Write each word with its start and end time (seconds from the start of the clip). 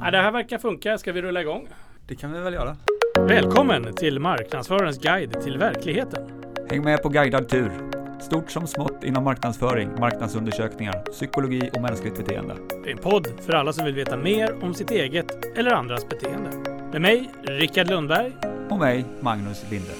Ja, 0.00 0.10
det 0.10 0.18
här 0.18 0.32
verkar 0.32 0.58
funka. 0.58 0.98
Ska 0.98 1.12
vi 1.12 1.22
rulla 1.22 1.40
igång? 1.40 1.68
Det 2.06 2.14
kan 2.14 2.32
vi 2.32 2.40
väl 2.40 2.54
göra. 2.54 2.76
Välkommen 3.28 3.94
till 3.94 4.18
Marknadsförarens 4.18 4.98
guide 4.98 5.40
till 5.40 5.58
verkligheten. 5.58 6.22
Häng 6.70 6.84
med 6.84 7.02
på 7.02 7.08
guidad 7.08 7.48
tur. 7.48 7.72
Stort 8.20 8.50
som 8.50 8.66
smått 8.66 9.04
inom 9.04 9.24
marknadsföring, 9.24 9.90
marknadsundersökningar, 10.00 10.92
psykologi 11.12 11.70
och 11.74 11.82
mänskligt 11.82 12.16
beteende. 12.16 12.56
Det 12.84 12.90
är 12.90 12.92
en 12.92 12.98
podd 12.98 13.28
för 13.46 13.52
alla 13.52 13.72
som 13.72 13.84
vill 13.84 13.94
veta 13.94 14.16
mer 14.16 14.64
om 14.64 14.74
sitt 14.74 14.90
eget 14.90 15.58
eller 15.58 15.70
andras 15.70 16.08
beteende. 16.08 16.50
Med 16.92 17.00
mig, 17.00 17.30
Rickard 17.42 17.88
Lundberg. 17.88 18.32
Och 18.70 18.78
mig, 18.78 19.04
Magnus 19.20 19.64
Linde. 19.70 19.92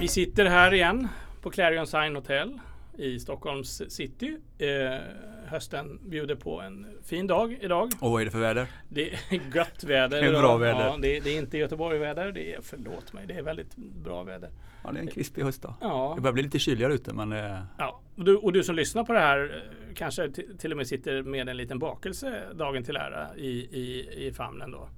Vi 0.00 0.08
sitter 0.08 0.46
här 0.46 0.74
igen 0.74 1.08
på 1.42 1.50
Clarion 1.50 1.86
Sign 1.86 2.14
Hotel 2.14 2.58
i 2.98 3.20
Stockholms 3.20 3.82
city. 3.88 4.36
Eh, 4.58 4.98
hösten 5.46 6.00
bjuder 6.02 6.34
på 6.34 6.60
en 6.60 6.86
fin 7.04 7.26
dag 7.26 7.58
idag. 7.60 7.90
Och 8.00 8.10
vad 8.10 8.20
är 8.20 8.24
det 8.24 8.30
för 8.30 8.38
väder? 8.38 8.66
Det 8.88 9.12
är 9.12 9.56
gött 9.56 9.84
väder. 9.84 10.22
Det 10.22 10.26
är 10.28 10.40
bra 10.40 10.56
väder. 10.56 10.86
Ja, 10.86 10.98
det, 11.02 11.20
det 11.20 11.30
är 11.30 11.38
inte 11.38 11.58
Göteborg-väder. 11.58 12.32
Det 12.32 12.54
är, 12.54 12.60
förlåt 12.62 13.12
mig, 13.12 13.26
det 13.26 13.34
är 13.34 13.42
väldigt 13.42 13.76
bra 13.76 14.22
väder. 14.22 14.50
Ja, 14.84 14.92
det 14.92 14.98
är 14.98 15.02
en 15.02 15.08
krispig 15.08 15.42
höstdag. 15.42 15.74
Ja. 15.80 16.12
Det 16.16 16.20
börjar 16.20 16.32
bli 16.32 16.42
lite 16.42 16.58
kyligare 16.58 16.94
ute 16.94 17.12
men 17.12 17.32
eh, 17.32 17.58
Ja, 17.78 18.00
och 18.16 18.24
du, 18.24 18.36
och 18.36 18.52
du 18.52 18.64
som 18.64 18.74
lyssnar 18.76 19.04
på 19.04 19.12
det 19.12 19.20
här 19.20 19.62
eh, 19.88 19.94
kanske 19.94 20.30
till 20.58 20.70
och 20.70 20.76
med 20.76 20.86
sitter 20.86 21.22
med 21.22 21.48
en 21.48 21.56
liten 21.56 21.78
bakelse 21.78 22.42
dagen 22.54 22.84
till 22.84 22.96
ära 22.96 23.36
i, 23.36 23.48
i, 23.50 24.08
i 24.26 24.32
famnen 24.32 24.70
då. 24.70 24.88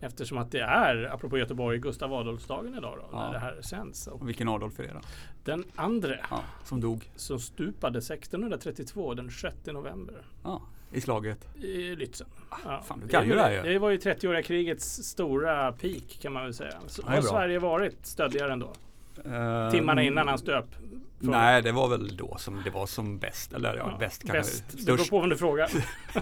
Eftersom 0.00 0.38
att 0.38 0.50
det 0.50 0.60
är, 0.60 1.10
apropå 1.14 1.38
Göteborg, 1.38 1.78
Gustav 1.78 2.14
Adolfsdagen 2.14 2.74
idag 2.78 2.98
då, 3.00 3.08
Ja. 3.12 3.18
när 3.26 3.32
det 3.32 3.38
här 3.38 3.58
sänds. 3.62 4.06
Och 4.06 4.28
vilken 4.28 4.48
Adolf 4.48 4.78
är 4.80 4.82
det 4.82 4.92
då? 4.92 5.00
den 5.44 5.64
andra 5.76 6.14
Ja, 6.30 6.40
som 6.64 6.80
dog 6.80 7.10
som 7.16 7.38
stupade 7.40 7.98
1632 7.98 9.14
den 9.14 9.30
6 9.30 9.56
november 9.66 10.14
ja, 10.44 10.62
i 10.92 11.00
slaget. 11.00 11.48
i 11.56 11.94
Lützen. 11.96 12.26
Ja. 12.64 12.82
fan, 12.86 13.00
du 13.00 13.08
kan 13.08 13.26
ju 13.28 13.34
det 13.34 13.40
här 13.42 13.52
ju. 13.52 13.72
Det 13.72 13.78
var 13.78 13.90
ju 13.90 13.96
30-åriga 13.98 14.42
krigets 14.42 14.84
stora 15.02 15.72
peak 15.72 16.18
kan 16.22 16.32
man 16.32 16.42
väl 16.44 16.54
säga. 16.54 16.74
Så 16.86 17.02
det 17.02 17.08
har. 17.14 17.20
Sverige 17.22 17.58
varit 17.58 18.06
stöddigare 18.06 18.52
ändå? 18.52 18.72
Eh, 19.24 19.70
Timmarna 19.70 20.02
innan 20.02 20.28
han 20.28 20.38
stöp. 20.38 20.66
Nej, 21.18 21.62
det 21.62 21.72
var 21.72 21.88
väl 21.88 22.16
då 22.16 22.36
som 22.38 22.62
det 22.64 22.70
var 22.70 22.86
som 22.86 23.18
bäst. 23.18 23.52
Eller 23.52 23.76
ja, 23.76 23.88
Ja, 23.92 23.98
bäst 23.98 24.22
kanske. 24.26 24.38
bäst. 24.38 24.64
Det 24.68 24.84
beror 24.92 25.10
på 25.10 25.20
vem 25.20 25.28
du 25.30 25.36
frågar. 25.36 25.70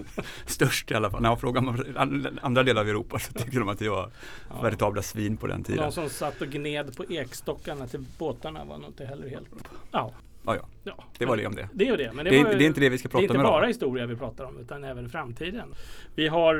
störst 0.46 0.90
i 0.90 0.94
alla 0.94 1.10
fall. 1.10 1.22
När 1.22 1.28
jag 1.28 1.40
frågar 1.40 1.60
man 1.60 1.96
an- 1.96 2.38
andra 2.42 2.62
delar 2.62 2.80
av 2.82 2.88
Europa 2.88 3.18
så 3.18 3.32
tyckte 3.32 3.58
de 3.58 3.68
att 3.68 3.78
det 3.78 3.88
var 3.88 4.10
Ja. 4.50 4.62
veritabla 4.62 5.02
svin 5.02 5.36
på 5.36 5.46
den 5.46 5.64
tiden. 5.64 5.82
De 5.84 5.92
som 5.92 6.08
satt 6.10 6.40
och 6.40 6.48
gned 6.48 6.96
på 6.96 7.04
ekstockarna 7.04 7.86
till 7.86 8.04
båtarna 8.18 8.64
var 8.64 8.78
nog 8.78 8.88
inte 8.90 9.04
heller 9.06 9.28
helt... 9.28 9.48
Ja, 9.90 10.12
Ja, 10.46 10.56
ja. 10.56 10.68
ja. 10.84 11.04
Det 11.18 11.26
var 11.26 11.36
det 11.36 11.46
om 11.46 11.54
det. 11.54 11.68
Det 11.72 11.88
är 11.88 11.96
det. 11.96 12.12
Men 12.14 12.24
det, 12.24 12.30
Det 12.30 12.44
var, 12.44 12.54
det 12.54 12.64
är 12.64 12.66
inte 12.66 12.80
det 12.80 12.88
vi 12.88 12.98
ska 12.98 13.08
det 13.08 13.10
är 13.10 13.12
prata 13.12 13.22
inte 13.24 13.36
om 13.36 13.42
bara 13.42 13.58
idag. 13.58 13.68
historia 13.68 14.06
vi 14.06 14.16
pratar 14.16 14.44
om 14.44 14.58
utan 14.58 14.84
även 14.84 15.08
framtiden. 15.08 15.68
Vi 16.14 16.28
har 16.28 16.54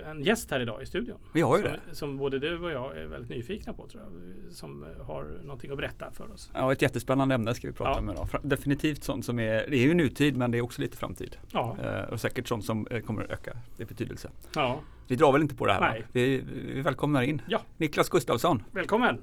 eh, 0.00 0.10
en 0.10 0.22
gäst 0.22 0.50
här 0.50 0.60
idag 0.60 0.82
i 0.82 0.86
studion. 0.86 1.18
Vi 1.34 1.40
har 1.40 1.56
ju 1.58 1.62
som, 1.62 1.72
det. 1.72 1.94
som 1.94 2.16
både 2.16 2.38
du 2.38 2.58
och 2.58 2.70
jag 2.70 2.96
är 2.98 3.06
väldigt 3.06 3.30
nyfikna 3.30 3.72
på 3.72 3.86
tror 3.86 4.02
jag. 4.02 4.12
Som 4.54 4.82
eh, 4.84 5.06
har 5.06 5.24
någonting 5.42 5.70
att 5.70 5.76
berätta 5.76 6.10
för 6.12 6.32
oss. 6.32 6.50
Ja, 6.54 6.72
ett 6.72 6.82
jättespännande 6.82 7.34
ämne 7.34 7.54
ska 7.54 7.66
vi 7.68 7.72
prata 7.74 7.90
Ja. 7.90 7.98
om 7.98 8.10
idag. 8.10 8.28
Definitivt 8.42 9.04
sånt 9.04 9.24
som 9.24 9.38
är, 9.38 9.66
det 9.70 9.76
är 9.76 9.82
ju 9.86 9.94
nutid 9.94 10.36
men 10.36 10.50
det 10.50 10.58
är 10.58 10.62
också 10.62 10.82
lite 10.82 10.96
framtid. 10.96 11.36
Ja, 11.52 11.76
Eh, 11.82 12.12
och 12.12 12.20
säkert 12.20 12.48
sånt 12.48 12.64
som 12.64 12.86
eh, 12.90 13.00
kommer 13.00 13.22
att 13.24 13.30
öka 13.30 13.56
i 13.78 13.84
betydelse. 13.84 14.30
ja. 14.54 14.80
Vi 15.10 15.16
drar 15.16 15.32
väl 15.32 15.42
inte 15.42 15.54
på 15.54 15.66
det 15.66 15.72
här 15.72 15.80
Nej. 15.80 16.00
va? 16.00 16.06
Vi, 16.12 16.42
vi 16.74 16.80
välkomnar 16.82 17.22
in 17.22 17.42
Ja. 17.48 17.60
Niklas 17.76 18.08
Gustafsson. 18.08 18.62
välkommen! 18.72 19.18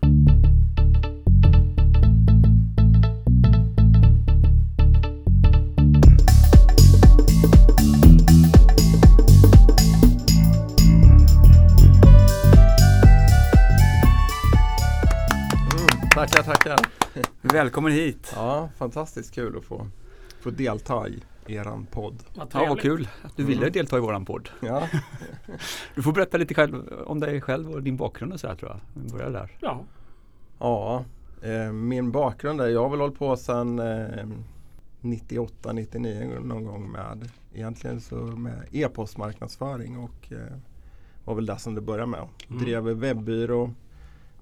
Tackar, 16.28 16.44
tackar. 16.44 16.78
Välkommen 17.42 17.92
hit. 17.92 18.32
Ja, 18.36 18.70
fantastiskt 18.78 19.34
kul 19.36 19.58
att 19.58 19.64
få, 19.66 19.88
få 20.42 20.50
delta 20.50 21.08
i 21.10 21.24
eran 21.48 21.86
podd. 21.86 22.24
Vad 22.36 22.48
Ja, 22.54 22.66
vad 22.70 22.80
kul 22.80 23.08
att 23.24 23.38
du 23.38 23.44
ville 23.44 23.62
Mm. 23.62 23.72
delta 23.74 23.98
i 23.98 24.00
våran 24.00 24.26
podd. 24.26 24.50
Ja, 24.60 24.88
Du 25.96 26.02
får 26.02 26.12
berätta 26.12 26.38
lite 26.38 26.54
själv 26.54 26.84
om 27.06 27.20
dig 27.20 27.42
själv 27.42 27.72
och 27.72 27.84
din 27.84 27.98
bakgrund 27.98 28.34
och 28.34 28.40
så 28.40 28.48
här 28.48 28.56
tror 28.56 28.72
jag. 28.72 28.80
Vi 29.04 29.12
börjar 29.14 29.30
där. 29.30 29.52
Ja, 29.60 29.84
ja 30.60 31.06
eh, 31.42 31.72
min 31.72 32.12
bakgrund 32.12 32.62
är, 32.62 32.68
jag 32.68 32.82
har 32.84 32.90
väl 32.90 33.00
hållit 33.00 33.20
på 33.20 33.38
sedan 33.38 33.80
eh, 33.80 34.26
98, 35.02 35.74
99 35.74 36.40
någon 36.44 36.66
gång 36.66 36.92
med 36.92 37.30
egentligen 37.54 38.02
så 38.02 38.16
med 38.16 38.68
e-postmarknadsföring 38.72 39.98
och 39.98 40.32
eh, 40.32 40.58
var 41.26 41.36
väl 41.36 41.46
det 41.46 41.58
som 41.60 41.76
det 41.76 41.82
började 41.82 42.12
med. 42.12 42.28
Mm. 42.50 42.64
Drev 42.64 42.84
webbyrå, 42.84 43.72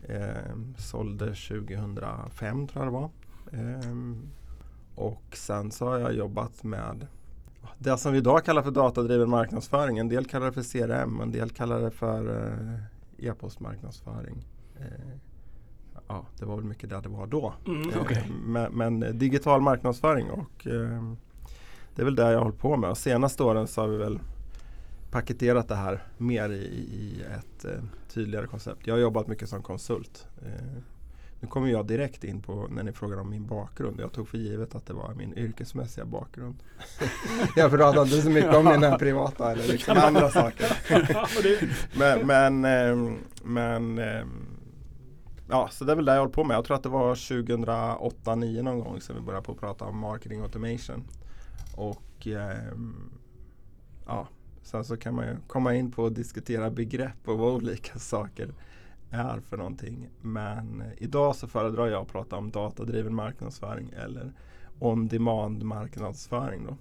eh, 0.07 0.55
sålde 0.77 1.25
2005 1.25 2.67
tror 2.67 2.85
jag 2.85 2.93
det 2.93 2.99
var. 2.99 3.09
Eh, 3.51 4.15
och 4.95 5.23
sen 5.33 5.71
så 5.71 5.87
har 5.87 5.99
jag 5.99 6.13
jobbat 6.13 6.63
med 6.63 7.07
det 7.77 7.97
som 7.97 8.11
vi 8.11 8.17
idag 8.17 8.45
kallar 8.45 8.61
för 8.61 8.71
datadriven 8.71 9.29
marknadsföring. 9.29 9.97
En 9.97 10.09
del 10.09 10.25
kallar 10.25 10.45
det 10.45 10.51
för 10.51 10.63
CRM, 10.63 11.21
en 11.21 11.31
del 11.31 11.49
kallar 11.49 11.81
det 11.81 11.91
för 11.91 12.47
eh, 13.19 13.27
e-postmarknadsföring. 13.27 14.45
Eh, 14.79 15.17
ja, 16.07 16.25
det 16.39 16.45
var 16.45 16.55
väl 16.55 16.65
mycket 16.65 16.89
där 16.89 17.01
det 17.01 17.09
var 17.09 17.27
då. 17.27 17.53
mm. 17.67 17.89
Eh, 17.89 18.01
Okej. 18.01 18.31
Men, 18.45 18.73
men 18.73 19.03
eh, 19.03 19.09
digital 19.09 19.61
marknadsföring 19.61 20.29
och 20.31 20.67
eh, 20.67 21.13
det 21.95 22.01
är 22.01 22.05
väl 22.05 22.15
det 22.15 22.31
jag 22.31 22.37
har 22.37 22.43
hållit 22.43 22.59
på 22.59 22.77
med. 22.77 22.89
Och 22.89 22.97
senaste 22.97 23.43
åren 23.43 23.67
så 23.67 23.81
har 23.81 23.87
vi 23.87 23.97
väl 23.97 24.19
paketerat 25.13 25.68
det 25.68 25.75
här 25.75 26.03
mer 26.18 26.50
i, 26.50 26.66
i 26.74 27.24
ett 27.38 27.66
eh, 27.66 27.84
tydligare 28.13 28.47
koncept. 28.47 28.88
Jag 28.88 28.94
har 28.94 29.00
jobbat 29.00 29.28
mycket 29.28 29.50
som 29.50 29.63
konsult. 29.63 30.28
Eh, 30.41 30.81
nu 31.40 31.47
kommer 31.47 31.68
jag 31.68 31.88
direkt 31.88 32.24
in 32.24 32.41
på 32.41 32.68
när 32.69 32.84
ni 32.84 32.91
frågar 32.91 33.18
om 33.18 33.29
min 33.29 33.46
bakgrund. 33.46 34.00
Jag 34.00 34.12
tog 34.12 34.28
för 34.28 34.38
givet 34.38 34.75
att 34.75 34.85
det 34.85 34.94
var 34.94 35.13
min 35.13 35.38
yrkesmässiga 35.38 36.06
bakgrund. 36.06 36.56
jag 37.56 37.72
pratade 37.72 38.01
inte 38.01 38.22
så 38.22 38.29
mycket 38.29 38.56
om 38.56 38.66
mina 38.66 38.97
privata 38.97 39.51
eller 39.51 39.68
liksom 39.68 39.97
andra 39.97 40.29
saker. 40.29 40.78
Men, 41.97 42.28
men, 42.28 42.66
ehm, 42.66 43.18
men 43.44 44.00
ehm, 44.00 44.45
ja, 45.50 45.69
så 45.72 45.85
det 45.85 45.91
är 45.91 45.95
väl 45.95 46.06
det 46.06 46.12
jag 46.12 46.19
håller 46.19 46.34
på 46.34 46.44
med. 46.44 46.57
Jag 46.57 46.66
tror 46.66 46.78
att 46.78 46.84
det 46.84 46.90
var 46.90 47.16
2008-2009 47.16 48.62
någon 48.62 48.80
gång 48.80 49.01
som 49.01 49.16
vi 49.16 49.22
började 49.22 49.45
på 49.45 49.51
att 49.51 49.59
prata 49.59 49.85
om 49.85 49.97
marketing 49.97 50.41
automation. 50.41 51.03
Och 51.75 52.28
ehm, 52.28 53.12
ja, 54.06 54.28
sen 54.63 54.84
så 54.84 54.97
kan 54.97 55.16
man 55.16 55.28
ju 55.28 55.35
komma 55.47 55.75
in 55.75 55.91
på 55.91 56.06
att 56.06 56.16
diskutera 56.16 56.69
begrepp 56.69 57.28
och 57.28 57.38
vad 57.38 57.53
olika 57.53 58.00
saker 58.00 58.53
är 59.09 59.40
för 59.40 59.57
någonting. 59.57 60.09
Men 60.22 60.84
idag 60.97 61.35
så 61.35 61.47
föredrar 61.47 61.88
jag 61.88 62.01
att 62.01 62.12
prata 62.12 62.35
om 62.35 62.51
datadriven 62.51 63.16
marknadsföring 63.16 63.94
eller 64.03 64.31
on-demand 64.79 65.63
marknadsföring. 65.63 66.66
Då. 66.66 66.78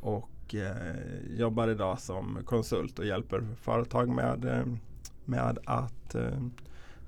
Och 0.00 0.54
eh, 0.54 1.36
jobbar 1.38 1.68
idag 1.68 2.00
som 2.00 2.38
konsult 2.44 2.98
och 2.98 3.06
hjälper 3.06 3.42
företag 3.56 4.08
med, 4.08 4.44
eh, 4.44 4.66
med 5.24 5.58
att 5.64 6.14
eh, 6.14 6.42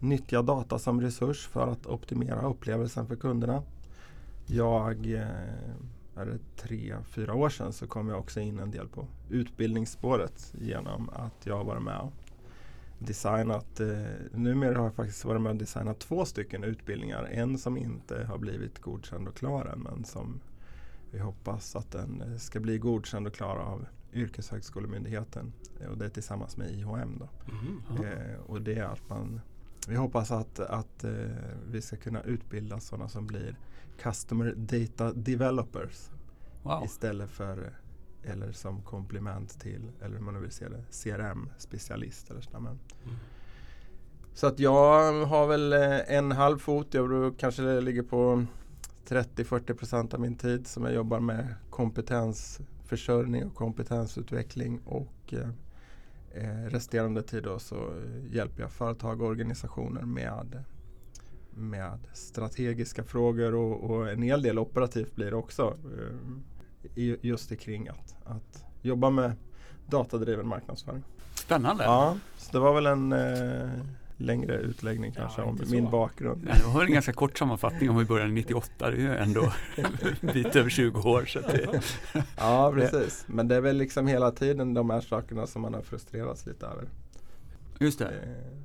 nyttja 0.00 0.42
data 0.42 0.78
som 0.78 1.00
resurs 1.00 1.46
för 1.46 1.66
att 1.66 1.86
optimera 1.86 2.48
upplevelsen 2.48 3.06
för 3.06 3.16
kunderna. 3.16 3.62
Jag, 4.46 5.12
eh, 5.12 5.73
är 6.16 6.26
det 6.26 6.38
tre, 6.56 6.96
fyra 7.06 7.34
år 7.34 7.48
sedan 7.48 7.72
så 7.72 7.86
kom 7.86 8.08
jag 8.08 8.18
också 8.18 8.40
in 8.40 8.58
en 8.58 8.70
del 8.70 8.88
på 8.88 9.06
utbildningsspåret 9.30 10.54
genom 10.60 11.10
att 11.12 11.46
jag 11.46 11.56
har 11.56 11.64
varit 11.64 11.82
med 11.82 11.98
och 11.98 12.12
designat, 12.98 13.80
eh, 13.80 13.88
numera 14.32 14.78
har 14.78 14.84
jag 14.84 14.94
faktiskt 14.94 15.24
varit 15.24 15.42
med 15.42 15.50
och 15.50 15.56
designat 15.56 15.98
två 15.98 16.24
stycken 16.24 16.64
utbildningar. 16.64 17.24
En 17.24 17.58
som 17.58 17.76
inte 17.76 18.24
har 18.24 18.38
blivit 18.38 18.78
godkänd 18.78 19.28
och 19.28 19.36
klar 19.36 19.64
än 19.64 19.80
men 19.80 20.04
som 20.04 20.40
vi 21.10 21.18
hoppas 21.18 21.76
att 21.76 21.90
den 21.90 22.22
eh, 22.22 22.36
ska 22.36 22.60
bli 22.60 22.78
godkänd 22.78 23.26
och 23.26 23.34
klar 23.34 23.56
av 23.56 23.86
Yrkeshögskolemyndigheten. 24.12 25.52
Och 25.90 25.98
det 25.98 26.04
är 26.04 26.08
tillsammans 26.10 26.56
med 26.56 26.70
IHM. 26.70 27.18
Då. 27.18 27.28
Mhm. 27.52 28.04
Eh, 28.04 28.40
och 28.46 28.62
det 28.62 28.74
är 28.74 28.84
att 28.84 29.08
man 29.08 29.40
vi 29.88 29.96
hoppas 29.96 30.30
att, 30.30 30.60
att 30.60 31.04
eh, 31.04 31.12
vi 31.70 31.82
ska 31.82 31.96
kunna 31.96 32.22
utbilda 32.22 32.80
sådana 32.80 33.08
som 33.08 33.26
blir 33.26 33.56
Customer 33.98 34.54
Data 34.56 35.12
Developers 35.12 36.10
Wow. 36.62 36.84
istället 36.84 37.30
för 37.30 37.72
eller 38.22 38.52
som 38.52 38.82
komplement 38.82 39.60
till, 39.60 39.90
eller 40.02 40.16
hur 40.16 40.24
man 40.24 40.34
nu 40.34 40.40
vill 40.40 40.50
se 40.50 40.68
det, 40.68 40.84
CRM-specialist 40.90 42.30
eller 42.30 42.40
sådär. 42.40 42.60
Men. 42.60 42.78
Mm. 43.04 43.16
Så 44.34 44.46
att 44.46 44.58
jag 44.58 45.12
har 45.26 45.46
väl 45.46 45.72
eh, 45.72 46.16
en 46.16 46.32
halv 46.32 46.58
fot, 46.58 46.94
jag 46.94 47.34
kanske 47.38 47.80
ligger 47.80 48.02
på 48.02 48.46
30-40% 49.08 50.14
av 50.14 50.20
min 50.20 50.36
tid 50.36 50.66
som 50.66 50.84
jag 50.84 50.94
jobbar 50.94 51.20
med 51.20 51.54
kompetensförsörjning 51.70 53.44
och 53.44 53.54
kompetensutveckling 53.54 54.80
och 54.84 55.34
eh, 55.34 55.48
eh, 56.32 56.64
resterande 56.64 57.22
tid 57.22 57.42
då 57.42 57.58
så 57.58 57.92
hjälper 58.30 58.62
jag 58.62 58.72
företag 58.72 59.22
och 59.22 59.28
organisationer 59.28 60.02
med, 60.02 60.64
med 61.56 61.98
strategiska 62.12 63.04
frågor 63.04 63.54
och, 63.54 63.90
och 63.90 64.10
en 64.10 64.22
hel 64.22 64.42
del 64.42 64.58
operativt 64.58 65.14
blir 65.14 65.30
det 65.30 65.36
också. 65.36 65.76
Eh, 66.96 67.14
just 67.20 67.58
kring 67.60 67.88
att, 67.88 68.16
att 68.24 68.64
jobba 68.82 69.10
med 69.10 69.32
datadriven 69.86 70.48
marknadsföring. 70.48 71.02
Spännande! 71.34 71.84
Ja, 71.84 72.16
så 72.36 72.52
det 72.52 72.58
var 72.58 72.74
väl 72.74 72.86
en 72.86 73.12
eh, 73.12 73.70
längre 74.16 74.54
utläggning 74.56 75.12
kanske 75.12 75.40
Ja, 75.40 75.46
om 75.46 75.58
min 75.70 75.84
så. 75.84 75.90
bakgrund. 75.90 76.44
Ja, 76.48 76.54
det 76.54 76.74
var 76.74 76.84
en 76.84 76.92
ganska 76.92 77.12
kort 77.12 77.38
sammanfattning 77.38 77.90
om 77.90 77.96
vi 77.98 78.04
började 78.04 78.30
98. 78.32 78.70
Det 78.78 78.86
är 78.86 78.92
ju 79.00 79.16
ändå 79.16 79.52
bit 80.20 80.56
över 80.56 80.70
20 80.70 81.00
år. 81.10 81.24
Så 81.24 81.40
det, 81.40 81.80
Ja, 82.36 82.72
precis. 82.74 83.24
Men 83.28 83.48
det 83.48 83.56
är 83.56 83.60
väl 83.60 83.76
liksom 83.76 84.06
hela 84.06 84.30
tiden 84.30 84.74
de 84.74 84.90
här 84.90 85.00
sakerna 85.00 85.46
som 85.46 85.62
man 85.62 85.74
har 85.74 85.82
frustrerats 85.82 86.46
lite 86.46 86.66
över. 86.66 86.88
just 87.78 87.98
det. 87.98 88.08
Eh, 88.08 88.58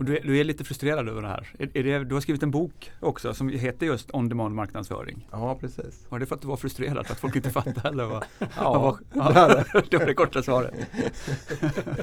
Och 0.00 0.06
du 0.06 0.16
är, 0.18 0.22
du 0.22 0.38
är 0.40 0.44
lite 0.44 0.64
frustrerad 0.64 1.08
över 1.08 1.22
det 1.22 1.28
här. 1.28 1.48
Är, 1.58 1.76
är 1.76 1.84
det, 1.84 2.04
du 2.04 2.14
har 2.14 2.20
skrivit 2.20 2.42
en 2.42 2.50
bok 2.50 2.92
också 3.00 3.34
som 3.34 3.48
heter 3.48 3.86
just 3.86 4.14
On 4.14 4.28
Demand 4.28 4.54
marknadsföring. 4.54 5.28
Ja, 5.30 5.54
precis. 5.60 6.06
Var 6.08 6.18
det 6.18 6.26
för 6.26 6.34
att 6.34 6.40
du 6.42 6.48
var 6.48 6.56
frustrerad 6.56 6.98
att 7.10 7.18
folk 7.20 7.36
inte 7.36 7.50
fattade 7.50 7.88
eller 7.88 8.04
vad? 8.04 8.24
Ja, 8.56 8.98
vad- 9.14 9.64
det 9.90 9.98
var 9.98 10.06
det 10.06 10.14
korta 10.14 10.42
svaret. 10.42 10.74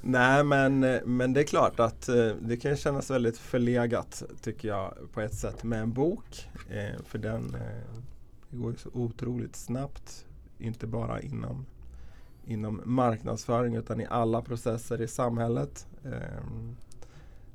Nej 0.00 0.44
men, 0.44 0.80
men 1.04 1.32
det 1.32 1.40
är 1.40 1.44
klart 1.44 1.80
att 1.80 2.08
eh, 2.08 2.28
det 2.40 2.56
kan 2.56 2.76
kännas 2.76 3.10
väldigt 3.10 3.38
förlegat 3.38 4.22
tycker 4.42 4.68
jag 4.68 4.94
på 5.12 5.20
ett 5.20 5.34
sätt 5.34 5.64
med 5.64 5.80
en 5.80 5.92
bok. 5.92 6.48
Eh, 6.70 7.02
för 7.04 7.18
den 7.18 7.54
eh, 7.54 8.00
går 8.50 8.74
så 8.78 8.88
otroligt 8.92 9.56
snabbt. 9.56 10.26
Inte 10.58 10.86
bara 10.86 11.20
inom, 11.20 11.66
inom 12.46 12.80
marknadsföring 12.84 13.74
utan 13.74 14.00
i 14.00 14.06
alla 14.10 14.42
processer 14.42 15.00
i 15.00 15.08
samhället. 15.08 15.86
Eh, 16.04 16.10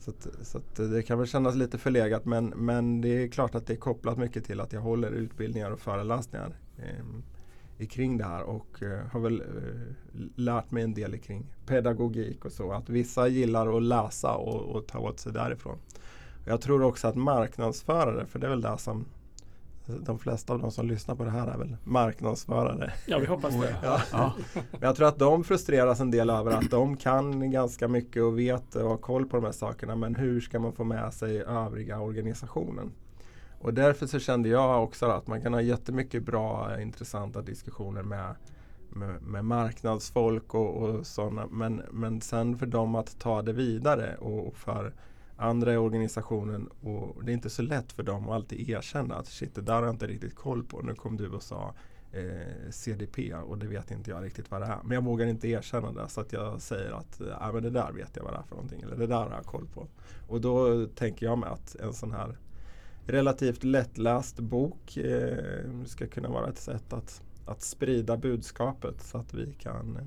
så 0.01 0.11
att, 0.11 0.27
så 0.41 0.57
att 0.57 0.75
det 0.75 1.03
kan 1.03 1.17
väl 1.17 1.27
kännas 1.27 1.55
lite 1.55 1.77
förlegat 1.77 2.25
men, 2.25 2.45
men 2.47 3.01
det 3.01 3.23
är 3.23 3.27
klart 3.27 3.55
att 3.55 3.67
det 3.67 3.73
är 3.73 3.77
kopplat 3.77 4.17
mycket 4.17 4.45
till 4.45 4.59
att 4.59 4.73
jag 4.73 4.81
håller 4.81 5.11
utbildningar 5.11 5.71
och 5.71 5.79
föreläsningar 5.79 6.55
eh, 6.77 7.87
kring 7.87 8.17
det 8.17 8.23
här 8.23 8.43
och 8.43 8.83
eh, 8.83 9.07
har 9.11 9.19
väl 9.19 9.41
eh, 9.41 10.25
lärt 10.35 10.71
mig 10.71 10.83
en 10.83 10.93
del 10.93 11.17
kring 11.17 11.45
pedagogik 11.65 12.45
och 12.45 12.51
så. 12.51 12.71
Att 12.71 12.89
vissa 12.89 13.27
gillar 13.27 13.77
att 13.77 13.83
läsa 13.83 14.35
och, 14.35 14.75
och 14.75 14.87
ta 14.87 14.99
åt 14.99 15.19
sig 15.19 15.33
därifrån. 15.33 15.77
Jag 16.45 16.61
tror 16.61 16.83
också 16.83 17.07
att 17.07 17.15
marknadsförare, 17.15 18.25
för 18.25 18.39
det 18.39 18.47
är 18.47 18.49
väl 18.49 18.61
det 18.61 18.77
som 18.77 19.05
de 19.85 20.19
flesta 20.19 20.53
av 20.53 20.59
de 20.59 20.71
som 20.71 20.87
lyssnar 20.87 21.15
på 21.15 21.23
det 21.23 21.29
här 21.29 21.47
är 21.47 21.57
väl 21.57 21.77
marknadsförare. 21.83 22.93
Ja, 23.05 23.17
vi 23.17 23.25
hoppas 23.25 23.61
det. 23.61 23.75
Ja. 23.83 24.01
Ja. 24.11 24.33
Men 24.71 24.81
jag 24.81 24.95
tror 24.95 25.07
att 25.07 25.19
de 25.19 25.43
frustreras 25.43 25.99
en 25.99 26.11
del 26.11 26.29
över 26.29 26.51
att 26.51 26.69
de 26.69 26.97
kan 26.97 27.51
ganska 27.51 27.87
mycket 27.87 28.23
och 28.23 28.39
vet 28.39 28.75
och 28.75 28.89
har 28.89 28.97
koll 28.97 29.25
på 29.25 29.35
de 29.35 29.45
här 29.45 29.51
sakerna. 29.51 29.95
Men 29.95 30.15
hur 30.15 30.41
ska 30.41 30.59
man 30.59 30.73
få 30.73 30.83
med 30.83 31.13
sig 31.13 31.41
övriga 31.41 31.99
organisationen? 31.99 32.91
Och 33.61 33.73
därför 33.73 34.07
så 34.07 34.19
kände 34.19 34.49
jag 34.49 34.83
också 34.83 35.05
att 35.05 35.27
man 35.27 35.41
kan 35.41 35.53
ha 35.53 35.61
jättemycket 35.61 36.23
bra 36.23 36.81
intressanta 36.81 37.41
diskussioner 37.41 38.03
med, 38.03 38.35
med, 38.89 39.21
med 39.21 39.45
marknadsfolk 39.45 40.55
och, 40.55 40.75
och 40.75 41.07
sådana. 41.07 41.47
Men, 41.47 41.81
men 41.91 42.21
sen 42.21 42.57
för 42.57 42.65
dem 42.65 42.95
att 42.95 43.19
ta 43.19 43.41
det 43.41 43.53
vidare 43.53 44.15
och 44.15 44.55
för 44.55 44.93
andra 45.41 45.73
i 45.73 45.77
organisationen 45.77 46.67
och 46.67 47.25
det 47.25 47.31
är 47.31 47.33
inte 47.33 47.49
så 47.49 47.61
lätt 47.61 47.91
för 47.91 48.03
dem 48.03 48.29
att 48.29 48.35
alltid 48.35 48.69
erkänna 48.69 49.15
att 49.15 49.27
shit 49.27 49.55
det 49.55 49.61
där 49.61 49.73
har 49.73 49.83
jag 49.83 49.93
inte 49.93 50.07
riktigt 50.07 50.35
koll 50.35 50.63
på. 50.63 50.81
Nu 50.81 50.95
kom 50.95 51.17
du 51.17 51.29
och 51.29 51.43
sa 51.43 51.73
eh, 52.11 52.71
CDP 52.71 53.33
och 53.33 53.57
det 53.57 53.67
vet 53.67 53.91
inte 53.91 54.11
jag 54.11 54.23
riktigt 54.23 54.51
vad 54.51 54.61
det 54.61 54.67
är. 54.67 54.79
Men 54.83 54.91
jag 54.91 55.03
vågar 55.03 55.25
inte 55.25 55.47
erkänna 55.47 55.91
det 55.91 56.09
så 56.09 56.21
att 56.21 56.33
jag 56.33 56.61
säger 56.61 56.91
att 56.91 57.21
äh, 57.21 57.53
men 57.53 57.63
det 57.63 57.69
där 57.69 57.91
vet 57.91 58.15
jag 58.15 58.23
vad 58.23 58.33
det 58.33 58.37
är 58.37 58.43
för 58.43 58.55
någonting. 58.55 58.81
Eller 58.81 58.95
det 58.95 59.07
där 59.07 59.15
har 59.15 59.31
jag 59.31 59.45
koll 59.45 59.67
på. 59.73 59.87
Och 60.27 60.41
då 60.41 60.85
tänker 60.87 61.25
jag 61.25 61.37
mig 61.37 61.49
att 61.49 61.75
en 61.75 61.93
sån 61.93 62.11
här 62.11 62.37
relativt 63.05 63.63
lättläst 63.63 64.39
bok 64.39 64.97
eh, 64.97 65.83
ska 65.85 66.07
kunna 66.07 66.29
vara 66.29 66.49
ett 66.49 66.57
sätt 66.57 66.93
att, 66.93 67.21
att 67.45 67.61
sprida 67.61 68.17
budskapet 68.17 69.01
så 69.01 69.17
att 69.17 69.33
vi 69.33 69.53
kan 69.53 69.97
eh, 69.97 70.03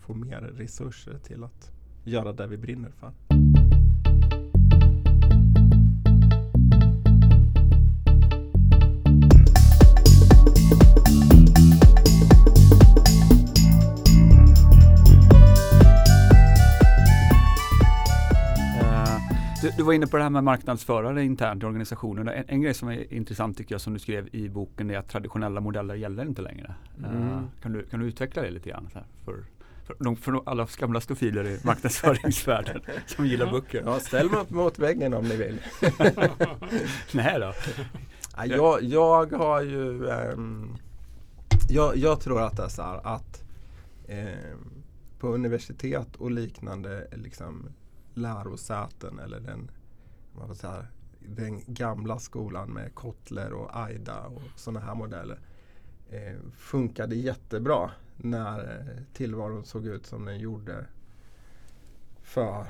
få 0.00 0.14
mer 0.14 0.40
resurser 0.40 1.18
till 1.18 1.44
att 1.44 1.72
göra 2.04 2.32
det 2.32 2.46
vi 2.46 2.56
brinner 2.56 2.90
för. 2.90 3.12
Du, 19.62 19.70
du 19.76 19.82
var 19.82 19.92
inne 19.92 20.06
på 20.06 20.16
det 20.16 20.22
här 20.22 20.30
med 20.30 20.44
marknadsförare 20.44 21.24
internt 21.24 21.62
i 21.62 21.66
organisationen. 21.66 22.28
En, 22.28 22.44
en 22.48 22.60
grej 22.60 22.74
som 22.74 22.88
är 22.88 23.12
intressant 23.12 23.56
tycker 23.58 23.74
jag 23.74 23.80
som 23.80 23.92
du 23.92 23.98
skrev 23.98 24.28
i 24.32 24.48
boken 24.48 24.90
är 24.90 24.98
att 24.98 25.08
traditionella 25.08 25.60
modeller 25.60 25.94
gäller 25.94 26.24
inte 26.24 26.42
längre. 26.42 26.74
Eh, 27.04 27.10
Mm. 27.10 27.46
Kan, 27.62 27.72
du, 27.72 27.86
kan 27.86 28.00
du 28.00 28.06
utveckla 28.06 28.42
det 28.42 28.50
lite 28.50 28.68
grann? 28.68 28.88
Så 28.92 28.98
här, 28.98 29.06
för, 29.24 29.44
för, 29.86 29.96
de, 30.04 30.16
för 30.16 30.42
alla 30.46 30.68
gamla 30.78 31.00
stofiler 31.00 31.44
i 31.44 31.60
marknadsföringsvärlden 31.64 32.80
som 33.06 33.26
gillar 33.26 33.50
böcker. 33.50 33.82
Ja, 33.86 34.00
ställ 34.00 34.30
mig 34.30 34.40
upp 34.40 34.50
mot 34.50 34.78
väggen 34.78 35.14
om 35.14 35.24
ni 35.24 35.36
vill. 35.36 35.58
Nej 37.12 37.40
då. 37.40 37.52
Ja, 38.36 38.46
jag, 38.46 38.82
jag 38.82 39.32
har 39.32 39.62
ju 39.62 40.08
ehm, 40.08 40.76
jag, 41.68 41.96
jag 41.96 42.20
tror 42.20 42.42
att 42.42 42.56
det 42.56 42.62
är 42.64 42.68
så 42.68 42.82
här 42.82 43.00
att 43.06 43.42
ehm, 44.08 44.82
på 45.18 45.28
universitet 45.28 46.16
och 46.16 46.30
liknande 46.30 47.06
liksom, 47.12 47.68
lärosäten 48.14 49.18
eller 49.18 49.40
den, 49.40 49.70
vad 50.32 50.48
får 50.48 50.54
säga, 50.54 50.86
den 51.18 51.62
gamla 51.66 52.18
skolan 52.18 52.70
med 52.70 52.94
Kotler 52.94 53.52
och 53.52 53.76
Aida 53.76 54.20
och 54.26 54.42
sådana 54.56 54.80
här 54.80 54.94
modeller 54.94 55.38
eh, 56.10 56.36
funkade 56.56 57.14
jättebra 57.14 57.90
när 58.16 58.58
eh, 58.58 59.02
tillvaron 59.12 59.64
såg 59.64 59.86
ut 59.86 60.06
som 60.06 60.24
den 60.24 60.38
gjorde 60.38 60.86
för 62.22 62.66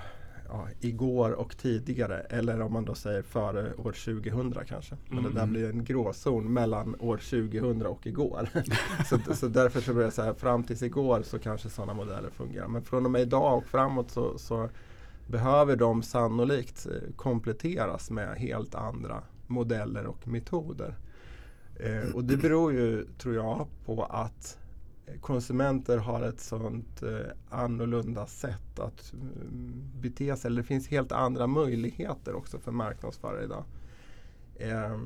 ja, 0.49 0.69
igår 0.81 1.31
och 1.33 1.57
tidigare. 1.57 2.21
Eller 2.21 2.61
om 2.61 2.73
man 2.73 2.85
då 2.85 2.95
säger 2.95 3.23
före 3.23 3.75
år 3.75 3.93
2000 3.93 4.55
kanske. 4.69 4.97
Men 5.09 5.23
det 5.25 5.31
där 5.31 5.43
Mm. 5.43 5.51
blir 5.51 5.69
en 5.71 5.85
gråzon 5.85 6.53
mellan 6.53 6.97
år 7.01 7.17
2000 7.17 7.87
och 7.87 8.07
igår. 8.07 8.49
så, 9.09 9.35
så 9.35 9.49
därför 9.49 9.81
så 9.81 9.95
blir 9.95 10.05
det 10.05 10.11
så 10.11 10.23
här, 10.23 10.35
fram 10.35 10.65
tills 10.65 10.83
igår 10.83 11.23
så 11.23 11.39
kanske 11.39 11.71
sådana 11.71 11.95
modeller 11.95 12.31
fungerar. 12.31 12.69
Men 12.69 12.83
från 12.83 13.05
och 13.05 13.11
med 13.11 13.23
idag 13.23 13.59
och 13.59 13.65
framåt 13.65 14.11
så, 14.11 14.39
så 14.39 14.69
behöver 15.27 15.77
de 15.77 16.03
sannolikt 16.03 16.87
eh, 16.87 17.15
kompletteras 17.17 18.11
med 18.11 18.37
helt 18.37 18.75
andra 18.75 19.23
modeller 19.47 20.07
och 20.07 20.29
metoder. 20.29 20.97
Eh, 21.77 22.15
och 22.15 22.25
det 22.25 22.37
beror 22.37 22.73
ju, 22.73 23.07
tror 23.19 23.35
jag, 23.35 23.67
på 23.85 24.05
att 24.05 24.59
konsumenter 25.21 25.99
har 25.99 26.23
ett 26.23 26.41
sånt 26.41 27.03
eh, 27.03 27.11
annorlunda 27.51 28.27
sätt 28.27 28.79
att 28.79 29.13
mm, 29.13 29.91
bete 30.01 30.37
sig. 30.37 30.49
Eller 30.49 30.63
det 30.63 30.67
finns 30.67 30.89
helt 30.89 31.13
andra 31.13 31.47
möjligheter 31.47 32.35
också 32.35 32.59
för 32.59 32.73
marknadsförare 32.73 33.45
idag. 33.45 33.65
Eh, 34.57 34.99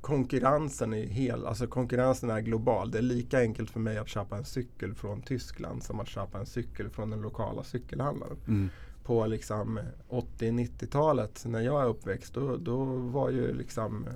konkurrensen 0.00 0.94
är 0.94 1.06
hel, 1.06 1.46
alltså 1.46 1.66
konkurrensen 1.66 2.30
är 2.30 2.40
global. 2.40 2.90
Det 2.90 2.98
är 2.98 3.02
lika 3.02 3.40
enkelt 3.40 3.70
för 3.70 3.80
mig 3.80 3.98
att 3.98 4.08
köpa 4.08 4.36
en 4.36 4.44
cykel 4.44 4.94
från 4.94 5.22
Tyskland 5.22 5.82
som 5.82 6.00
att 6.00 6.08
köpa 6.08 6.38
en 6.38 6.46
cykel 6.46 6.90
från 6.90 7.10
den 7.10 7.20
lokala 7.20 7.64
cykelhandlaren 7.64 8.36
Mm 8.46 8.68
på 9.08 9.26
liksom 9.26 9.80
80-90-talet 10.08 11.44
när 11.46 11.60
jag 11.60 11.82
är 11.82 11.86
uppväxt 11.86 12.34
då, 12.34 12.56
då 12.56 12.84
var 12.84 13.30
ju 13.30 13.54
liksom 13.54 14.06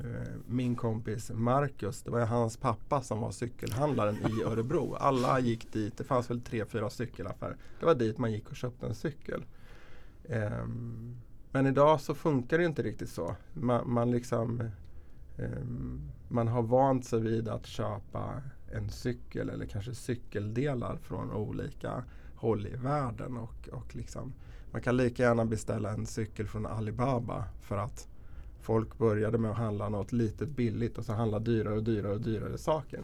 eh, 0.00 0.32
min 0.46 0.76
kompis 0.76 1.30
Marcus, 1.34 2.02
det 2.02 2.10
var 2.10 2.18
ju 2.18 2.24
hans 2.24 2.56
pappa 2.56 3.02
som 3.02 3.20
var 3.20 3.30
cykelhandlaren 3.30 4.16
i 4.16 4.42
Örebro. 4.42 4.94
Alla 4.94 5.40
gick 5.40 5.72
dit, 5.72 5.98
det 5.98 6.04
fanns 6.04 6.30
väl 6.30 6.40
tre, 6.40 6.64
fyra 6.64 6.90
cykelaffärer. 6.90 7.56
Det 7.80 7.86
var 7.86 7.94
dit 7.94 8.18
man 8.18 8.32
gick 8.32 8.50
och 8.50 8.56
köpte 8.56 8.86
en 8.86 8.94
cykel. 8.94 9.44
Ehm, 10.28 11.16
men 11.50 11.66
idag 11.66 12.00
så 12.00 12.14
funkar 12.14 12.58
det 12.58 12.64
inte 12.64 12.82
riktigt 12.82 13.10
så. 13.10 13.36
Man, 13.52 13.90
man 13.90 14.10
liksom 14.10 14.70
ehm, 15.38 16.00
man 16.28 16.48
har 16.48 16.62
vant 16.62 17.04
sig 17.04 17.20
vid 17.20 17.48
att 17.48 17.66
köpa 17.66 18.42
en 18.72 18.90
cykel 18.90 19.50
eller 19.50 19.66
kanske 19.66 19.94
cykeldelar 19.94 20.96
från 20.96 21.32
olika 21.32 22.04
håll 22.36 22.66
i 22.66 22.76
världen. 22.76 23.36
Och, 23.36 23.68
och 23.72 23.96
liksom, 23.96 24.32
man 24.70 24.82
kan 24.82 24.96
lika 24.96 25.22
gärna 25.22 25.44
beställa 25.44 25.90
en 25.90 26.06
cykel 26.06 26.46
från 26.46 26.66
Alibaba 26.66 27.44
för 27.60 27.76
att 27.76 28.08
folk 28.60 28.98
började 28.98 29.38
med 29.38 29.50
att 29.50 29.56
handla 29.56 29.88
något 29.88 30.12
litet 30.12 30.48
billigt 30.48 30.98
och 30.98 31.04
så 31.04 31.12
handla 31.12 31.38
dyrare 31.38 31.74
och 31.74 31.82
dyrare 31.82 32.12
och 32.12 32.20
dyrare 32.20 32.58
saker. 32.58 33.00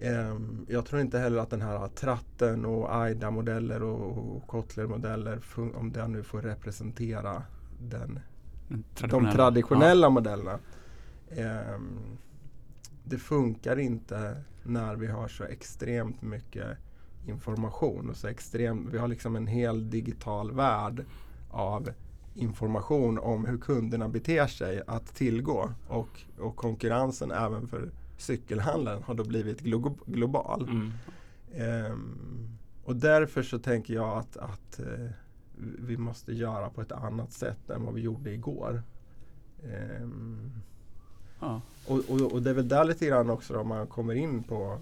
Ehm, 0.00 0.66
jag 0.68 0.86
tror 0.86 1.00
inte 1.00 1.18
heller 1.18 1.38
att 1.38 1.50
den 1.50 1.62
här 1.62 1.88
tratten 1.88 2.64
och 2.64 2.94
AIDA-modeller 2.94 3.82
och, 3.82 4.36
och 4.36 4.46
Kotler-modeller, 4.46 5.40
om 5.74 5.92
det 5.92 6.08
nu 6.08 6.22
får 6.22 6.42
representera 6.42 7.42
den 7.80 8.20
Den 8.98 9.10
de 9.10 9.32
traditionella 9.32 10.08
modellerna. 10.08 10.58
Ehm, 11.30 12.18
det 13.04 13.18
funkar 13.18 13.78
inte 13.78 14.42
när 14.62 14.96
vi 14.96 15.06
har 15.06 15.28
så 15.28 15.44
extremt 15.44 16.22
mycket 16.22 16.78
information. 17.26 18.10
Och 18.10 18.16
så 18.16 18.26
extrem, 18.28 18.90
vi 18.90 18.98
har 18.98 19.08
liksom 19.08 19.36
en 19.36 19.46
hel 19.46 19.90
digital 19.90 20.52
värld 20.52 21.04
av 21.50 21.90
information 22.34 23.18
om 23.18 23.44
hur 23.44 23.58
kunderna 23.58 24.08
beter 24.08 24.46
sig 24.46 24.82
att 24.86 25.14
tillgå 25.14 25.70
och, 25.88 26.20
och 26.38 26.56
konkurrensen 26.56 27.30
även 27.30 27.68
för 27.68 27.90
cykelhandeln 28.18 29.02
har 29.02 29.14
då 29.14 29.24
blivit 29.24 29.60
glo 29.60 29.98
global. 30.06 30.68
Mm. 30.68 30.92
Ehm, 31.54 32.58
och 32.84 32.96
därför 32.96 33.42
så 33.42 33.58
tänker 33.58 33.94
jag 33.94 34.18
att, 34.18 34.36
att 34.36 34.78
eh, 34.80 35.10
vi 35.78 35.96
måste 35.96 36.32
göra 36.32 36.70
på 36.70 36.80
ett 36.80 36.92
annat 36.92 37.32
sätt 37.32 37.70
än 37.70 37.84
vad 37.84 37.94
vi 37.94 38.00
gjorde 38.00 38.30
igår. 38.30 38.82
Ehm, 39.64 40.50
Ja. 41.40 41.60
och, 41.86 42.00
och, 42.08 42.32
och 42.32 42.42
det 42.42 42.50
är 42.50 42.54
väl 42.54 42.68
där 42.68 42.84
lite 42.84 43.06
grann 43.06 43.30
också 43.30 43.54
då 43.54 43.64
man 43.64 43.86
kommer 43.86 44.14
in 44.14 44.42
på 44.42 44.78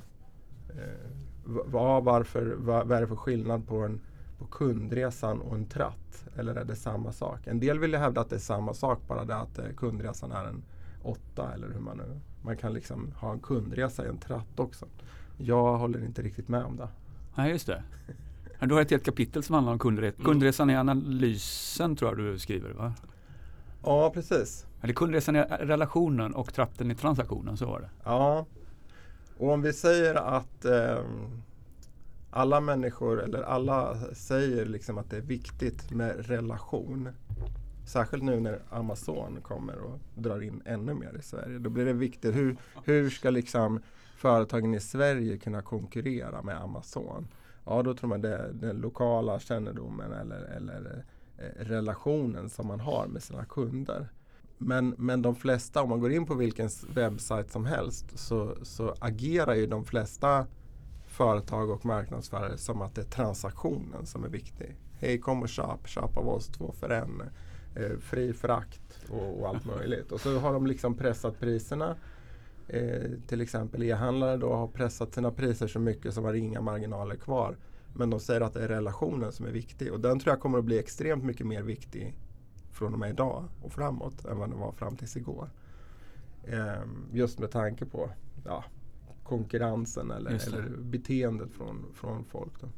eh, 0.68 1.10
vad, 1.44 2.04
varför, 2.04 2.54
vad, 2.58 2.86
vad 2.86 2.96
är 2.96 3.00
det 3.00 3.08
för 3.08 3.16
skillnad 3.16 3.68
på, 3.68 3.76
en, 3.76 4.00
på 4.38 4.44
kundresan 4.44 5.40
och 5.40 5.54
en 5.54 5.66
tratt? 5.66 6.24
Eller 6.36 6.54
är 6.54 6.64
det 6.64 6.76
samma 6.76 7.12
sak? 7.12 7.46
En 7.46 7.60
del 7.60 7.78
vill 7.78 7.92
ju 7.92 7.98
hävda 7.98 8.20
att 8.20 8.30
det 8.30 8.36
är 8.36 8.40
samma 8.40 8.74
sak, 8.74 8.98
bara 9.08 9.24
det 9.24 9.36
att 9.36 9.58
eh, 9.58 9.64
kundresan 9.76 10.32
är 10.32 10.44
en 10.44 10.62
åtta 11.02 11.54
eller 11.54 11.68
hur 11.68 11.80
man 11.80 11.96
nu... 11.96 12.20
Man 12.44 12.56
kan 12.56 12.72
liksom 12.72 13.12
ha 13.16 13.32
en 13.32 13.40
kundresa 13.40 14.04
i 14.04 14.08
en 14.08 14.18
tratt 14.18 14.60
också. 14.60 14.86
Jag 15.38 15.78
håller 15.78 16.04
inte 16.04 16.22
riktigt 16.22 16.48
med 16.48 16.64
om 16.64 16.76
det. 16.76 16.88
Nej, 17.34 17.50
just 17.50 17.66
det. 17.66 17.82
Du 18.60 18.74
har 18.74 18.82
ett 18.82 18.90
helt 18.90 19.04
kapitel 19.04 19.42
som 19.42 19.54
handlar 19.54 19.72
om 19.72 19.78
kundre 19.78 20.10
kundresan 20.10 20.70
i 20.70 20.76
analysen 20.76 21.96
tror 21.96 22.10
jag 22.10 22.18
du 22.18 22.38
skriver 22.38 22.70
va? 22.70 22.94
Ja, 23.84 24.10
precis. 24.14 24.66
Eller 24.80 24.94
kundresan 24.94 25.36
i 25.36 25.42
relationen 25.42 26.34
och 26.34 26.54
tratten 26.54 26.90
i 26.90 26.94
transaktionen, 26.94 27.56
så 27.56 27.66
var 27.66 27.80
det. 27.80 27.88
Ja. 28.04 28.46
Och 29.42 29.50
om 29.50 29.62
vi 29.62 29.72
säger 29.72 30.14
att 30.14 30.64
eh, 30.64 31.04
alla 32.30 32.60
människor, 32.60 33.22
eller 33.22 33.42
alla 33.42 33.96
säger 34.14 34.66
liksom 34.66 34.98
att 34.98 35.10
det 35.10 35.16
är 35.16 35.20
viktigt 35.20 35.90
med 35.90 36.26
relation. 36.26 37.08
Särskilt 37.86 38.22
nu 38.22 38.40
när 38.40 38.62
Amazon 38.70 39.38
kommer 39.42 39.78
och 39.78 39.98
drar 40.14 40.42
in 40.42 40.62
ännu 40.64 40.94
mer 40.94 41.16
i 41.18 41.22
Sverige. 41.22 41.58
Då 41.58 41.70
blir 41.70 41.84
det 41.84 41.92
viktigt. 41.92 42.34
Hur, 42.34 42.56
hur 42.84 43.10
ska 43.10 43.30
liksom 43.30 43.80
företagen 44.16 44.74
i 44.74 44.80
Sverige 44.80 45.38
kunna 45.38 45.62
konkurrera 45.62 46.42
med 46.42 46.62
Amazon? 46.62 47.28
Ja, 47.64 47.82
då 47.82 47.94
tror 47.94 48.08
man 48.08 48.20
det 48.20 48.36
är 48.36 48.52
den 48.52 48.76
lokala 48.76 49.38
kännedomen 49.40 50.12
eller, 50.12 50.40
eller 50.56 51.04
eh, 51.38 51.64
relationen 51.64 52.50
som 52.50 52.66
man 52.66 52.80
har 52.80 53.06
med 53.06 53.22
sina 53.22 53.44
kunder. 53.44 54.08
Men, 54.66 54.94
men 54.98 55.22
de 55.22 55.34
flesta, 55.34 55.82
om 55.82 55.88
man 55.88 56.00
går 56.00 56.12
in 56.12 56.26
på 56.26 56.34
vilken 56.34 56.68
webbsajt 56.94 57.50
som 57.50 57.66
helst 57.66 58.18
så, 58.18 58.56
så 58.62 58.94
agerar 58.98 59.54
ju 59.54 59.66
de 59.66 59.84
flesta 59.84 60.46
företag 61.06 61.70
och 61.70 61.84
marknadsförare 61.84 62.58
som 62.58 62.82
att 62.82 62.94
det 62.94 63.00
är 63.00 63.06
transaktionen 63.06 64.06
som 64.06 64.24
är 64.24 64.28
viktig. 64.28 64.76
Hej 64.98 65.18
kom 65.18 65.42
och 65.42 65.48
köp, 65.48 65.88
köp 65.88 66.16
av 66.16 66.28
oss 66.28 66.46
två 66.46 66.72
för 66.72 66.90
en. 66.90 67.22
Eh, 67.74 67.98
fri 67.98 68.32
frakt 68.32 69.00
och, 69.10 69.40
och 69.40 69.48
allt 69.48 69.64
möjligt. 69.64 70.12
Och 70.12 70.20
så 70.20 70.38
har 70.38 70.52
de 70.52 70.66
liksom 70.66 70.94
pressat 70.94 71.40
priserna. 71.40 71.96
Eh, 72.68 73.10
till 73.26 73.40
exempel 73.40 73.82
e-handlare 73.82 74.36
då 74.36 74.54
har 74.54 74.66
pressat 74.66 75.14
sina 75.14 75.30
priser 75.30 75.66
så 75.66 75.78
mycket 75.78 76.14
som 76.14 76.24
har 76.24 76.34
inga 76.34 76.60
marginaler 76.60 77.16
kvar. 77.16 77.56
Men 77.94 78.10
de 78.10 78.20
säger 78.20 78.40
att 78.40 78.54
det 78.54 78.64
är 78.64 78.68
relationen 78.68 79.32
som 79.32 79.46
är 79.46 79.50
viktig 79.50 79.92
och 79.92 80.00
den 80.00 80.18
tror 80.18 80.32
jag 80.32 80.40
kommer 80.40 80.58
att 80.58 80.64
bli 80.64 80.78
extremt 80.78 81.24
mycket 81.24 81.46
mer 81.46 81.62
viktig 81.62 82.14
från 82.72 82.92
och 82.92 82.98
med 82.98 83.10
idag 83.10 83.44
och 83.62 83.72
framåt 83.72 84.24
än 84.24 84.38
vad 84.38 84.50
den 84.50 84.58
var 84.58 84.72
fram 84.72 84.96
tills 84.96 85.16
igår. 85.16 85.50
Ehm, 86.46 87.06
just 87.12 87.38
med 87.38 87.50
tanke 87.50 87.84
på 87.84 88.10
ja, 88.44 88.64
konkurrensen 89.22 90.10
eller, 90.10 90.30
eller 90.30 90.68
beteendet 90.78 91.50
från, 91.52 91.84
från 91.94 92.24
folk. 92.24 92.52
Då. 92.60 92.68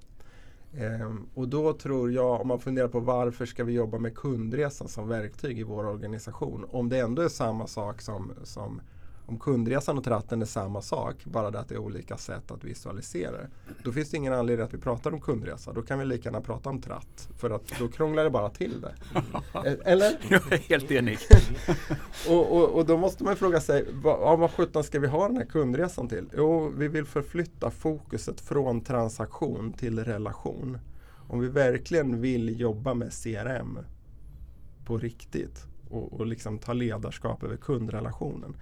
Ehm, 0.78 1.26
och 1.34 1.48
då 1.48 1.72
tror 1.72 2.12
jag, 2.12 2.40
om 2.40 2.48
man 2.48 2.60
funderar 2.60 2.88
på 2.88 3.00
varför 3.00 3.46
ska 3.46 3.64
vi 3.64 3.72
jobba 3.72 3.98
med 3.98 4.14
kundresan 4.16 4.88
som 4.88 5.08
verktyg 5.08 5.58
i 5.58 5.62
vår 5.62 5.86
organisation? 5.86 6.66
Om 6.70 6.88
det 6.88 6.98
ändå 6.98 7.22
är 7.22 7.28
samma 7.28 7.66
sak 7.66 8.00
som, 8.00 8.32
som 8.42 8.80
om 9.26 9.38
kundresan 9.38 9.98
och 9.98 10.04
tratten 10.04 10.42
är 10.42 10.46
samma 10.46 10.82
sak, 10.82 11.24
bara 11.24 11.50
det 11.50 11.60
att 11.60 11.68
det 11.68 11.74
är 11.74 11.78
olika 11.78 12.16
sätt 12.16 12.50
att 12.50 12.64
visualisera 12.64 13.32
det. 13.32 13.48
Då 13.82 13.92
finns 13.92 14.10
det 14.10 14.16
ingen 14.16 14.32
anledning 14.32 14.66
att 14.66 14.74
vi 14.74 14.78
pratar 14.78 15.12
om 15.12 15.20
kundresa. 15.20 15.72
Då 15.72 15.82
kan 15.82 15.98
vi 15.98 16.04
lika 16.04 16.28
gärna 16.28 16.40
prata 16.40 16.70
om 16.70 16.80
tratt. 16.80 17.28
För 17.38 17.50
att 17.50 17.78
då 17.78 17.88
krånglar 17.88 18.24
det 18.24 18.30
bara 18.30 18.50
till 18.50 18.80
det. 18.80 18.94
Eh, 19.54 19.74
Eller? 19.84 20.18
Jag 20.28 20.52
är 20.52 20.58
helt 20.58 20.90
enig. 20.90 21.18
Och, 22.28 22.56
och, 22.56 22.70
och 22.70 22.86
då 22.86 22.96
måste 22.96 23.24
man 23.24 23.36
fråga 23.36 23.60
sig, 23.60 23.86
vad, 23.92 24.38
vad 24.38 24.50
sjutton 24.50 24.84
ska 24.84 25.00
vi 25.00 25.06
ha 25.06 25.28
den 25.28 25.36
här 25.36 25.44
kundresan 25.44 26.08
till? 26.08 26.28
Jo, 26.36 26.72
vi 26.76 26.88
vill 26.88 27.04
förflytta 27.04 27.70
fokuset 27.70 28.40
från 28.40 28.80
transaktion 28.80 29.72
till 29.72 30.04
relation. 30.04 30.78
Om 31.28 31.40
vi 31.40 31.48
verkligen 31.48 32.20
vill 32.20 32.60
jobba 32.60 32.94
med 32.94 33.12
CRM 33.12 33.78
på 34.84 34.98
riktigt 34.98 35.66
och, 35.90 36.12
och 36.12 36.26
liksom 36.26 36.58
ta 36.58 36.72
ledarskap 36.72 37.42
över 37.42 37.56
kundrelationen. 37.56 38.56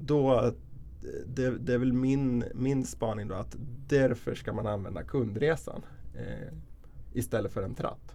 Då, 0.00 0.52
det, 1.26 1.50
det 1.50 1.74
är 1.74 1.78
väl 1.78 1.92
min, 1.92 2.44
min 2.54 2.84
spaning 2.84 3.28
då 3.28 3.34
att 3.34 3.56
därför 3.88 4.34
ska 4.34 4.52
man 4.52 4.66
använda 4.66 5.02
kundresan 5.02 5.82
eh, 6.14 6.54
istället 7.12 7.52
för 7.52 7.62
en 7.62 7.74
tratt. 7.74 8.14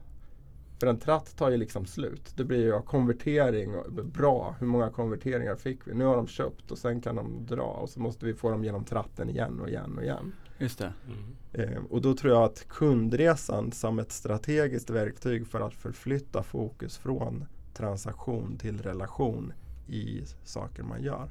För 0.79 0.87
en 0.87 0.99
tratt 0.99 1.37
tar 1.37 1.49
ju 1.49 1.57
liksom 1.57 1.85
slut. 1.85 2.33
Det 2.35 2.43
blir 2.43 2.63
ju 2.63 2.81
konvertering. 2.81 3.75
Och, 3.75 3.91
bra, 3.91 4.55
hur 4.59 4.67
många 4.67 4.89
konverteringar 4.89 5.55
fick 5.55 5.87
vi? 5.87 5.93
Nu 5.93 6.05
har 6.05 6.15
de 6.15 6.27
köpt 6.27 6.71
och 6.71 6.77
sen 6.77 7.01
kan 7.01 7.15
de 7.15 7.45
dra 7.45 7.63
och 7.63 7.89
så 7.89 7.99
måste 7.99 8.25
vi 8.25 8.33
få 8.33 8.51
dem 8.51 8.63
genom 8.63 8.83
tratten 8.83 9.29
igen 9.29 9.59
och 9.59 9.69
igen 9.69 9.97
och 9.97 10.03
igen. 10.03 10.33
Just 10.57 10.79
det. 10.79 10.93
Mm. 11.07 11.73
Eh, 11.73 11.81
och 11.89 12.01
då 12.01 12.13
tror 12.13 12.33
jag 12.33 12.43
att 12.43 12.67
kundresan 12.67 13.71
som 13.71 13.99
ett 13.99 14.11
strategiskt 14.11 14.89
verktyg 14.89 15.47
för 15.47 15.61
att 15.61 15.73
förflytta 15.73 16.43
fokus 16.43 16.97
från 16.97 17.45
transaktion 17.73 18.57
till 18.57 18.81
relation 18.81 19.53
i 19.87 20.21
saker 20.43 20.83
man 20.83 21.03
gör. 21.03 21.29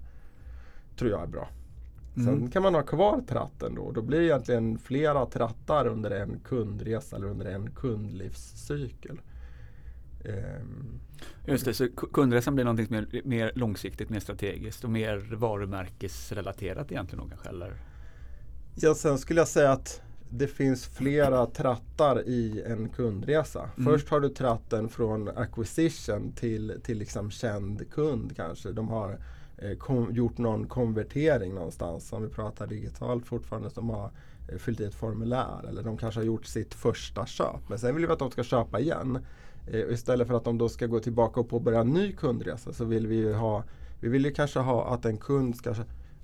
Tror 0.97 1.11
jag 1.11 1.23
är 1.23 1.27
bra. 1.27 1.49
Sen 2.15 2.29
Mm. 2.29 2.51
kan 2.51 2.63
man 2.63 2.75
ha 2.75 2.83
kvar 2.83 3.21
tratten 3.29 3.75
då. 3.75 3.93
Då 3.93 4.03
blir 4.03 4.19
det 4.19 4.25
egentligen 4.25 4.79
flera 4.79 5.27
trattar 5.27 5.87
under 5.87 6.11
en 6.11 6.41
kundresa 6.45 7.17
eller 7.17 7.27
under 7.27 7.47
en 7.47 7.71
kundlivscykel. 7.71 9.21
Ehm, 10.25 11.01
Just 11.47 11.65
det, 11.65 11.75
så 11.75 11.85
ku- 11.85 12.13
kundresan 12.13 12.55
blir 12.55 12.65
någonting 12.65 12.87
som 12.87 12.97
är 12.97 13.23
mer 13.25 13.53
långsiktigt, 13.55 14.11
mer 14.11 14.21
strategiskt 14.21 14.85
och 14.85 14.91
mer 14.91 15.17
varumärkesrelaterat 15.37 16.93
egentligen 16.93 17.25
då 17.25 17.29
kanske? 17.31 17.49
Eller? 17.49 17.73
Ja, 18.75 18.95
sen 18.95 19.19
skulle 19.19 19.41
jag 19.41 19.49
säga 19.49 19.73
att 19.73 20.03
det 20.31 20.47
finns 20.47 20.87
flera 20.87 21.47
trattar 21.47 22.23
i 22.29 22.63
en 22.67 22.89
kundresa. 22.89 23.71
Mm. 23.79 23.93
Först 23.93 24.09
har 24.09 24.21
du 24.21 24.29
tratten 24.29 24.89
från 24.89 25.29
acquisition 25.29 26.33
till, 26.33 26.81
till 26.85 26.99
liksom 26.99 27.31
känd 27.31 27.91
kund 27.91 28.37
kanske. 28.37 28.73
De 28.73 28.89
har 28.89 29.19
kom, 29.79 30.15
gjort 30.15 30.39
någon 30.39 30.67
konvertering 30.67 31.55
någonstans. 31.55 32.13
Om 32.13 32.23
vi 32.23 32.29
pratar 32.29 32.67
digitalt 32.67 33.27
fortfarande. 33.27 33.71
De 33.75 33.91
har 33.91 34.11
eh, 34.49 34.59
fyllt 34.59 34.81
i 34.81 34.85
ett 34.85 34.95
formulär. 34.95 35.67
Eller 35.69 35.83
de 35.83 35.97
kanske 35.97 36.21
har 36.21 36.25
gjort 36.25 36.45
sitt 36.45 36.75
första 36.75 37.27
köp. 37.27 37.69
Men 37.69 37.79
sen 37.79 37.95
vill 37.95 38.07
vi 38.07 38.13
att 38.13 38.19
de 38.19 38.31
ska 38.31 38.43
köpa 38.45 38.81
igen. 38.81 39.19
Eh, 39.67 39.81
istället 39.81 40.29
för 40.29 40.35
att 40.35 40.45
de 40.45 40.59
då 40.59 40.69
ska 40.69 40.87
gå 40.87 41.01
tillbaka 41.01 41.41
och 41.41 41.49
påbörja 41.49 41.81
en 41.81 41.93
ny 41.93 42.13
kundresa 42.13 42.73
så 42.73 42.85
vill 42.85 43.07
vi 43.07 43.17
ju 43.17 43.35
ha 43.35 43.65
Vi 44.01 44.09
vill 44.09 44.25
ju 44.25 44.33
kanske 44.33 44.59
ha 44.59 44.95
att 44.95 45.05
en 45.05 45.17
kund 45.19 45.57
ska 45.57 45.75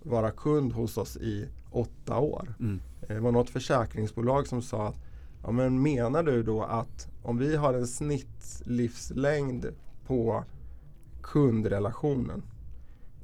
vara 0.02 0.30
kund 0.30 0.72
hos 0.72 0.98
oss 0.98 1.16
i 1.16 1.48
åtta 1.70 2.18
år. 2.18 2.54
Mm. 2.60 2.80
Eh, 3.02 3.08
Det 3.08 3.20
var 3.20 3.32
något 3.32 3.50
försäkringsbolag 3.50 4.46
som 4.46 4.62
sa 4.62 4.88
att 4.88 4.96
ja, 5.42 5.50
men 5.50 5.82
menar 5.82 6.22
du 6.22 6.42
då 6.42 6.62
att 6.62 7.08
om 7.22 7.38
vi 7.38 7.56
har 7.56 7.74
en 7.74 7.86
snittlivslängd 7.86 9.66
på 10.06 10.44
kundrelationen 11.22 12.42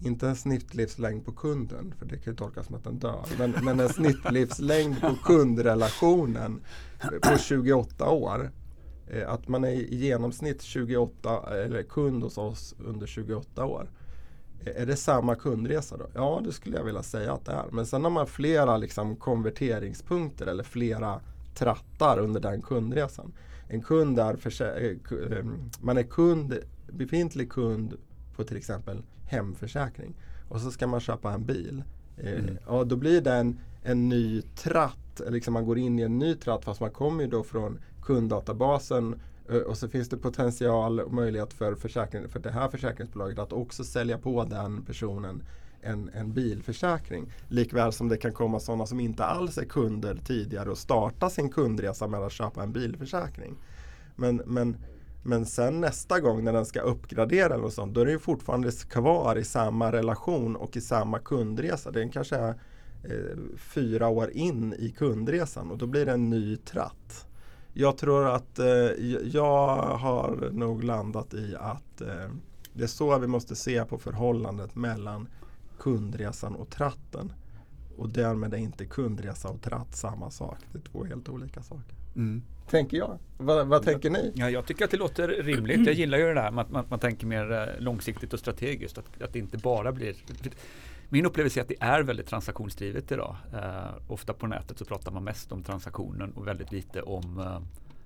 inte 0.01 0.29
en 0.29 0.37
snittlivslängd 0.37 1.25
på 1.25 1.33
kunden, 1.33 1.95
för 1.99 2.07
det 2.07 2.19
kan 2.19 2.33
ju 2.33 2.37
tolkas 2.37 2.67
som 2.67 2.75
att 2.75 2.85
den 2.85 2.99
dör. 2.99 3.25
Men, 3.39 3.55
men 3.63 3.81
en 3.81 3.89
snittlivslängd 3.89 5.01
på 5.01 5.17
kundrelationen 5.25 6.61
på 7.23 7.39
28 7.39 8.11
år. 8.11 8.51
Eh, 9.07 9.31
Att 9.33 9.49
man 9.49 9.65
är 9.65 9.71
i 9.71 9.97
genomsnitt 9.97 10.63
28, 10.63 11.55
eller 11.55 11.83
kund 11.83 12.23
hos 12.23 12.39
oss 12.39 12.75
under 12.79 13.07
28 13.07 13.65
år. 13.65 13.91
Eh, 14.61 14.83
Är 14.83 14.87
det 14.87 14.97
samma 14.97 15.35
kundresa 15.35 15.97
då? 15.97 16.07
Ja, 16.15 16.41
det 16.45 16.53
skulle 16.53 16.77
jag 16.77 16.85
vilja 16.85 17.03
säga 17.03 17.33
att 17.33 17.45
det 17.45 17.53
är. 17.53 17.65
Men 17.73 17.87
sen 17.87 18.05
har 18.05 18.11
man 18.11 18.27
flera 18.27 18.77
liksom, 18.77 19.17
konverteringspunkter 19.17 20.47
eller 20.47 20.65
flera 20.65 21.21
trattar 21.55 22.19
under 22.19 22.41
den 22.41 22.63
kundresan. 22.63 23.33
En 23.69 23.83
kund 23.83 24.19
är, 24.19 24.39
eh, 24.61 25.39
eh, 25.39 25.45
man 25.81 25.99
är 25.99 26.03
kund, 26.03 26.59
befintlig 26.93 27.53
kund 27.53 27.95
på 28.37 28.45
till 28.45 28.57
exempel 28.57 29.03
hemförsäkring. 29.27 30.15
Och 30.49 30.61
så 30.61 30.71
ska 30.71 30.87
man 30.87 31.01
köpa 31.01 31.33
en 31.33 31.45
bil. 31.45 31.83
Eh, 32.17 32.33
Mm. 32.33 32.59
Ja, 32.67 32.85
då 32.85 32.97
blir 32.97 33.21
det 33.21 33.35
en, 33.35 33.59
en 33.83 34.09
ny 34.09 34.43
tratt. 34.43 35.21
Liksom 35.29 35.55
man 35.55 35.65
går 35.67 35.79
in 35.79 35.99
i 35.99 36.03
en 36.03 36.19
ny 36.19 36.35
tratt 36.35 36.65
fast 36.65 36.81
man 36.81 36.91
kommer 36.91 37.25
ju 37.25 37.31
då 37.31 37.45
från 37.45 37.79
kunddatabasen 38.03 39.21
eh, 39.49 39.57
och 39.57 39.79
så 39.79 39.89
finns 39.89 40.09
det 40.09 40.17
potential 40.17 41.01
och 41.01 41.13
möjlighet 41.13 41.53
för, 41.53 41.75
försäkring, 41.75 42.29
för 42.29 42.41
det 42.41 42.51
här 42.51 42.69
försäkringsbolaget 42.69 43.39
att 43.39 43.53
också 43.53 43.85
sälja 43.85 44.19
på 44.19 44.45
den 44.45 44.83
personen 44.85 45.43
en, 45.81 46.11
en 46.15 46.33
bilförsäkring. 46.33 47.33
Likväl 47.49 47.93
som 47.93 48.09
det 48.09 48.17
kan 48.17 48.33
komma 48.33 48.61
sådana 48.61 48.87
som 48.87 49.01
inte 49.01 49.25
alls 49.25 49.59
är 49.59 49.65
kunder 49.65 50.19
tidigare 50.25 50.71
och 50.71 50.79
starta 50.79 51.31
sin 51.31 51.51
kundresa 51.51 52.07
med 52.07 52.21
att 52.21 52.33
köpa 52.33 52.63
en 52.63 52.73
bilförsäkring. 52.73 53.57
Men, 54.17 54.37
men 54.47 54.77
men 55.27 55.47
sen 55.47 55.81
nästa 55.81 56.21
gång 56.21 56.45
när 56.45 56.53
den 56.53 56.67
ska 56.67 56.81
uppgradera 56.81 57.55
eller 57.55 57.65
något 57.65 57.75
sånt, 57.75 57.95
då 57.95 58.01
är 58.01 58.05
den 58.05 58.15
ju 58.15 58.19
fortfarande 58.19 58.71
kvar 58.73 59.37
i 59.37 59.45
samma 59.45 59.93
relation 59.93 60.57
och 60.57 60.77
i 60.77 60.81
samma 60.81 61.19
kundresa. 61.19 61.91
Den 61.91 62.11
kanske 62.11 62.37
är 62.37 62.49
eh, 63.03 63.37
fyra 63.57 64.09
år 64.09 64.31
in 64.31 64.75
i 64.79 64.91
kundresan 64.91 65.71
och 65.71 65.79
då 65.79 65.87
blir 65.87 66.07
det 66.07 66.13
en 66.13 66.31
ny 66.31 66.57
tratt. 66.57 67.27
Jag 67.73 67.99
tror 67.99 68.27
att 68.29 68.59
eh, 68.59 68.67
jag 69.25 69.77
har 69.77 70.51
nog 70.53 70.85
landat 70.85 71.35
i 71.35 71.57
att 71.57 72.01
eh, 72.01 72.31
det 72.73 72.83
är 72.83 72.87
så 72.87 73.19
vi 73.19 73.27
måste 73.27 73.57
se 73.57 73.85
på 73.85 73.99
förhållandet 73.99 74.75
mellan 74.75 75.29
kundresan 75.79 76.55
och 76.55 76.71
tratten. 76.71 77.33
Och 77.97 78.09
därmed 78.09 78.55
är 78.55 78.59
inte 78.59 78.87
kundresa 78.87 79.49
och 79.49 79.63
tratt 79.63 79.97
samma 79.97 80.31
sak. 80.31 80.59
Det 80.73 80.79
är 80.79 80.83
två 80.83 81.05
helt 81.05 81.29
olika 81.29 81.63
saker. 81.63 81.95
Mm. 82.17 82.43
Tänker 82.71 82.97
jag. 82.97 83.19
Vad, 83.37 83.67
vad 83.67 83.83
tänker 83.83 84.11
ni? 84.11 84.33
Ja, 84.35 84.51
jag 84.51 84.67
tycker 84.67 84.85
att 84.85 84.91
det 84.91 84.97
låter 84.97 85.29
rimligt. 85.29 85.87
Jag 85.87 85.95
gillar 85.95 86.19
ju 86.19 86.25
det 86.25 86.35
där 86.35 86.51
med 86.51 86.63
att 86.63 86.71
man, 86.71 86.85
man 86.89 86.99
tänker 86.99 87.27
mer 87.27 87.53
eh, 87.53 87.83
långsiktigt 87.83 88.33
och 88.33 88.39
strategiskt. 88.39 88.99
Att, 88.99 89.23
att 89.23 89.33
det 89.33 89.39
inte 89.39 89.59
bara 89.59 89.93
blir 89.93 90.15
min 91.09 91.27
upplevelse 91.27 91.61
är 91.61 91.63
att 91.63 91.69
det 91.69 91.81
är 91.81 92.03
väldigt 92.03 92.27
transaktionsdrivet 92.27 93.13
idag. 93.13 93.37
Eh, 93.55 93.95
ofta 94.09 94.33
på 94.33 94.47
nätet 94.47 94.79
så 94.79 94.85
pratar 94.85 95.13
man 95.13 95.25
mest 95.25 95.53
om 95.53 95.63
transaktionen 95.63 96.33
och 96.33 96.47
väldigt 96.47 96.73
lite 96.73 97.03
om 97.03 97.39
eh, 97.39 97.61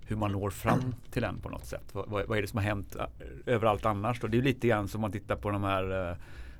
hur 0.06 0.16
man 0.16 0.32
når 0.32 0.50
fram 0.50 0.94
till 1.10 1.22
den 1.22 1.40
på 1.40 1.48
något 1.48 1.64
sätt. 1.64 1.84
Vad, 1.92 2.08
vad, 2.08 2.38
är 2.38 2.42
det 2.42 2.48
som 2.48 2.56
har 2.56 2.64
hänt 2.64 2.96
eh, 2.96 3.06
överallt 3.46 3.86
annars? 3.86 4.20
Då? 4.20 4.26
Det 4.26 4.38
är 4.38 4.42
lite 4.42 4.68
grann 4.68 4.88
som 4.88 5.00
man 5.00 5.12
tittar 5.12 5.36
på 5.36 5.50
de 5.50 5.64
här 5.64 6.10
eh, 6.10 6.16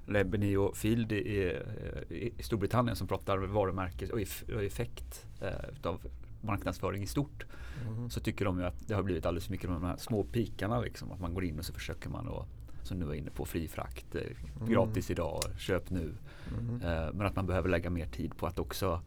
Lebeny 0.07 0.57
och 0.57 0.77
Field 0.77 1.13
i, 1.13 1.17
i, 1.17 2.33
i, 2.39 2.43
Storbritannien 2.43 2.97
som 2.97 3.07
pratar 3.07 3.39
varumärke 3.39 4.07
och, 4.07 4.21
och 4.55 4.65
effekt 4.65 5.27
eh, 5.41 5.91
av 5.91 6.01
marknadsföring 6.41 7.03
i 7.03 7.07
stort. 7.07 7.47
Mm. 7.87 8.11
Så 8.11 8.21
tycker 8.21 8.45
de 8.45 8.59
ju 8.59 8.65
att 8.65 8.89
det 8.89 8.95
har 8.95 9.03
blivit 9.03 9.27
alldeles 9.27 9.45
för 9.45 9.53
mycket 9.53 9.71
de 9.71 9.85
här 9.85 9.97
små 9.97 10.25
pikarna. 10.25 10.81
Liksom, 10.81 11.13
att 11.13 11.21
man 11.21 11.35
går 11.35 11.45
in 11.45 11.59
och 11.59 11.65
så 11.65 11.73
försöker 11.73 12.11
man 12.11 12.29
att 12.29 12.47
som 12.83 12.99
nu 12.99 13.05
var 13.05 13.15
inne 13.15 13.31
på, 13.31 13.45
fri 13.45 13.69
frakt, 13.69 14.15
eh, 14.15 14.23
mm. 14.23 14.73
gratis 14.73 15.11
idag, 15.11 15.41
köp 15.59 15.91
nu. 15.91 16.15
Mm. 16.61 16.83
Eh, 16.83 17.13
men 17.13 17.27
att 17.27 17.37
man 17.37 17.47
behöver 17.47 17.69
lägga 17.69 17.91
mer 17.91 18.07
tid 18.07 18.37
på 18.37 18.47
att 18.47 18.59
också 18.59 19.01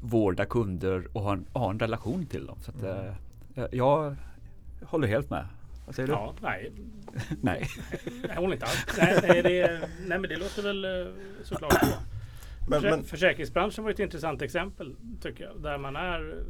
vårda 0.00 0.44
kunder 0.44 1.08
och 1.12 1.22
ha 1.22 1.32
en, 1.32 1.46
ha 1.52 1.70
en 1.70 1.78
relation 1.78 2.26
till 2.26 2.46
dem. 2.46 2.58
Så 2.60 2.70
att, 2.70 2.82
mm. 2.82 3.14
eh, 3.54 3.64
jag 3.72 4.16
håller 4.82 5.08
helt 5.08 5.30
med. 5.30 5.46
Vad 5.86 5.94
säger 5.94 6.06
du? 6.06 6.12
Ja, 6.12 6.34
nej. 6.40 6.72
nej. 7.42 7.68
Jag 8.28 8.36
håller 8.36 8.54
inte 8.54 8.66
alls. 8.66 8.86
Nej, 8.98 9.18
nej, 9.22 9.42
det, 9.42 9.88
nej, 10.06 10.18
men 10.18 10.22
det 10.22 10.36
låter 10.36 10.62
väl 10.62 11.14
såklart 11.44 11.80
bra. 11.80 12.15
Men, 12.68 12.82
men, 12.82 13.04
Försäkringsbranschen 13.04 13.84
var 13.84 13.90
ett 13.90 13.98
intressant 13.98 14.42
exempel 14.42 14.96
tycker 15.20 15.44
jag. 15.44 15.62
Där 15.62 15.78
man 15.78 15.96
är 15.96 16.44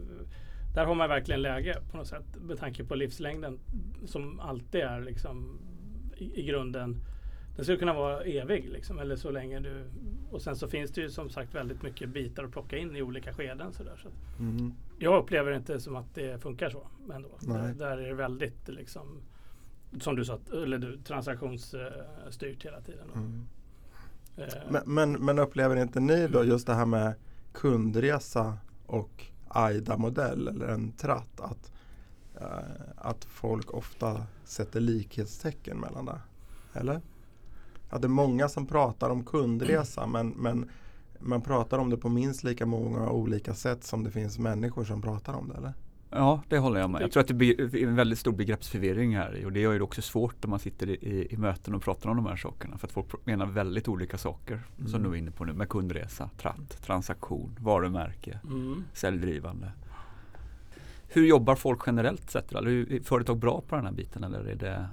där 0.75 0.85
har 0.85 0.95
man 0.95 1.09
verkligen 1.09 1.43
läge 1.43 1.79
på 1.91 1.97
något 1.97 2.07
sätt 2.07 2.25
med 2.41 2.59
tanke 2.59 2.85
på 2.85 2.95
livslängden 2.95 3.59
som 4.05 4.41
alltid 4.41 4.81
är 4.81 5.01
liksom 5.01 5.59
i, 6.17 6.43
grunden 6.43 6.97
den 7.57 7.65
skulle 7.65 7.79
kunna 7.79 7.93
vara 7.93 8.21
evig 8.23 8.69
liksom, 8.69 8.99
eller 8.99 9.17
så 9.17 9.31
länge 9.31 9.61
du 9.61 9.85
och 10.31 10.43
sen 10.43 10.57
så 10.57 10.69
finns 10.69 10.91
det 10.91 11.01
ju 11.01 11.11
som 11.11 11.31
sagt 11.31 11.55
väldigt 11.55 11.83
mycket 11.83 12.09
bitar 12.09 12.45
att 12.45 12.53
plocka 12.53 12.77
in 12.77 12.97
i 12.97 13.03
olika 13.03 13.33
skeden. 13.33 13.73
Så 13.73 13.83
där, 13.83 13.97
så 13.97 14.09
mm. 14.39 14.73
Jag 14.99 15.23
upplever 15.23 15.53
inte 15.53 15.81
som 15.81 15.97
att 15.97 16.15
det 16.15 16.43
funkar 16.43 16.71
så. 16.71 16.89
Ändå. 17.15 17.29
Där, 17.41 17.75
där, 17.75 17.99
är 17.99 18.09
det 18.09 18.15
väldigt 18.15 18.69
liksom, 18.69 19.23
som 20.01 20.17
du 20.17 20.25
sa, 20.25 20.39
eller 20.53 20.79
du, 20.79 20.99
transaktionsstyrt 20.99 22.65
hela 22.65 22.81
tiden. 22.81 23.11
Mm. 23.15 23.47
Uh, 24.39 24.45
men, 24.71 24.83
men, 24.87 25.13
men, 25.13 25.39
upplever 25.39 25.77
inte 25.77 26.01
ni 26.01 26.29
då 26.29 26.45
just 26.45 26.67
det 26.67 26.75
här 26.75 26.87
med 26.87 27.15
kundresa 27.53 28.59
och 28.87 29.25
AIDA-modell 29.49 30.49
eller 30.49 30.69
en 30.69 30.93
tratt 30.93 31.41
att 31.41 31.73
Eh, 32.41 32.81
att 32.97 33.25
folk 33.25 33.75
ofta 33.75 34.23
sätter 34.45 34.81
likhetstecken 34.81 35.79
mellan 35.79 36.05
det. 36.05 36.21
Eller? 36.73 37.01
Att 37.91 38.03
det 38.03 38.07
är 38.07 38.09
många 38.09 38.49
som 38.49 38.67
pratar 38.67 39.11
om 39.11 39.25
kundresa 39.25 40.03
mm. 40.03 40.13
men, 40.13 40.29
men 40.29 40.71
man 41.19 41.41
pratar 41.41 41.79
om 41.79 41.91
det 41.91 41.97
på 41.97 42.09
minst 42.09 42.45
lika 42.45 42.67
många 42.67 43.11
olika 43.11 43.55
sätt 43.55 43.85
som 43.85 44.05
det 44.05 44.11
finns 44.11 44.39
människor 44.39 44.85
som 44.85 45.03
pratar 45.03 45.35
om 45.35 45.49
det. 45.49 45.55
Eller? 45.55 45.75
Ja, 46.11 46.43
det 46.49 46.59
håller 46.59 46.81
jag 46.81 46.91
med. 46.91 47.03
Jag 47.03 47.13
tror 47.13 47.21
att 47.21 47.29
det 47.29 47.35
blir 47.35 47.77
en 47.85 47.95
väldigt 47.95 48.19
stor 48.19 48.33
begreppsförvirring 48.33 49.17
här 49.17 49.45
och 49.45 49.53
det 49.53 49.61
gör 49.61 49.75
det 49.75 49.81
också 49.81 50.03
svårt 50.03 50.43
när 50.43 50.51
man 50.51 50.59
sitter 50.59 50.89
i, 50.89 51.29
i 51.31 51.37
möten 51.37 51.75
och 51.75 51.83
pratar 51.83 52.11
om 52.11 52.17
de 52.17 52.27
här 52.27 52.37
sakerna. 52.37 52.79
För 52.79 52.87
att 52.87 52.93
folk 52.93 53.27
menar 53.27 53.47
väldigt 53.47 53.89
olika 53.89 54.19
saker 54.19 54.63
mm. 54.79 54.91
som 54.91 55.03
du 55.03 55.11
är 55.11 55.15
inne 55.15 55.31
på 55.31 55.45
nu 55.45 55.53
med 55.53 55.69
kundresa, 55.69 56.31
tratt, 56.39 56.83
transaktion, 56.83 57.57
varumärke, 57.61 58.41
mm. 58.45 58.85
säljdrivande. 58.93 59.73
Hur 61.09 61.27
jobbar 61.27 61.57
folk 61.57 61.81
generellt 61.87 62.31
sett? 62.31 62.53
Eller 62.53 62.93
är 62.93 63.01
företag 63.01 63.39
bra 63.39 63.63
på 63.69 63.77
den 63.77 63.85
här 63.85 63.93
biten 63.93 64.25
eller 64.25 64.45
är 64.45 64.55
det 64.55 64.89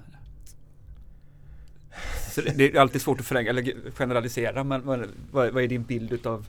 så 2.30 2.40
det 2.40 2.74
är 2.74 2.80
alltid 2.80 3.02
svårt 3.02 3.20
att 3.20 3.26
förenkla, 3.26 3.50
eller 3.50 3.90
generalisera 3.90 4.64
men 4.64 4.86
vad, 4.86 5.08
vad 5.30 5.58
är 5.58 5.68
din 5.68 5.82
bild 5.82 6.12
utav 6.12 6.46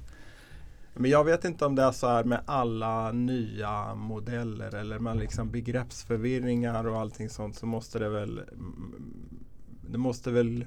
men 0.96 1.12
jag 1.12 1.24
vet 1.24 1.46
inte 1.46 1.66
om 1.66 1.76
det 1.76 1.84
är 1.84 1.92
så 1.92 2.08
här 2.08 2.24
med 2.24 2.42
alla 2.46 3.12
nya 3.12 3.96
modeller 3.96 4.76
eller 4.76 5.00
med 5.00 5.18
liksom 5.18 5.52
begreppsförvirringar 5.52 6.88
och 6.88 7.00
allting 7.00 7.30
sånt 7.30 7.56
så 7.56 7.66
måste 7.66 8.00
det 8.00 8.10
väl 8.10 8.42
Det 9.92 9.98
måste 9.98 10.32
väl 10.32 10.66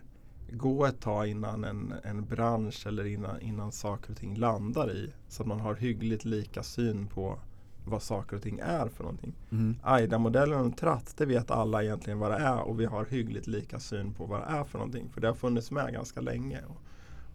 gå 0.51 0.87
ett 0.87 1.01
tag 1.01 1.29
innan 1.29 1.65
en, 1.65 1.95
en 2.03 2.25
bransch 2.25 2.87
eller 2.87 3.07
innan, 3.07 3.41
innan 3.41 3.73
saker 3.73 4.11
och 4.11 4.17
ting 4.17 4.37
landar 4.37 4.91
i 4.91 5.13
så 5.29 5.43
att 5.43 5.49
man 5.49 5.61
har 5.61 5.75
hyggligt 5.75 6.25
lika 6.25 6.63
syn 6.63 7.07
på 7.07 7.39
vad 7.85 8.03
saker 8.03 8.37
och 8.37 8.43
ting 8.43 8.59
är 8.63 8.89
för 8.89 9.05
någonting. 9.05 9.35
Mm. 9.51 9.77
AIDA-modellen 9.83 10.67
och 10.67 10.77
TRAT, 10.77 11.15
det 11.17 11.27
vet 11.27 11.51
alla 11.51 11.83
egentligen 11.83 12.19
vad 12.19 12.31
det 12.31 12.37
är 12.37 12.61
och 12.61 12.81
vi 12.81 12.85
har 12.85 13.05
hyggligt 13.05 13.47
lika 13.47 13.79
syn 13.79 14.15
på 14.15 14.25
vad 14.25 14.41
det 14.41 14.47
är 14.47 14.65
för 14.65 14.79
någonting. 14.79 15.11
För 15.15 15.21
det 15.21 15.27
har 15.27 15.35
funnits 15.35 15.71
med 15.71 15.93
ganska 15.93 16.21
länge 16.21 16.61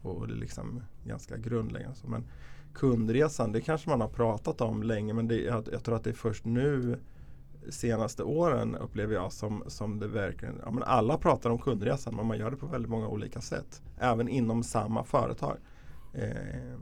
och, 0.02 0.12
och 0.16 0.28
det 0.28 0.34
är 0.34 0.38
liksom 0.38 0.84
ganska 1.06 1.38
grundläggande. 1.38 1.98
Men 2.04 2.24
kundresan, 2.74 3.52
det 3.52 3.62
kanske 3.62 3.90
man 3.90 4.02
har 4.02 4.08
pratat 4.08 4.62
om 4.62 4.84
länge 4.84 5.14
men 5.14 5.28
det, 5.28 5.42
jag, 5.42 5.68
jag 5.72 5.84
tror 5.84 5.96
att 5.96 6.04
det 6.04 6.10
är 6.10 6.14
först 6.14 6.46
nu 6.46 7.00
senaste 7.70 8.24
åren 8.24 8.76
upplever 8.76 9.14
jag 9.14 9.32
som, 9.32 9.64
som 9.68 10.00
det 10.00 10.08
verkligen, 10.08 10.62
ja, 10.66 10.72
men 10.72 10.84
alla 10.84 11.18
pratar 11.18 11.50
om 11.50 11.58
kundresan 11.58 12.16
men 12.16 12.26
man 12.26 12.38
gör 12.38 12.52
det 12.52 12.58
på 12.58 12.68
väldigt 12.68 12.92
många 12.92 13.08
olika 13.08 13.42
sätt. 13.42 13.82
Även 13.98 14.30
inom 14.30 14.64
samma 14.64 15.04
företag. 15.04 15.58
Eh, 16.14 16.80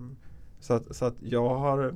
så, 0.60 0.74
att, 0.74 0.96
så 0.96 1.06
att 1.06 1.16
jag 1.22 1.56
har 1.56 1.96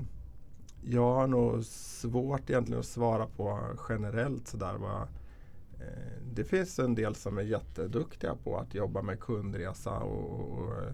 jag 0.88 1.14
har 1.14 1.28
nog 1.28 1.64
svårt 1.66 2.50
egentligen 2.50 2.80
att 2.80 2.86
svara 2.86 3.28
på 3.28 3.60
generellt 3.90 4.48
sådär 4.48 4.74
vad 4.74 5.02
eh, 5.02 6.22
det 6.34 6.44
finns 6.44 6.80
en 6.80 6.96
del 6.96 7.16
som 7.16 7.38
är 7.38 7.42
jätteduktiga 7.42 8.36
på 8.44 8.58
att 8.58 8.76
jobba 8.76 9.02
med 9.02 9.20
kundresa 9.20 10.00
och, 10.00 10.40
och 10.40 10.84
eh, 10.84 10.94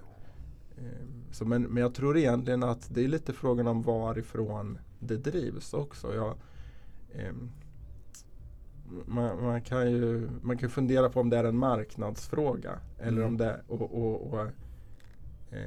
så 1.32 1.46
men, 1.46 1.64
men 1.64 1.84
jag 1.84 1.94
tror 1.94 2.18
egentligen 2.18 2.64
att 2.64 2.88
det 2.90 3.04
är 3.04 3.08
lite 3.08 3.34
frågan 3.34 3.68
om 3.68 3.82
varifrån 3.82 4.78
det 5.00 5.18
drivs 5.18 5.74
också. 5.74 6.16
Jag, 6.16 6.36
eh, 7.12 7.34
man, 9.06 9.44
man, 9.44 9.62
kan 9.62 9.92
ju 9.92 10.30
man 10.42 10.58
kan 10.58 10.70
fundera 10.70 11.10
på 11.10 11.20
om 11.20 11.30
det 11.30 11.38
är 11.38 11.44
en 11.44 11.58
marknadsfråga. 11.58 12.80
Eller 13.00 13.18
mm. 13.18 13.28
om 13.28 13.38
det, 13.38 13.62
och, 13.68 13.82
och, 13.82 14.34
och 14.34 14.48
Eh, 15.52 15.60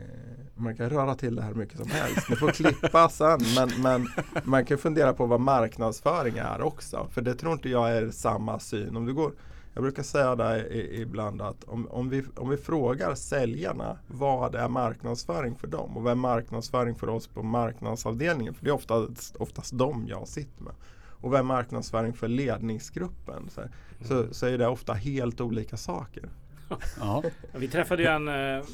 man 0.55 0.77
kan 0.77 0.90
röra 0.90 1.14
till 1.14 1.37
det 1.37 1.42
här 1.42 1.55
mycket 1.55 1.79
som 1.79 1.90
helst. 1.90 2.29
Ni 2.31 2.37
får 2.37 2.50
klippa 2.50 3.09
sen. 3.11 3.40
Men, 3.57 3.70
men 3.83 4.07
man 4.44 4.64
kan 4.64 4.79
fundera 4.79 5.12
på 5.12 5.27
vad 5.27 5.40
marknadsföring 5.40 6.38
är 6.38 6.62
också. 6.62 7.09
För 7.11 7.22
det 7.22 7.35
tror 7.35 7.53
inte 7.53 7.68
jag 7.68 7.96
är 7.96 8.11
samma 8.11 8.59
syn. 8.59 8.96
Om 8.96 9.07
du 9.07 9.14
går, 9.14 9.33
jag 9.74 9.82
brukar 9.82 10.02
säga 10.02 10.37
det 10.37 10.68
ibland 10.94 11.42
att 11.42 11.64
om, 11.64 11.87
om, 11.87 12.08
vi, 12.08 12.24
om 12.37 12.48
vi 12.48 12.56
frågar 12.56 13.14
säljarna 13.14 13.98
vad 14.06 14.54
är 14.54 14.68
marknadsföring 14.68 15.54
för 15.54 15.66
dem 15.66 15.96
och 15.96 16.02
vad 16.02 16.10
är 16.10 16.16
marknadsföring 16.16 16.94
för 16.94 17.08
oss 17.08 17.26
på 17.26 17.42
marknadsavdelningen. 17.42 18.54
För 18.54 18.64
det 18.64 18.70
är 18.70 18.74
oftast, 18.74 19.37
oftast 19.37 19.78
dem 19.78 20.06
jag 20.08 20.28
sitter 20.28 20.62
med. 20.62 20.74
Och 21.20 21.30
vad 21.30 21.40
är 21.40 21.44
marknadsföring 21.44 22.12
för 22.12 22.28
ledningsgruppen? 22.28 23.50
Så, 23.50 23.62
så, 24.00 24.34
så 24.34 24.46
är 24.46 24.58
det 24.58 24.66
ofta 24.66 24.92
helt 24.92 25.40
olika 25.40 25.76
saker. 25.76 26.28
Ja. 27.00 27.22
Vi 27.52 27.68
träffade 27.68 28.02
ju 28.02 28.08
en 28.08 28.28
eh, 28.28 28.64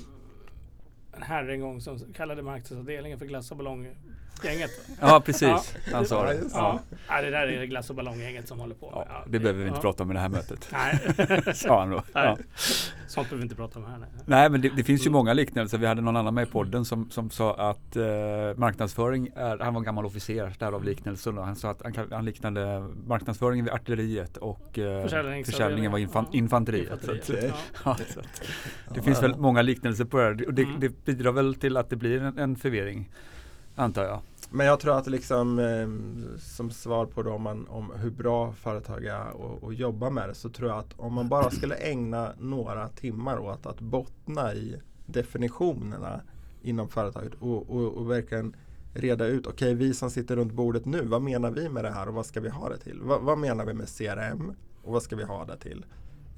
en 1.13 1.23
herre 1.23 1.53
en 1.53 1.61
gång 1.61 1.81
som 1.81 1.99
kallade 2.15 2.43
marknadsavdelningen 2.43 3.19
för 3.19 3.27
glass 3.27 3.51
och 3.51 3.57
ballonggänget. 4.43 4.71
Ja 5.01 5.21
precis, 5.21 5.43
ja. 5.43 5.63
han 5.93 6.07
sa 6.07 6.25
det. 6.25 6.41
Ja. 6.53 6.81
ja. 7.09 7.23
det 7.23 7.31
där 7.31 7.47
är 7.47 7.65
glass 7.65 7.91
och 7.91 7.97
ballonggänget 7.97 8.49
som 8.49 8.61
håller 8.61 8.75
på. 8.75 8.89
Ja, 8.93 9.07
ja 9.09 9.23
det, 9.27 9.33
det 9.33 9.39
behöver 9.39 9.63
vi 9.63 9.69
inte 9.69 9.81
prata 9.81 10.03
om 10.03 10.11
i 10.11 10.15
det 10.15 10.21
här 10.21 10.29
mötet. 10.29 10.69
Nej. 10.73 11.55
sa 11.55 11.81
han 11.81 11.91
då. 11.91 12.03
Nej. 12.15 12.37
Sånt 13.07 13.29
behöver 13.29 13.37
vi 13.37 13.43
inte 13.43 13.55
prata 13.55 13.79
om 13.79 13.85
här. 13.85 13.99
Nej, 13.99 14.09
nej 14.27 14.51
men 14.51 14.61
det, 14.61 14.69
det, 14.77 14.85
finns 14.85 15.07
ju 15.07 15.11
många 15.11 15.33
liknelser. 15.33 15.79
Vi 15.79 15.87
hade 15.87 16.03
någon 16.03 16.17
annan 16.17 16.35
med 16.35 16.49
i 16.49 16.51
podden 16.51 16.85
som, 16.85 17.11
som 17.11 17.31
sa 17.31 17.55
att 17.55 17.97
eh, 17.97 18.03
marknadsföring 18.57 19.31
är, 19.37 19.59
han 19.59 19.75
var 19.75 19.81
en 19.81 19.85
gammal 19.85 20.07
officer, 20.07 20.55
därav 20.59 20.85
liknelsen. 20.85 21.39
Han 21.39 21.57
sa 21.57 21.71
att 21.71 21.83
han, 21.83 22.09
han 22.11 22.25
liknade 22.25 22.89
marknadsföringen 23.07 23.65
vid 23.65 23.75
artilleriet 23.75 24.37
och 24.37 24.79
eh, 24.79 25.07
försäljningen 25.45 25.93
var 25.93 25.99
infan, 25.99 26.27
infanteriet. 26.33 26.93
infanteriet. 26.93 27.55
Så 27.83 27.91
att, 27.91 27.99
så 28.15 28.21
att, 28.21 28.95
det 28.95 29.03
finns 29.03 29.23
väl 29.23 29.37
många 29.37 29.63
liknelser 29.63 30.05
på 30.05 30.17
det 30.17 30.23
här. 30.23 30.47
Och 30.47 30.55
det, 30.55 30.63
mm. 30.63 30.81
det 30.81 31.05
bidrar 31.05 31.33
väl 31.33 31.55
till 31.55 31.77
att 31.77 31.91
det 31.91 31.97
blir 31.97 32.23
en, 32.23 32.39
en 32.39 32.57
förvirring, 32.57 33.11
antar 33.75 34.05
jag. 34.05 34.21
Men 34.53 34.67
jag 34.67 34.81
tror 34.81 34.99
att 34.99 35.07
liksom 35.07 35.59
eh, 35.59 35.89
som 36.39 36.71
svar 36.71 37.07
på 37.07 37.23
då 37.23 37.33
om, 37.33 37.43
man, 37.43 37.67
om 37.69 37.93
hur 37.97 38.11
bra 38.11 38.53
företag 38.53 39.05
är 39.05 39.31
och, 39.31 39.63
och 39.63 39.75
jobba 39.75 40.11
med 40.11 40.29
det 40.29 40.35
så 40.35 40.49
tror 40.49 40.71
jag 40.71 40.79
att 40.79 40.95
om 40.97 41.15
man 41.15 41.29
bara 41.29 41.51
skulle 41.51 41.75
ägna 41.75 42.33
några 42.39 42.89
timmar 42.89 43.39
åt 43.39 43.67
att 43.67 43.81
bottna 43.81 44.55
i 44.55 44.77
definitionerna 45.07 46.21
inom 46.63 46.89
företaget 46.89 47.35
och, 47.41 47.71
och, 47.71 47.93
och 47.93 48.11
verkligen 48.11 48.57
reda 48.95 49.27
ut, 49.27 49.47
okej 49.47 49.53
okay, 49.53 49.75
vi 49.75 49.95
som 49.95 50.11
sitter 50.11 50.37
runt 50.37 50.53
bordet 50.53 50.85
nu, 50.85 51.05
vad 51.05 51.23
menar 51.23 51.51
vi 51.51 51.69
med 51.69 51.85
det 51.85 51.91
här 51.91 52.09
och 52.09 52.15
vad 52.15 52.27
ska 52.27 52.41
vi 52.41 52.49
ha 52.49 52.69
det 52.69 52.79
till? 52.79 53.01
Va, 53.03 53.19
vad 53.19 53.39
menar 53.39 53.65
vi 53.65 53.75
med 53.75 53.89
CRM 53.89 54.55
och 54.83 54.93
vad 54.93 55.03
ska 55.03 55.17
vi 55.17 55.25
ha 55.25 55.45
det 55.45 55.57
till? 55.57 55.87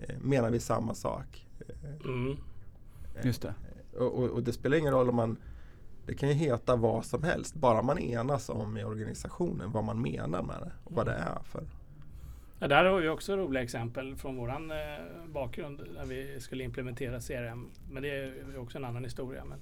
Eh, 0.01 0.15
menar 0.21 0.51
vi 0.51 0.61
samma 0.61 0.95
sak? 0.95 1.47
Mm. 2.05 2.37
Just 3.23 3.43
det. 3.43 3.55
Och, 3.99 4.19
och, 4.19 4.31
och, 4.31 4.43
det 4.43 4.53
spelar 4.53 4.77
ingen 4.77 4.93
roll 4.93 5.09
om 5.09 5.17
man 5.17 5.37
det 6.07 6.15
kan 6.15 6.29
ju 6.29 6.35
heta 6.35 6.77
vad 6.77 7.05
som 7.05 7.23
helst, 7.23 7.55
bara 7.55 7.83
man 7.83 7.99
enas 7.99 8.49
om 8.49 8.77
i 8.77 8.85
organisationen 8.85 9.73
vad 9.73 9.85
man 9.85 10.03
menar 10.03 10.43
med 10.43 10.57
det 10.61 10.73
och 10.85 10.93
vad 10.93 11.07
det 11.07 11.13
är 11.13 11.43
för. 11.43 11.65
Ja, 12.59 12.69
där 12.69 12.85
har 12.85 13.01
vi 13.01 13.09
också 13.09 13.37
roliga 13.37 13.63
exempel 13.63 14.17
från 14.17 14.37
våran 14.37 14.71
eh, 14.71 14.77
bakgrund 15.27 15.83
när 15.95 16.07
vi 16.07 16.41
skulle 16.41 16.65
implementera 16.65 17.21
CRM. 17.21 17.71
Men 17.91 18.03
det 18.03 18.09
är 18.09 18.59
också 18.59 18.79
en 18.79 18.85
annan 18.85 19.05
historia. 19.05 19.45
Men 19.45 19.59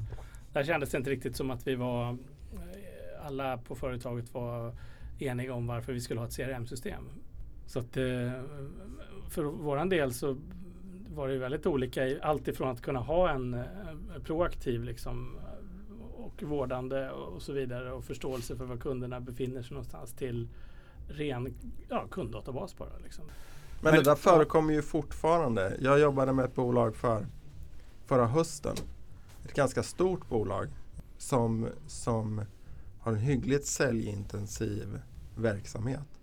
där 0.53 0.65
kändes 0.65 0.91
det 0.91 0.99
inte 0.99 1.11
riktigt 1.11 1.37
som 1.37 1.51
att 1.51 1.67
vi 1.67 1.75
var 1.75 2.11
eh, 2.11 3.27
alla 3.27 3.59
på 3.59 3.75
företaget 3.75 4.35
var 4.35 4.75
eniga 5.19 5.55
om 5.55 5.67
varför 5.67 5.93
vi 5.93 6.01
skulle 6.01 6.21
ha 6.21 6.27
ett 6.27 6.37
CRM-system. 6.37 7.09
Så 7.67 7.79
att 7.79 7.97
eh, 7.97 8.33
för 9.31 9.43
våran 9.43 9.89
del 9.89 10.13
så 10.13 10.37
var 11.09 11.29
det 11.29 11.39
väldigt 11.39 11.67
olika. 11.67 12.21
Allt 12.23 12.49
ifrån 12.49 12.69
att 12.69 12.83
kunna 12.83 13.01
ha 13.01 13.31
en 13.31 13.65
proaktiv 14.25 14.85
liksom, 14.85 15.41
och 16.43 16.49
vårdande 16.49 17.11
och 17.11 17.43
så 17.43 17.53
vidare 17.53 17.93
och 17.93 18.05
förståelse 18.05 18.57
för 18.57 18.65
var 18.65 18.77
kunderna 18.77 19.21
befinner 19.21 19.63
sig 19.63 19.73
någonstans 19.73 20.13
till 20.13 20.49
ren 21.09 21.55
ja, 21.89 22.07
kunddatabas 22.11 22.77
bara. 22.77 22.99
Liksom. 23.05 23.25
Men, 23.83 23.95
det 23.95 24.03
där 24.03 24.15
förekommer 24.15 24.75
ju 24.75 24.83
fortfarande. 24.83 25.77
Jag 25.81 26.01
jobbade 26.01 26.33
med 26.33 26.45
ett 26.45 26.55
bolag 26.55 26.97
för 26.97 27.27
förra 28.07 28.27
hösten. 28.27 28.77
Ett 29.45 29.55
ganska 29.55 29.83
stort 29.83 30.29
bolag 30.29 30.69
som, 31.19 31.69
som 31.87 32.45
har 33.01 33.13
en 33.13 33.19
hyggligt 33.19 33.67
säljintensiv 33.67 35.01
verksamhet. 35.37 36.21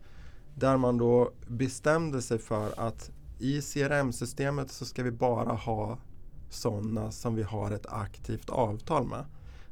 Där 0.55 0.77
man 0.77 0.97
då 0.97 1.31
bestämde 1.47 2.21
sig 2.21 2.37
för 2.37 2.79
att 2.79 3.11
i 3.39 3.61
CRM-systemet 3.61 4.71
så 4.71 4.85
ska 4.85 5.03
vi 5.03 5.11
bara 5.11 5.53
ha 5.53 5.97
sådana 6.49 7.11
som 7.11 7.35
vi 7.35 7.43
har 7.43 7.71
ett 7.71 7.85
aktivt 7.85 8.49
avtal 8.49 9.07
med. 9.07 9.25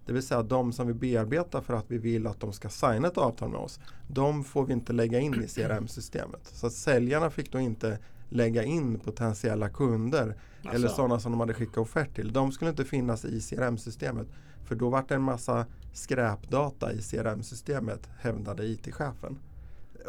Det 0.05 0.13
vill 0.13 0.23
säga 0.23 0.43
de 0.43 0.73
som 0.73 0.87
vi 0.87 0.93
bearbetar 0.93 1.61
för 1.61 1.73
att 1.73 1.85
vi 1.87 1.97
vill 1.97 2.27
att 2.27 2.39
de 2.39 2.53
ska 2.53 2.69
signa 2.69 3.07
ett 3.07 3.17
avtal 3.17 3.49
med 3.49 3.59
oss. 3.59 3.79
De 4.07 4.43
får 4.43 4.65
vi 4.65 4.73
inte 4.73 4.93
lägga 4.93 5.19
in 5.19 5.43
i 5.43 5.47
CRM-systemet. 5.47 6.41
Så 6.43 6.69
säljarna 6.69 7.29
fick 7.29 7.51
då 7.51 7.59
inte 7.59 7.99
lägga 8.29 8.63
in 8.63 8.99
potentiella 8.99 9.69
kunder 9.69 10.35
alltså. 10.61 10.75
eller 10.75 10.87
sådana 10.87 11.19
som 11.19 11.31
de 11.31 11.39
hade 11.39 11.53
skickat 11.53 11.77
offert 11.77 12.15
till. 12.15 12.33
De 12.33 12.51
skulle 12.51 12.69
inte 12.69 12.85
finnas 12.85 13.25
i 13.25 13.41
CRM-systemet. 13.41 14.27
För 14.65 14.75
då 14.75 14.89
var 14.89 15.05
det 15.07 15.15
en 15.15 15.21
massa 15.21 15.65
skräpdata 15.93 16.93
i 16.93 17.01
CRM-systemet 17.01 18.09
hävdade 18.19 18.65
IT-chefen. 18.65 19.39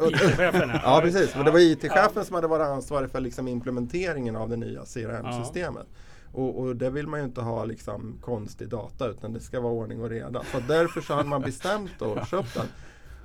IT-chefen 0.01 0.69
ja. 0.69 0.79
ja 0.83 0.99
precis, 1.03 1.35
men 1.35 1.45
det 1.45 1.51
var 1.51 1.59
IT-chefen 1.59 2.11
ja. 2.15 2.23
som 2.23 2.35
hade 2.35 2.47
varit 2.47 2.67
ansvarig 2.67 3.11
för 3.11 3.19
liksom 3.19 3.47
implementeringen 3.47 4.35
av 4.35 4.49
det 4.49 4.57
nya 4.57 4.81
CRM-systemet. 4.85 5.87
Ja. 5.89 6.06
Och, 6.31 6.59
och 6.59 6.75
det 6.75 6.89
vill 6.89 7.07
man 7.07 7.19
ju 7.19 7.25
inte 7.25 7.41
ha 7.41 7.65
liksom 7.65 8.17
konstig 8.21 8.69
data 8.69 9.07
utan 9.07 9.33
det 9.33 9.39
ska 9.39 9.59
vara 9.59 9.73
ordning 9.73 10.01
och 10.01 10.09
reda. 10.09 10.43
Så 10.51 10.59
därför 10.67 11.01
så 11.01 11.13
hade 11.13 11.29
man 11.29 11.41
bestämt 11.41 12.01
och 12.01 12.27
köpt 12.31 12.53
den. 12.53 12.67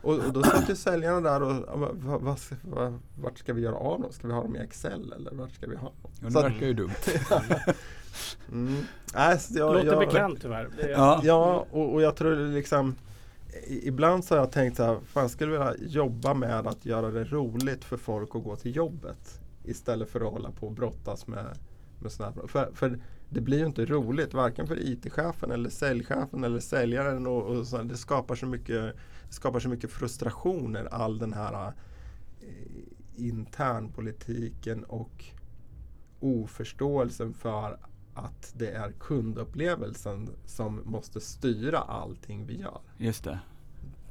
Och, 0.03 0.15
och 0.15 0.33
då 0.33 0.43
satt 0.43 0.71
ju 0.71 0.77
säljarna 0.77 1.21
där 1.21 1.43
och 1.43 1.81
vad, 1.81 1.97
vad, 1.97 2.39
vad, 2.63 2.99
vart 3.21 3.39
ska 3.39 3.53
vi 3.53 3.63
göra 3.63 3.77
av 3.77 4.01
dem? 4.01 4.13
Ska 4.13 4.27
vi 4.27 4.33
ha 4.33 4.43
dem 4.43 4.57
i 4.57 4.59
Excel 4.59 5.13
eller 5.13 5.31
vart 5.35 5.53
ska 5.53 5.67
vi 5.67 5.77
ha 5.77 5.89
dem? 5.89 6.11
Ja, 6.21 6.29
det 6.29 6.43
verkar 6.43 6.67
ju 6.67 6.75
dumt. 6.75 6.91
mm. 8.53 8.77
Nej, 9.15 9.39
jag, 9.51 9.75
Låter 9.75 9.87
jag, 9.87 9.99
bekant 9.99 10.43
tyvärr. 10.43 10.69
Ja, 10.91 11.21
ja 11.25 11.67
och, 11.71 11.95
och 11.95 12.03
jag 12.03 12.17
tror 12.17 12.37
liksom 12.37 12.95
Ibland 13.67 14.25
så 14.25 14.35
har 14.35 14.41
jag 14.41 14.53
tänkt 14.53 14.77
så 14.77 14.85
här, 14.85 14.99
fan 15.07 15.29
skulle 15.29 15.51
vilja 15.51 15.75
jobba 15.79 16.35
med 16.35 16.67
att 16.67 16.87
göra 16.87 17.11
det 17.11 17.25
roligt 17.25 17.85
för 17.85 17.97
folk 17.97 18.37
att 18.37 18.45
gå 18.45 18.57
till 18.57 18.77
jobbet. 18.77 19.41
Istället 19.65 20.11
för 20.11 20.21
att 20.21 20.33
hålla 20.33 20.51
på 20.51 20.67
och 20.67 20.73
brottas 20.73 21.27
med 21.27 21.59
med 22.03 22.13
såna 22.13 22.33
för, 22.49 22.71
för 22.75 22.99
det 23.31 23.41
blir 23.41 23.59
ju 23.59 23.67
inte 23.67 23.85
roligt 23.85 24.35
varken 24.35 24.67
för 24.67 24.79
IT-chefen 24.89 25.51
eller 25.51 25.71
säljchefen 25.71 26.45
eller 26.45 26.61
säljaren. 26.61 27.27
Och, 27.27 27.43
och 27.43 27.67
så, 27.67 27.83
det, 27.83 27.97
skapar 27.97 28.35
så 28.35 28.47
mycket, 28.47 28.97
det 29.29 29.35
skapar 29.35 29.61
så 29.61 29.69
mycket 29.69 29.91
frustrationer 29.91 30.85
all 30.85 31.19
den 31.19 31.33
här 31.33 31.73
eh, 32.41 32.47
internpolitiken 33.17 34.85
och 34.85 35.25
oförståelsen 36.21 37.35
för 37.35 37.79
att 38.15 38.55
det 38.57 38.71
är 38.71 38.93
kundupplevelsen 38.93 40.29
som 40.47 40.81
måste 40.85 41.21
styra 41.21 41.79
allting 41.79 42.47
vi 42.47 42.61
gör. 42.61 42.81
Just 42.99 43.25
det. 43.25 43.39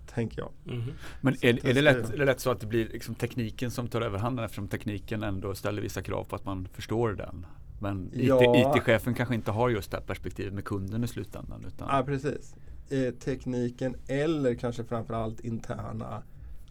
Tänker 0.08 0.40
jag. 0.40 0.52
Mm 0.66 0.82
-hmm. 0.82 0.94
Men 1.22 1.34
är, 1.42 1.66
är, 1.68 1.74
det 1.74 1.82
lätt, 1.82 2.14
är 2.14 2.18
det 2.18 2.26
lätt 2.26 2.40
så 2.40 2.52
att 2.52 2.60
det 2.60 2.68
blir 2.68 2.90
liksom 2.90 3.16
tekniken 3.16 3.72
som 3.72 3.88
tar 3.88 4.02
överhanden 4.02 4.46
eftersom 4.46 4.68
tekniken 4.68 5.24
ändå 5.24 5.56
ställer 5.56 5.82
vissa 5.82 6.02
krav 6.02 6.24
på 6.24 6.36
att 6.36 6.46
man 6.46 6.68
förstår 6.74 7.14
den? 7.14 7.46
Men 7.82 8.12
ja. 8.14 8.76
IT-chefen 8.76 9.14
kanske 9.14 9.36
inte 9.36 9.52
har 9.52 9.70
just 9.70 9.92
det 9.92 9.98
här 9.98 10.04
perspektivet 10.04 10.54
med 10.54 10.66
kunden 10.66 11.04
i 11.04 11.08
slutändan. 11.08 11.66
Utan... 11.68 11.88
Ja, 11.92 12.04
precis. 12.06 12.56
Eh, 12.90 13.14
tekniken 13.14 13.96
eller 14.08 14.56
kanske 14.56 14.84
framförallt 14.84 15.40
interna 15.40 16.24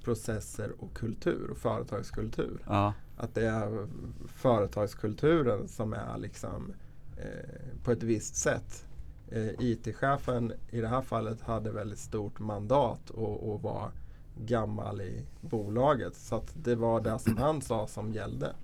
processer 0.04 0.72
och 0.78 0.94
kultur 0.94 1.50
och 1.50 1.58
företagskultur. 1.58 2.62
Ja. 2.66 2.94
Att 3.16 3.34
det 3.34 3.46
är 3.46 3.86
företagskulturen 4.26 5.68
som 5.68 5.92
är 5.92 6.18
liksom 6.18 6.72
eh, 7.16 7.82
på 7.84 7.92
ett 7.92 8.02
visst 8.02 8.36
sätt. 8.36 8.86
Eh, 9.30 9.48
IT-chefen 9.58 10.52
i 10.70 10.80
det 10.80 10.88
här 10.88 11.02
fallet 11.02 11.40
hade 11.40 11.70
väldigt 11.70 11.98
stort 11.98 12.38
mandat 12.38 13.10
och, 13.10 13.52
och 13.52 13.62
var 13.62 13.90
gammal 14.36 15.00
i 15.00 15.26
bolaget. 15.40 16.16
Så 16.16 16.36
att 16.36 16.52
det 16.54 16.74
var 16.74 17.00
det 17.00 17.18
som 17.18 17.36
han 17.36 17.62
sa 17.62 17.86
som 17.86 18.12
gällde. 18.12 18.54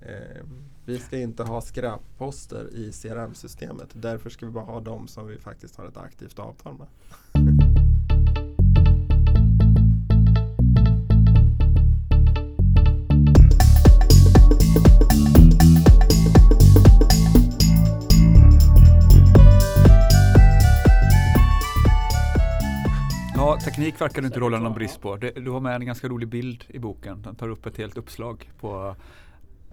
Eh, 0.00 0.46
vi 0.84 0.98
ska 0.98 1.18
inte 1.18 1.42
ha 1.42 1.60
skräpposter 1.60 2.74
i 2.74 2.92
CRM-systemet. 2.92 3.88
Därför 3.92 4.30
ska 4.30 4.46
vi 4.46 4.52
bara 4.52 4.64
ha 4.64 4.80
de 4.80 5.08
som 5.08 5.26
vi 5.26 5.38
faktiskt 5.38 5.76
har 5.76 5.86
ett 5.88 5.96
aktivt 5.96 6.38
avtal 6.38 6.78
med. 6.78 6.86
Ja, 23.36 23.58
teknik 23.64 24.00
verkar 24.00 24.22
du 24.22 24.26
inte 24.26 24.40
råda 24.40 24.58
någon 24.58 24.74
brist 24.74 25.00
på. 25.00 25.16
Du 25.16 25.50
har 25.50 25.60
med 25.60 25.74
en 25.74 25.86
ganska 25.86 26.08
rolig 26.08 26.28
bild 26.28 26.64
i 26.68 26.78
boken. 26.78 27.22
Den 27.22 27.34
tar 27.34 27.48
upp 27.48 27.66
ett 27.66 27.76
helt 27.76 27.96
uppslag 27.96 28.50
på 28.60 28.96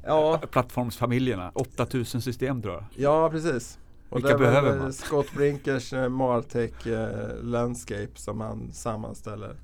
ja. 0.10 0.41
plattformsfamiljerna. 0.52 1.52
8000 1.54 2.22
system 2.22 2.62
tror 2.62 2.74
jag. 2.74 2.84
Ja, 2.95 3.30
precis. 3.30 3.80
Och 4.10 4.17
Vilka 4.17 4.38
behöver 4.38 4.78
man? 4.78 4.93
Scott 4.93 5.34
Brinkers 5.36 5.93
eh, 5.93 6.10
Martech 6.10 6.88
eh, 6.88 7.43
Landscape 7.43 8.12
som 8.15 8.41
han 8.41 8.72
sammanställer 8.72 9.56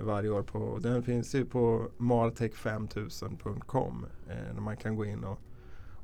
varje 0.00 0.30
år 0.30 0.42
på. 0.42 0.78
Den 0.80 1.02
finns 1.02 1.34
ju 1.34 1.44
på 1.44 1.88
martech5000.com 1.98 4.06
eh, 4.28 4.60
man 4.60 4.76
kan 4.76 4.96
gå 4.96 5.04
in 5.04 5.24
och, 5.24 5.38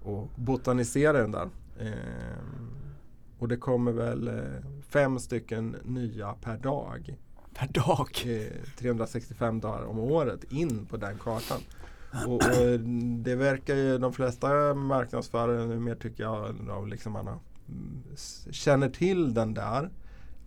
och 0.02 0.28
botanisera 0.36 1.12
den 1.12 1.30
där. 1.30 1.48
Eh, 1.80 2.42
och 3.38 3.48
det 3.48 3.56
kommer 3.56 3.92
väl 3.92 4.30
fem 4.88 5.18
stycken 5.18 5.76
nya 5.84 6.32
per 6.32 6.56
dag. 6.56 7.16
Per 7.54 7.68
dag? 7.68 8.08
365 8.78 9.56
eh, 9.56 9.60
dagar 9.60 9.84
om 9.84 9.98
året 9.98 10.52
in 10.52 10.86
på 10.86 10.96
den 10.96 11.18
kartan. 11.18 11.60
Och, 12.26 12.34
och, 12.34 12.42
eh, 12.42 12.80
det 13.18 13.34
verkar 13.34 13.74
ju 13.74 13.98
de 13.98 14.12
flesta 14.12 14.74
marknadsförare 14.74 15.66
numera 15.66 15.96
tycker 15.96 16.22
jag 16.22 16.88
liksom 16.88 17.12
man 17.12 17.26
har, 17.26 17.38
mm, 17.68 18.02
känner 18.50 18.88
till 18.88 19.34
den 19.34 19.54
där. 19.54 19.90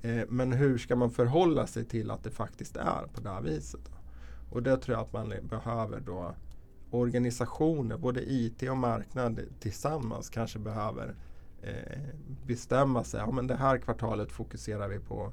Eh, 0.01 0.23
men 0.29 0.51
hur 0.51 0.77
ska 0.77 0.95
man 0.95 1.11
förhålla 1.11 1.67
sig 1.67 1.85
till 1.85 2.11
att 2.11 2.23
det 2.23 2.31
faktiskt 2.31 2.77
är 2.77 3.07
på 3.13 3.21
det 3.21 3.29
här 3.29 3.41
viset? 3.41 3.81
Då? 3.85 3.97
Och 4.55 4.63
det 4.63 4.77
tror 4.77 4.97
jag 4.97 5.05
att 5.05 5.13
man 5.13 5.33
behöver 5.49 5.99
då 5.99 6.35
organisationer, 6.91 7.97
både 7.97 8.31
IT 8.31 8.63
och 8.69 8.77
marknad 8.77 9.39
tillsammans 9.59 10.29
kanske 10.29 10.59
behöver 10.59 11.15
eh, 11.61 11.99
bestämma 12.45 13.03
sig. 13.03 13.19
Ja, 13.19 13.31
men 13.31 13.47
det 13.47 13.55
här 13.55 13.77
kvartalet 13.77 14.31
fokuserar 14.31 14.87
vi 14.87 14.99
på 14.99 15.31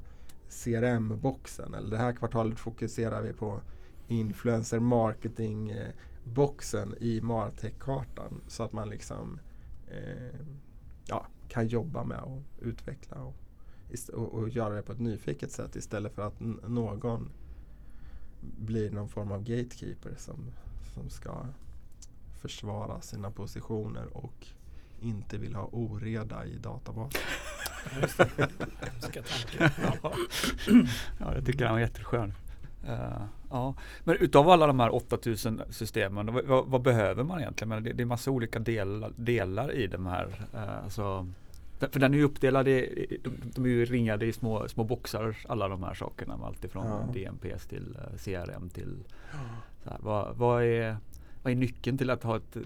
CRM-boxen 0.49 1.73
eller 1.73 1.89
det 1.89 1.97
här 1.97 2.13
kvartalet 2.13 2.59
fokuserar 2.59 3.21
vi 3.21 3.33
på 3.33 3.61
influencer 4.07 4.79
marketing 4.79 5.69
eh, 5.69 5.89
boxen 6.23 6.95
i 6.99 7.21
Martech-kartan 7.21 8.41
så 8.47 8.63
att 8.63 8.73
man 8.73 8.89
liksom 8.89 9.39
eh, 9.87 10.39
ja, 11.05 11.27
kan 11.47 11.67
jobba 11.67 12.03
med 12.03 12.19
och 12.19 12.41
utveckla 12.61 13.17
och 13.21 13.35
och, 14.13 14.33
och 14.33 14.49
göra 14.49 14.75
det 14.75 14.81
på 14.81 14.91
ett 14.91 14.99
nyfiket 14.99 15.51
sätt 15.51 15.75
istället 15.75 16.13
för 16.13 16.27
att 16.27 16.39
någon 16.67 17.31
blir 18.41 18.91
någon 18.91 19.09
form 19.09 19.31
av 19.31 19.43
gatekeeper 19.43 20.15
som, 20.17 20.51
som 20.93 21.09
ska 21.09 21.45
försvara 22.41 23.01
sina 23.01 23.31
positioner 23.31 24.17
och 24.17 24.47
inte 25.01 25.37
vill 25.37 25.55
ha 25.55 25.69
oreda 25.71 26.45
i 26.45 26.57
databasen. 26.57 27.21
Ja. 30.03 30.13
Ja, 31.19 31.33
det 31.33 31.41
tycker 31.41 31.65
jag 31.65 31.71
var 31.71 31.79
jätteskön. 31.79 32.33
Eh, 32.85 33.23
ja. 33.49 33.73
Men 34.03 34.15
utav 34.17 34.49
alla 34.49 34.67
de 34.67 34.79
här 34.79 34.95
8000 34.95 35.61
systemen, 35.69 36.33
vad, 36.47 36.65
vad, 36.67 36.81
behöver 36.81 37.23
man 37.23 37.39
egentligen? 37.39 37.69
Men 37.69 37.83
det, 37.83 37.93
det 37.93 38.03
är 38.03 38.05
massa 38.05 38.31
olika 38.31 38.59
delar, 38.59 39.11
delar 39.15 39.71
i 39.71 39.87
de 39.87 40.05
här. 40.05 40.25
Uh, 40.53 40.83
alltså, 40.83 41.27
för 41.79 41.99
den 41.99 42.13
är 42.13 42.17
ju 42.17 42.23
uppdelad 42.23 42.67
i, 42.67 43.17
de, 43.55 43.65
är 43.65 43.69
ju 43.69 43.85
ringade 43.85 44.25
i 44.25 44.33
små, 44.33 44.67
små 44.67 44.83
boxar, 44.83 45.35
alla 45.47 45.67
de 45.67 45.83
här 45.83 45.93
sakerna. 45.93 46.37
Med 46.37 46.47
allt 46.47 46.63
ifrån 46.65 46.85
Ja. 46.87 47.13
DMPS 47.13 47.65
till 47.65 47.95
eh, 47.95 48.17
CRM 48.17 48.69
till 48.69 48.97
så 49.83 49.89
här, 49.89 49.97
vad, 50.01 50.35
vad, 50.37 50.63
är, 50.63 50.97
vad 51.43 51.51
är 51.53 51.57
nyckeln 51.57 51.97
till 51.97 52.09
att 52.09 52.23
ha 52.23 52.37
ett 52.37 52.57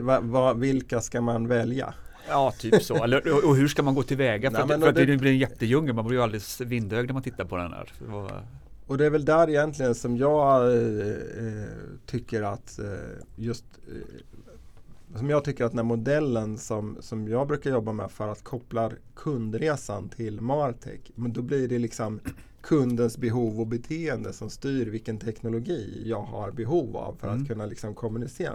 vad- 0.00 0.22
vad- 0.24 0.58
vilka 0.58 1.00
ska 1.00 1.20
man 1.20 1.46
välja? 1.48 1.94
Ja, 2.28 2.52
typ 2.58 2.82
så. 2.82 3.04
Eller, 3.04 3.46
och, 3.48 3.56
hur 3.56 3.68
ska 3.68 3.82
man 3.82 3.94
gå 3.94 4.02
tillväga? 4.02 4.50
För, 4.50 4.66
Nej, 4.66 4.74
att, 4.74 4.80
för 4.80 4.88
att 4.88 4.94
det- 4.94 5.04
det 5.06 5.16
blir 5.16 5.30
en 5.30 5.38
jättedjungel. 5.38 5.94
Man 5.94 6.06
blir 6.06 6.16
ju 6.18 6.22
alldeles 6.22 6.60
vindögd 6.60 7.06
när 7.06 7.14
man 7.14 7.22
tittar 7.22 7.44
på 7.44 7.56
den 7.56 7.72
här. 7.72 7.92
Och 8.88 8.98
det 8.98 9.06
är 9.06 9.10
väl 9.10 9.24
där 9.24 9.48
egentligen 9.50 9.94
som 9.94 10.16
jag 10.16 10.72
eh, 10.72 11.08
eh, 11.08 11.68
tycker 12.06 12.42
att 12.42 12.78
eh, 12.78 12.86
just 13.36 13.64
eh, 13.88 15.16
som 15.18 15.30
jag 15.30 15.44
tycker 15.44 15.64
att 15.64 15.70
den 15.72 15.78
här 15.78 15.84
modellen 15.84 16.58
som, 16.58 16.96
som 17.00 17.28
jag 17.28 17.48
brukar 17.48 17.70
jobba 17.70 17.92
med 17.92 18.10
för 18.10 18.28
att 18.28 18.44
koppla 18.44 18.90
kundresan 19.14 20.08
till 20.08 20.40
Martech. 20.40 21.00
Men 21.14 21.32
då 21.32 21.42
blir 21.42 21.68
det 21.68 21.78
liksom 21.78 22.20
kundens 22.60 23.18
behov 23.18 23.60
och 23.60 23.66
beteende 23.66 24.32
som 24.32 24.50
styr 24.50 24.86
vilken 24.86 25.18
teknologi 25.18 26.02
jag 26.04 26.22
har 26.22 26.50
behov 26.50 26.96
av 26.96 27.16
för 27.20 27.28
Mm. 27.28 27.42
att 27.42 27.48
kunna 27.48 27.66
liksom 27.66 27.94
kommunicera. 27.94 28.54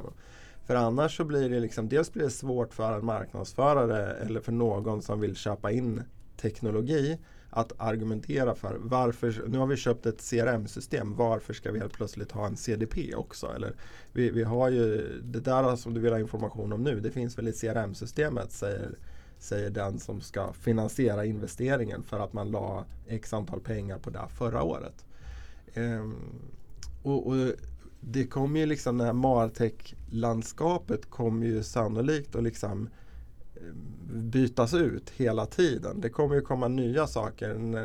För 0.65 0.75
annars 0.75 1.17
så 1.17 1.23
blir 1.23 1.49
det 1.49 1.59
liksom, 1.59 1.89
dels 1.89 2.13
blir 2.13 2.23
det 2.23 2.29
svårt 2.29 2.73
för 2.73 2.93
en 2.99 3.05
marknadsförare 3.05 4.13
eller 4.13 4.39
för 4.41 4.51
någon 4.51 5.01
som 5.01 5.19
vill 5.19 5.35
köpa 5.35 5.71
in 5.71 6.01
teknologi 6.37 7.17
att 7.55 7.73
argumentera 7.77 8.55
för 8.55 8.77
varför, 8.79 9.43
nu 9.47 9.57
har 9.57 9.67
vi 9.67 9.75
köpt 9.75 10.05
ett 10.05 10.29
CRM-system, 10.29 11.15
varför 11.15 11.53
ska 11.53 11.71
vi 11.71 11.79
helt 11.79 11.93
plötsligt 11.93 12.31
ha 12.31 12.47
en 12.47 12.57
CDP 12.57 13.15
också? 13.15 13.47
Eller 13.55 13.73
vi, 14.13 14.29
vi 14.29 14.43
har 14.43 14.69
ju 14.69 15.07
det 15.23 15.39
där 15.39 15.75
som 15.75 15.93
du 15.93 16.01
vill 16.01 16.11
ha 16.11 16.19
information 16.19 16.73
om 16.73 16.83
nu, 16.83 16.99
det 16.99 17.11
finns 17.11 17.37
väl 17.37 17.47
i 17.47 17.53
CRM-systemet 17.53 18.51
säger, 18.51 18.97
säger 19.39 19.69
den 19.69 19.99
som 19.99 20.21
ska 20.21 20.53
finansiera 20.53 21.25
investeringen 21.25 22.03
för 22.03 22.19
att 22.19 22.33
man 22.33 22.51
la 22.51 22.85
x 23.07 23.33
antal 23.33 23.59
pengar 23.59 23.97
på 23.97 24.09
det 24.09 24.27
förra 24.37 24.63
året. 24.63 25.05
Ehm, 25.73 26.15
och, 27.03 27.27
och 27.27 27.35
det 27.99 28.27
kommer 28.27 28.59
ju 28.59 28.65
liksom 28.65 28.97
det 28.97 29.05
här 29.05 29.13
Martech-landskapet 29.13 31.09
kommer 31.09 31.45
ju 31.45 31.63
sannolikt 31.63 32.35
att 32.35 32.43
liksom 32.43 32.81
eh, 32.81 33.02
bytas 34.13 34.73
ut 34.73 35.09
hela 35.09 35.45
tiden. 35.45 36.01
Det 36.01 36.09
kommer 36.09 36.35
ju 36.35 36.41
komma 36.41 36.67
nya 36.67 37.07
saker 37.07 37.79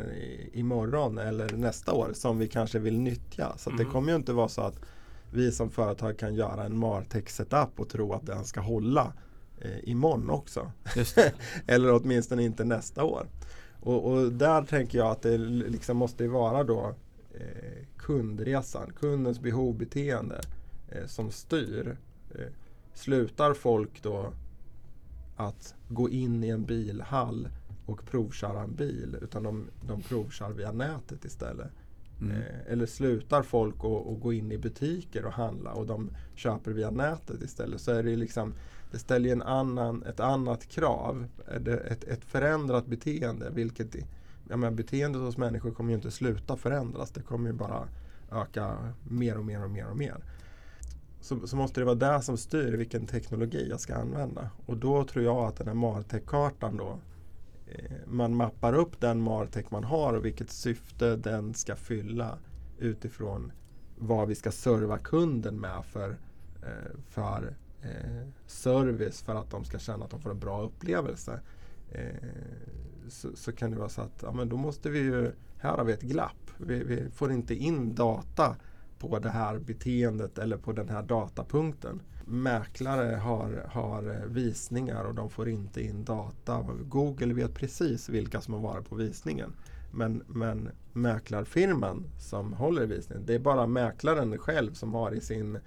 imorgon 0.52 1.18
eller 1.18 1.56
nästa 1.56 1.92
år 1.92 2.10
som 2.14 2.38
vi 2.38 2.48
kanske 2.48 2.78
vill 2.78 2.98
nyttja. 2.98 3.52
Så 3.58 3.70
att 3.70 3.76
det 3.76 3.82
Mm. 3.82 3.92
kommer 3.92 4.10
ju 4.10 4.16
inte 4.16 4.32
vara 4.32 4.48
så 4.48 4.60
att 4.62 4.80
vi 5.32 5.52
som 5.52 5.70
företag 5.70 6.18
kan 6.18 6.34
göra 6.34 6.64
en 6.64 6.78
Martech 6.78 7.28
setup 7.30 7.80
och 7.80 7.88
tro 7.88 8.12
att 8.12 8.26
den 8.26 8.44
ska 8.44 8.60
hålla 8.60 9.12
eh, 9.60 9.88
imorgon 9.88 10.30
också. 10.30 10.72
Eller 11.66 11.92
åtminstone 11.92 12.42
inte 12.42 12.64
nästa 12.64 13.04
år. 13.04 13.26
Och, 13.80 14.10
och 14.12 14.32
där 14.32 14.62
tänker 14.62 14.98
jag 14.98 15.10
att 15.10 15.22
det 15.22 15.38
liksom 15.38 15.96
måste 15.96 16.28
vara 16.28 16.64
då 16.64 16.94
eh, 17.34 17.84
kundresan, 17.96 18.92
kundens 19.00 19.40
behov 19.40 19.74
beteende 19.78 20.40
eh, 20.88 21.06
som 21.06 21.30
styr. 21.30 21.96
Eh, 22.34 22.40
slutar 22.94 23.54
folk 23.54 24.02
då 24.02 24.32
att 25.38 25.74
gå 25.88 26.10
in 26.10 26.44
i 26.44 26.48
en 26.48 26.64
bilhall 26.64 27.48
och 27.86 28.04
provköra 28.04 28.62
en 28.62 28.74
bil 28.74 29.16
utan 29.22 29.42
de, 29.42 29.66
de 29.86 30.02
provkör 30.02 30.52
via 30.52 30.72
nätet 30.72 31.24
istället. 31.24 31.70
Mm. 32.20 32.36
Eh, 32.36 32.72
eller 32.72 32.86
slutar 32.86 33.42
folk 33.42 33.74
att 33.74 34.20
gå 34.20 34.32
in 34.32 34.52
i 34.52 34.58
butiker 34.58 35.24
och 35.24 35.32
handla 35.32 35.72
och 35.72 35.86
de 35.86 36.10
köper 36.34 36.70
via 36.70 36.90
nätet 36.90 37.42
istället 37.42 37.80
så 37.80 37.90
är 37.90 38.02
det 38.02 38.16
liksom 38.16 38.54
det 38.90 38.98
ställer 38.98 39.32
en 39.32 39.42
annan, 39.42 40.02
ett 40.02 40.20
annat 40.20 40.68
krav. 40.68 41.26
Ett, 41.88 42.04
ett 42.04 42.24
förändrat 42.24 42.86
beteende. 42.86 43.50
Vilket, 43.50 43.96
jag 44.48 44.58
menar, 44.58 44.76
beteendet 44.76 45.22
hos 45.22 45.36
människor 45.36 45.70
kommer 45.70 45.90
ju 45.90 45.96
inte 45.96 46.10
sluta 46.10 46.56
förändras. 46.56 47.10
Det 47.10 47.22
kommer 47.22 47.50
ju 47.50 47.56
bara 47.56 47.88
öka 48.32 48.94
mer 49.08 49.38
och 49.38 49.44
mer 49.44 49.64
och 49.64 49.70
mer 49.70 49.86
och 49.86 49.96
mer. 49.96 50.16
Så, 51.20 51.46
så 51.46 51.56
måste 51.56 51.80
det 51.80 51.84
vara 51.84 51.94
det 51.94 52.22
som 52.22 52.36
styr 52.36 52.72
vilken 52.72 53.06
teknologi 53.06 53.66
jag 53.70 53.80
ska 53.80 53.94
använda. 53.94 54.50
Och 54.66 54.76
då 54.76 55.04
tror 55.04 55.24
jag 55.24 55.36
att 55.36 55.56
den 55.56 55.66
här 55.66 55.74
Martech-kartan 55.74 56.76
då 56.76 56.98
eh, 57.66 57.96
man 58.06 58.36
mappar 58.36 58.74
upp 58.74 59.00
den 59.00 59.20
Martech 59.20 59.64
man 59.70 59.84
har 59.84 60.14
och 60.14 60.24
vilket 60.24 60.50
syfte 60.50 61.16
den 61.16 61.54
ska 61.54 61.76
fylla 61.76 62.38
utifrån 62.78 63.52
vad 63.96 64.28
vi 64.28 64.34
ska 64.34 64.50
serva 64.50 64.98
kunden 64.98 65.60
med 65.60 65.84
för, 65.84 66.10
eh, 66.62 66.98
för 67.08 67.54
eh, 67.82 68.28
service 68.46 69.22
för 69.22 69.34
att 69.34 69.50
de 69.50 69.64
ska 69.64 69.78
känna 69.78 70.04
att 70.04 70.10
de 70.10 70.20
får 70.20 70.30
en 70.30 70.38
bra 70.38 70.62
upplevelse. 70.62 71.40
Så, 73.08 73.28
så 73.34 73.52
kan 73.52 73.70
det 73.70 73.76
vara 73.76 73.88
så 73.88 74.00
att 74.00 74.22
ja, 74.22 74.32
men 74.32 74.48
då 74.48 74.56
måste 74.56 74.90
vi 74.90 74.98
ju, 74.98 75.32
här 75.58 75.76
har 75.76 75.84
vi 75.84 75.92
ett 75.92 76.02
glapp. 76.02 76.50
Vi, 76.58 76.84
vi 76.84 77.10
får 77.10 77.32
inte 77.32 77.54
in 77.54 77.94
data 77.94 78.56
på 78.98 79.18
det 79.18 79.30
här 79.30 79.58
beteendet 79.58 80.38
eller 80.38 80.56
på 80.56 80.72
den 80.72 80.88
här 80.88 81.02
datapunkten. 81.02 82.02
Mäklare 82.24 83.16
har, 83.16 83.66
har 83.68 84.26
visningar 84.26 85.04
och 85.04 85.14
de 85.14 85.30
får 85.30 85.48
inte 85.48 85.82
in 85.82 86.04
data. 86.04 86.66
Google 86.82 87.34
vet 87.34 87.54
precis 87.54 88.08
vilka 88.08 88.40
som 88.40 88.54
har 88.54 88.60
varit 88.60 88.88
på 88.88 88.94
visningen. 88.94 89.52
Men, 89.92 90.22
men 90.26 90.70
mäklarfirman 90.92 92.04
som 92.18 92.52
håller 92.52 92.82
i 92.82 92.86
visningen, 92.86 93.26
det 93.26 93.34
är 93.34 93.38
bara 93.38 93.66
mäklaren 93.66 94.38
själv 94.38 94.72
som 94.72 94.94
har 94.94 95.12
i 95.12 95.20
sin 95.20 95.56
eh, 95.56 95.62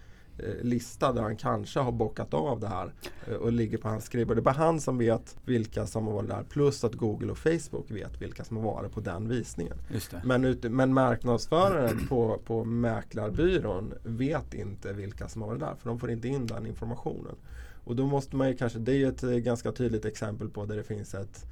lista 0.62 1.14
där 1.14 1.22
han 1.22 1.36
kanske 1.36 1.80
har 1.80 1.92
bockat 1.92 2.34
av 2.34 2.60
det 2.60 2.68
här 2.68 2.94
eh, 3.28 3.34
och 3.34 3.52
ligger 3.52 3.78
på 3.78 3.90
hans 3.90 4.06
skrivbord. 4.06 4.38
Det 4.38 4.40
är 4.40 4.44
bara 4.44 4.56
han 4.56 4.80
som 4.80 4.98
vet 4.98 5.38
vilka 5.46 5.88
som 5.88 6.08
har 6.08 6.14
varit 6.14 6.30
där. 6.30 6.44
Plus 6.44 6.84
att 6.84 6.96
Google 6.96 7.32
och 7.32 7.38
Facebook 7.38 7.92
vet 7.92 8.22
vilka 8.22 8.44
som 8.44 8.58
har 8.58 8.64
varit 8.64 8.92
på 8.92 9.00
den 9.00 9.28
visningen. 9.28 9.78
Men, 10.24 10.46
ute, 10.46 10.70
men 10.70 10.94
marknadsföraren 10.94 12.08
på, 12.08 12.40
på 12.46 12.64
mäklarbyrån 12.64 13.94
vet 14.04 14.54
inte 14.54 14.94
vilka 14.94 15.28
som 15.28 15.42
har 15.42 15.50
varit 15.50 15.60
där 15.60 15.76
för 15.76 15.90
de 15.90 16.00
får 16.00 16.12
inte 16.12 16.28
in 16.28 16.48
den 16.48 16.66
informationen. 16.66 17.36
Och 17.84 17.96
då 17.96 18.06
måste 18.06 18.36
man 18.36 18.48
ju 18.48 18.58
kanske, 18.58 18.80
det 18.80 18.92
är 18.92 18.96
ju 18.96 19.08
ett 19.08 19.24
eh, 19.24 19.30
ganska 19.30 19.72
tydligt 19.72 20.06
exempel 20.06 20.50
på 20.50 20.66
där 20.66 20.76
det 20.76 20.84
finns 20.84 21.14
ett 21.14 21.46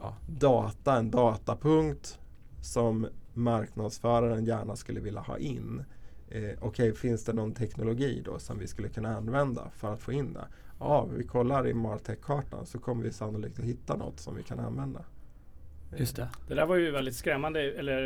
ja, 0.00 0.16
data, 0.26 0.96
en 0.96 1.10
datapunkt 1.10 2.18
som 2.62 3.06
marknadsföraren 3.34 4.44
gärna 4.44 4.76
skulle 4.76 5.00
vilja 5.00 5.20
ha 5.20 5.38
in. 5.38 5.84
Eh, 6.34 6.58
Okej, 6.60 6.94
finns 6.94 7.24
det 7.24 7.32
någon 7.32 7.52
teknologi 7.52 8.22
då 8.24 8.38
som 8.38 8.58
vi 8.58 8.66
skulle 8.66 8.88
kunna 8.88 9.16
använda 9.16 9.70
för 9.76 9.92
att 9.92 10.00
få 10.00 10.12
in 10.12 10.32
det? 10.32 10.44
Ja, 10.78 11.08
vi 11.16 11.24
kollar 11.24 11.66
i 11.66 11.74
Martech-kartan 11.74 12.66
så 12.66 12.78
kommer 12.78 13.04
vi 13.04 13.12
sannolikt 13.12 13.58
att 13.58 13.64
hitta 13.64 13.96
något 13.96 14.20
som 14.20 14.36
vi 14.36 14.42
kan 14.42 14.58
använda. 14.60 15.04
Eh, 15.92 16.00
Just 16.00 16.16
det. 16.16 16.28
Det 16.48 16.54
där 16.54 16.66
var 16.66 16.76
ju 16.76 16.90
väldigt 16.90 17.16
skrämmande, 17.16 17.60
eller 17.72 17.96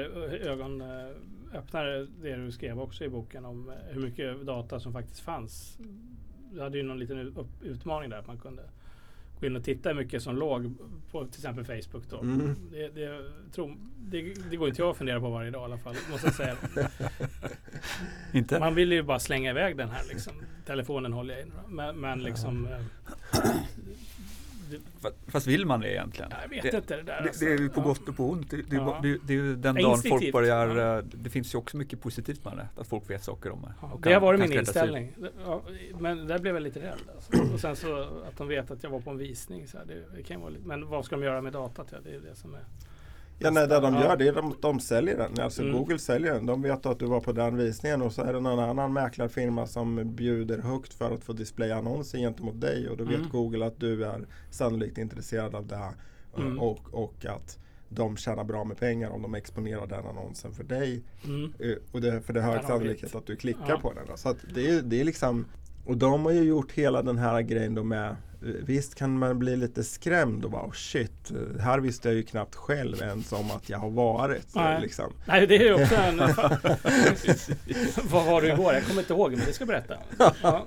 ögonöppnare 0.49 2.07
det 2.23 2.37
du 2.37 2.53
skrev 2.53 2.81
också 2.81 3.05
i 3.05 3.09
boken 3.09 3.45
om 3.45 3.69
eh, 3.69 3.75
hur 3.95 4.01
mycket 4.03 4.47
data 4.47 4.81
som 4.81 4.93
faktiskt 4.93 5.21
fanns. 5.21 5.79
Du 6.53 6.61
hade 6.63 6.79
ju 6.79 6.83
någon 6.83 6.99
liten 6.99 7.47
utmaning 7.63 8.11
där 8.11 8.19
att 8.19 8.27
man 8.27 8.39
kunde 8.39 8.63
gå 9.41 9.47
in 9.47 9.57
och 9.57 9.65
titta 9.65 9.89
hur 9.89 9.97
mycket 9.97 10.23
som 10.23 10.37
låg 10.37 10.75
på 11.11 11.27
till 11.27 11.39
exempel 11.41 11.65
Facebook 11.65 12.05
då. 12.11 12.21
Mm. 12.21 12.57
Det, 12.71 12.89
det, 12.89 13.23
tro, 13.55 13.77
det, 13.99 14.35
det 14.51 14.57
går 14.57 14.69
inte 14.69 14.83
jag 14.83 14.91
att 14.91 14.97
fundera 14.97 15.21
på 15.21 15.31
varje 15.31 15.51
dag 15.51 15.63
i 15.63 15.65
alla 15.65 15.79
fall, 15.79 15.95
måste 16.11 16.27
jag 16.27 16.35
säga. 16.35 16.57
Inte? 18.33 18.59
Man 18.59 18.75
vill 18.75 18.93
ju 18.93 19.03
bara 19.03 19.19
slänga 19.19 19.51
iväg 19.51 19.77
den 19.77 19.89
här 19.89 20.03
liksom. 20.09 20.33
Telefonen 20.67 21.13
håller 21.13 21.35
jag 21.35 21.47
i. 21.47 21.51
Men, 21.69 22.01
men 22.01 22.23
liksom... 22.23 22.69
det, 24.71 24.77
Fa- 25.09 25.13
Fast 25.27 25.47
vill 25.47 25.67
man 25.67 25.81
det 25.81 25.93
egentligen? 25.93 26.31
jag 26.43 26.49
vet 26.49 26.63
det, 26.63 26.77
inte 26.77 26.97
det 26.97 27.03
där. 27.03 27.23
det, 27.23 27.29
alltså. 27.29 27.45
det 27.45 27.53
är 27.53 27.59
ju 27.59 27.69
på 27.69 27.81
Ja. 27.81 27.85
gott 27.85 28.09
och 28.09 28.17
på 28.17 28.31
ont. 28.31 28.51
Det, 28.51 28.57
det, 28.57 28.77
är 28.77 28.81
Ja. 28.81 28.99
det, 29.03 29.19
det 29.27 29.33
är 29.33 29.37
ju 29.37 29.57
den 29.57 29.75
dagen 29.75 29.99
folk 30.09 30.33
börjar, 30.33 30.77
Ja. 30.77 30.99
eh, 30.99 31.05
det 31.05 31.31
finns 31.31 31.55
ju 31.55 31.59
också 31.59 31.77
mycket 31.77 32.01
positivt 32.01 32.45
med 32.45 32.57
det. 32.57 32.81
Att 32.81 32.87
folk 32.87 33.11
vet 33.11 33.25
saker 33.25 33.51
om 33.51 33.63
det. 33.63 33.75
Ja, 33.83 33.99
det 34.03 34.13
har 34.13 34.21
varit 34.21 34.41
min 34.41 34.53
inställning. 34.53 35.13
Ja, 35.47 35.63
men 35.99 36.27
där 36.27 36.39
blev 36.39 36.55
jag 36.55 36.63
lite 36.63 36.81
rädd. 36.81 36.99
Alltså. 37.15 37.55
Och 37.55 37.61
sen 37.61 37.77
så 37.77 38.01
att 38.03 38.37
de 38.39 38.49
vet 38.49 38.71
att 38.71 38.83
jag 38.83 38.91
var 38.91 39.01
på 39.01 39.11
en 39.11 39.19
visning. 39.19 39.67
Så 39.69 39.79
här, 39.79 39.85
det, 39.85 40.17
det 40.17 40.23
kan 40.23 40.41
vara 40.41 40.51
lite, 40.51 40.67
men 40.67 40.89
vad 40.89 41.05
ska 41.05 41.17
de 41.17 41.25
göra 41.25 41.41
med 41.43 41.53
datat? 41.53 41.87
Ja, 41.93 41.99
det 42.05 42.11
är 42.15 42.21
det 42.21 42.35
som 42.35 42.55
är... 42.55 42.61
Ja, 43.39 43.51
nej, 43.51 43.69
det 43.69 43.81
de 43.81 43.95
gör 43.95 44.17
det 44.17 44.29
är 44.29 44.33
de, 44.33 44.55
de 44.61 44.81
säljer 44.81 45.17
den. 45.17 45.45
Alltså 45.45 45.63
Mm. 45.63 45.77
Google 45.77 45.99
säljer 45.99 46.35
den. 46.35 46.47
De 46.47 46.63
vet 46.63 46.87
att 46.87 46.99
du 46.99 47.07
var 47.07 47.21
på 47.21 47.33
den 47.33 47.57
visningen 47.57 48.03
och 48.03 48.13
så 48.13 48.23
är 48.23 48.33
det 48.33 48.41
någon 48.41 48.59
annan 48.59 48.93
mäklarfirma 48.93 49.67
som 49.67 50.15
bjuder 50.17 50.59
högt 50.59 50.95
för 50.95 51.15
att 51.15 51.25
få 51.25 51.33
displaya 51.33 51.77
annonser 51.77 52.19
gentemot 52.19 52.61
dig 52.61 52.89
och 52.89 52.97
då 52.97 53.05
vet 53.05 53.17
Mm. 53.17 53.29
Google 53.31 53.67
att 53.67 53.81
du 53.81 54.05
är 54.05 54.27
sannolikt 54.51 54.99
intresserad 54.99 55.55
av 55.55 55.67
det 55.67 55.77
här. 55.77 55.93
Mm. 56.39 56.59
Och, 56.59 56.81
och 56.95 57.27
att 57.27 57.59
de 57.89 58.17
tjänar 58.17 58.45
bra 58.45 58.65
med 58.65 58.77
pengar 58.79 59.11
om 59.11 59.23
de 59.23 59.35
exponerar 59.35 59.87
den 59.87 60.07
annonsen 60.07 60.53
för 60.53 60.65
dig. 60.65 61.03
Mm. 61.25 61.53
Eh, 61.59 61.75
Och 61.93 62.01
det, 62.01 62.21
för 62.21 62.33
det 62.33 62.41
är 62.41 62.45
hög 62.45 62.65
sannolikhet 62.65 63.15
att 63.15 63.27
du 63.27 63.37
klickar 63.37 63.65
Ja. 63.69 63.79
på 63.83 63.93
den. 63.93 64.17
Så 64.17 64.29
att 64.29 64.37
det, 64.55 64.71
är, 64.71 64.83
det 64.83 65.01
är 65.01 65.05
liksom 65.05 65.45
och 65.85 65.97
de 65.97 66.25
har 66.25 66.33
ju 66.33 66.43
gjort 66.43 66.73
hela 66.73 67.03
den 67.03 67.19
här 67.19 67.41
grejen 67.43 67.75
då 67.75 67.83
med 67.85 68.09
eh, 68.11 68.17
Visst 68.47 68.95
kan 68.95 69.19
man 69.19 69.39
bli 69.39 69.57
lite 69.57 69.85
skrämd 69.85 70.45
och 70.45 70.51
bara 70.51 70.63
oh 70.67 70.73
shit, 70.73 71.33
här 71.61 71.79
visste 71.79 72.09
jag 72.09 72.15
ju 72.17 72.23
knappt 72.23 72.55
själv 72.55 73.03
ens 73.03 73.33
om 73.33 73.51
att 73.51 73.69
jag 73.69 73.79
har 73.79 73.91
varit. 73.91 74.55
Nej. 74.55 74.81
Liksom. 74.81 75.13
Nej, 75.25 75.47
det 75.47 75.57
är 75.57 75.65
ju 75.65 75.75
också 75.83 75.95
en... 75.95 76.19
Vad 78.11 78.25
var 78.27 78.43
du 78.43 78.49
igår? 78.49 78.75
Jag 78.75 78.87
kommer 78.87 79.01
inte 79.01 79.13
ihåg, 79.13 79.31
men 79.31 79.41
det 79.47 79.53
ska 79.53 79.63
jag 79.63 79.69
berätta. 79.69 79.97
Ja. 80.43 80.67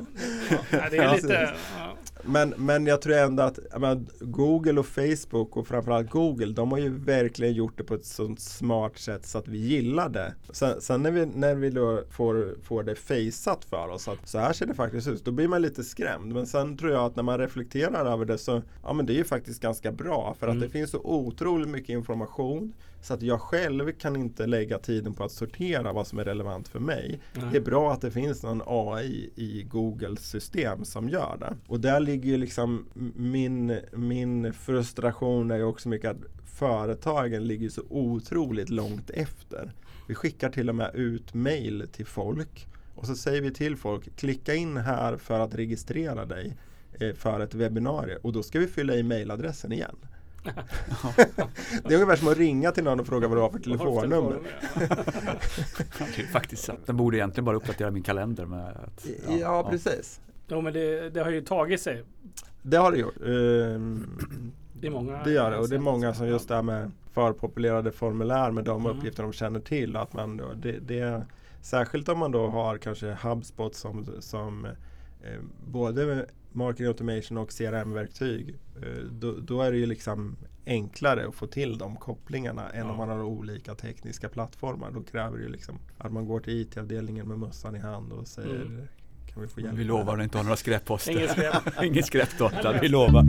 Ja. 0.72 0.86
Det 0.92 0.98
är 0.98 1.16
lite... 1.16 1.54
Ja. 1.78 1.89
Men, 2.32 2.54
men 2.58 2.86
jag 2.86 3.02
tror 3.02 3.16
ändå 3.16 3.44
att 3.44 3.60
menar, 3.74 4.06
Google 4.20 4.80
och 4.80 4.86
Facebook 4.86 5.58
och 5.58 5.68
framförallt 5.68 6.10
Google 6.10 6.54
de 6.54 6.72
har 6.72 6.80
ju 6.80 6.90
verkligen 6.90 7.54
gjort 7.54 7.78
det 7.78 7.84
på 7.84 7.94
ett 7.94 8.06
sånt 8.06 8.40
smart 8.40 8.98
sätt 8.98 9.26
så 9.26 9.38
att 9.38 9.48
vi 9.48 9.58
gillar 9.58 10.10
det. 10.10 10.34
Sen, 10.52 10.82
sen 10.82 11.04
när 11.04 11.12
vi, 11.12 11.26
när 11.26 11.56
vi 11.56 11.70
då 11.70 12.02
får, 12.10 12.56
får 12.64 12.84
det 12.84 12.96
faceat 12.96 13.66
för 13.66 13.88
oss 13.90 14.08
att 14.08 14.28
så 14.28 14.38
här 14.40 14.54
ser 14.54 14.66
det 14.66 14.74
faktiskt 14.74 15.08
ut, 15.08 15.26
då 15.26 15.32
blir 15.32 15.48
man 15.48 15.62
lite 15.62 15.84
skrämd. 15.84 16.34
Men 16.34 16.46
sen 16.46 16.78
tror 16.78 16.92
jag 16.92 17.06
att 17.06 17.16
när 17.16 17.24
man 17.24 17.38
reflekterar 17.38 18.06
över 18.06 18.26
det 18.26 18.38
så 18.38 18.62
ja 18.84 18.94
men 18.94 19.06
det 19.06 19.14
är 19.14 19.18
ju 19.18 19.24
faktiskt 19.24 19.62
ganska 19.62 19.92
bra 19.92 20.36
för 20.40 20.48
att 20.48 20.60
Mm. 20.60 20.68
det 20.68 20.70
finns 20.70 20.92
så 20.92 21.00
otroligt 21.04 21.70
mycket 21.70 21.90
information 21.90 22.74
så 23.02 23.14
att 23.14 23.22
jag 23.22 23.42
själv 23.42 23.92
kan 23.92 24.16
inte 24.16 24.48
lägga 24.48 24.80
tiden 24.80 25.14
på 25.14 25.24
att 25.24 25.32
sortera 25.32 25.94
vad 25.94 26.08
som 26.08 26.20
är 26.20 26.24
relevant 26.24 26.68
för 26.68 26.80
mig. 26.80 27.20
Nej. 27.34 27.46
Det 27.52 27.58
är 27.58 27.62
bra 27.62 27.92
att 27.92 28.02
det 28.02 28.12
finns 28.12 28.44
någon 28.44 28.62
AI 28.66 29.30
i 29.36 29.64
Googles 29.64 30.30
system 30.30 30.86
som 30.86 31.10
gör 31.10 31.38
det. 31.40 31.58
Och 31.68 31.80
där 31.80 32.00
ligger 32.00 32.30
ju 32.30 32.38
liksom 32.38 32.86
min, 33.16 33.80
min 33.94 34.54
frustration 34.54 35.52
är 35.52 35.58
ju 35.58 35.64
också 35.64 35.90
mycket 35.90 36.12
att 36.12 36.40
företagen 36.46 37.48
ligger 37.48 37.70
så 37.70 37.82
otroligt 37.90 38.70
långt 38.70 39.10
efter. 39.10 39.74
Vi 40.08 40.16
skickar 40.16 40.50
till 40.50 40.70
och 40.70 40.76
med 40.76 40.96
ut 40.96 41.34
mail 41.34 41.88
till 41.92 42.06
folk 42.06 42.68
och 42.96 43.06
så 43.06 43.16
säger 43.16 43.42
vi 43.42 43.54
till 43.54 43.78
folk 43.78 44.16
klicka 44.16 44.56
in 44.56 44.78
här 44.78 45.18
för 45.18 45.40
att 45.40 45.56
registrera 45.56 46.26
dig 46.26 46.58
eh, 47.00 47.14
för 47.14 47.40
ett 47.40 47.54
webbinarie 47.54 48.18
och 48.22 48.34
då 48.34 48.44
ska 48.44 48.60
vi 48.60 48.68
fylla 48.68 48.96
i 48.96 49.04
mailadressen 49.04 49.72
igen. 49.72 49.96
Det 51.84 51.94
är 51.94 51.94
ungefär 51.94 52.16
som 52.16 52.28
att 52.28 52.38
ringa 52.38 52.72
till 52.72 52.84
någon 52.84 53.00
och 53.00 53.08
fråga 53.08 53.28
vad 53.28 53.38
du 53.38 53.42
har 53.42 53.50
för 53.50 53.60
telefonnummer. 53.60 54.40
Det 56.16 56.22
är 56.22 56.32
faktiskt 56.32 56.64
sant. 56.64 56.80
Den 56.86 56.98
borde 56.98 57.18
egentligen 57.18 57.46
bara 57.46 57.56
uppdatera 57.56 57.92
min 57.92 58.04
kalender 58.04 58.46
med 58.46 58.68
att, 58.70 59.06
Ja, 59.40 59.68
precis. 59.70 60.22
Jo, 60.48 60.62
men 60.62 60.74
det, 60.74 61.10
det 61.10 61.24
har 61.24 61.32
ju 61.32 61.42
tagit 61.42 61.82
sig. 61.82 62.04
Det 62.62 62.78
har 62.78 62.92
det 62.92 62.98
gjort. 62.98 63.16
Ehm, 63.18 64.08
Det 64.74 64.88
är 64.88 64.92
många. 64.92 65.24
det 65.24 65.32
gör 65.32 65.52
det 65.52 65.58
och 65.58 65.70
det 65.70 65.76
är 65.76 65.80
många 65.80 66.14
som 66.14 66.28
just 66.28 66.48
det 66.48 66.56
här 66.56 66.62
med 66.62 66.92
förpopulerade 67.14 67.92
formulär 67.92 68.52
med 68.52 68.64
de 68.64 68.86
Mm. 68.86 68.98
uppgifter 68.98 69.24
de 69.24 69.34
känner 69.34 69.60
till. 69.60 69.96
Att 69.96 70.14
man 70.14 70.38
då, 70.38 70.46
det, 70.56 70.72
det, 70.80 71.26
särskilt 71.62 72.10
om 72.10 72.20
man 72.20 72.32
då 72.32 72.48
har 72.48 72.78
kanske 72.78 73.18
HubSpot 73.24 73.76
som, 73.76 74.06
som 74.20 74.68
eh, 75.24 75.40
både 75.68 76.26
marketing 76.52 76.88
automation 76.88 77.38
och 77.38 77.50
CRM-verktyg. 77.58 78.56
Eh, 78.82 79.04
då, 79.12 79.32
då 79.42 79.62
är 79.62 79.72
det 79.72 79.78
ju 79.78 79.86
liksom 79.86 80.36
enklare 80.66 81.28
att 81.28 81.36
få 81.36 81.48
till 81.48 81.78
de 81.78 81.96
kopplingarna 81.96 82.70
än 82.70 82.86
Ja. 82.86 82.92
om 82.92 82.98
man 82.98 83.10
har 83.10 83.24
olika 83.24 83.76
tekniska 83.76 84.30
plattformar. 84.30 84.92
Då 84.92 85.02
kräver 85.04 85.38
det 85.38 85.44
ju 85.44 85.50
liksom 85.50 85.80
att 85.98 86.12
man 86.12 86.26
går 86.26 86.40
till 86.40 86.62
IT-avdelningen 86.62 87.28
med 87.28 87.40
mössan 87.40 87.76
i 87.76 87.80
hand 87.80 88.12
och 88.14 88.28
säger 88.28 88.62
Mm. 88.66 88.88
kan 89.34 89.42
vi 89.42 89.48
få 89.48 89.62
hjälp 89.62 89.74
Vi 89.78 89.84
lovar 89.84 90.18
att 90.18 90.24
inte 90.24 90.38
ha 90.38 90.44
några 90.44 90.56
skräpposter. 90.58 91.12
Ingen 91.12 91.28
skräp. 91.30 91.64
Ingen 91.84 92.04
skräpdata, 92.04 92.80
vi 92.82 92.88
lovar. 92.98 93.24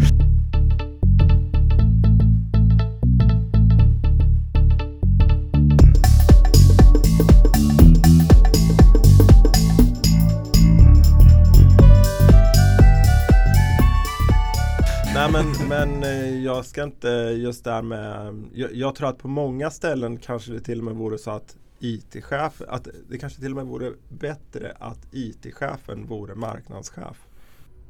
Men, 15.86 16.02
eh, 16.02 16.38
jag 16.44 16.64
ska 16.64 16.82
inte 16.82 17.08
just 17.38 17.64
där 17.64 17.82
med 17.82 18.34
jag, 18.52 18.74
jag 18.74 18.94
tror 18.94 19.08
att 19.08 19.18
på 19.18 19.28
många 19.28 19.70
ställen 19.70 20.16
kanske 20.16 20.52
det 20.52 20.60
till 20.60 20.78
och 20.78 20.84
med 20.84 20.94
vore 20.94 21.18
så 21.18 21.30
att 21.30 21.56
IT-chef, 21.78 22.62
att 22.68 22.88
det 23.08 23.18
kanske 23.18 23.40
till 23.40 23.50
och 23.50 23.56
med 23.56 23.66
vore 23.66 23.92
bättre 24.08 24.76
att 24.78 25.08
IT-chefen 25.12 26.06
vore 26.06 26.34
marknadschef. 26.34 27.28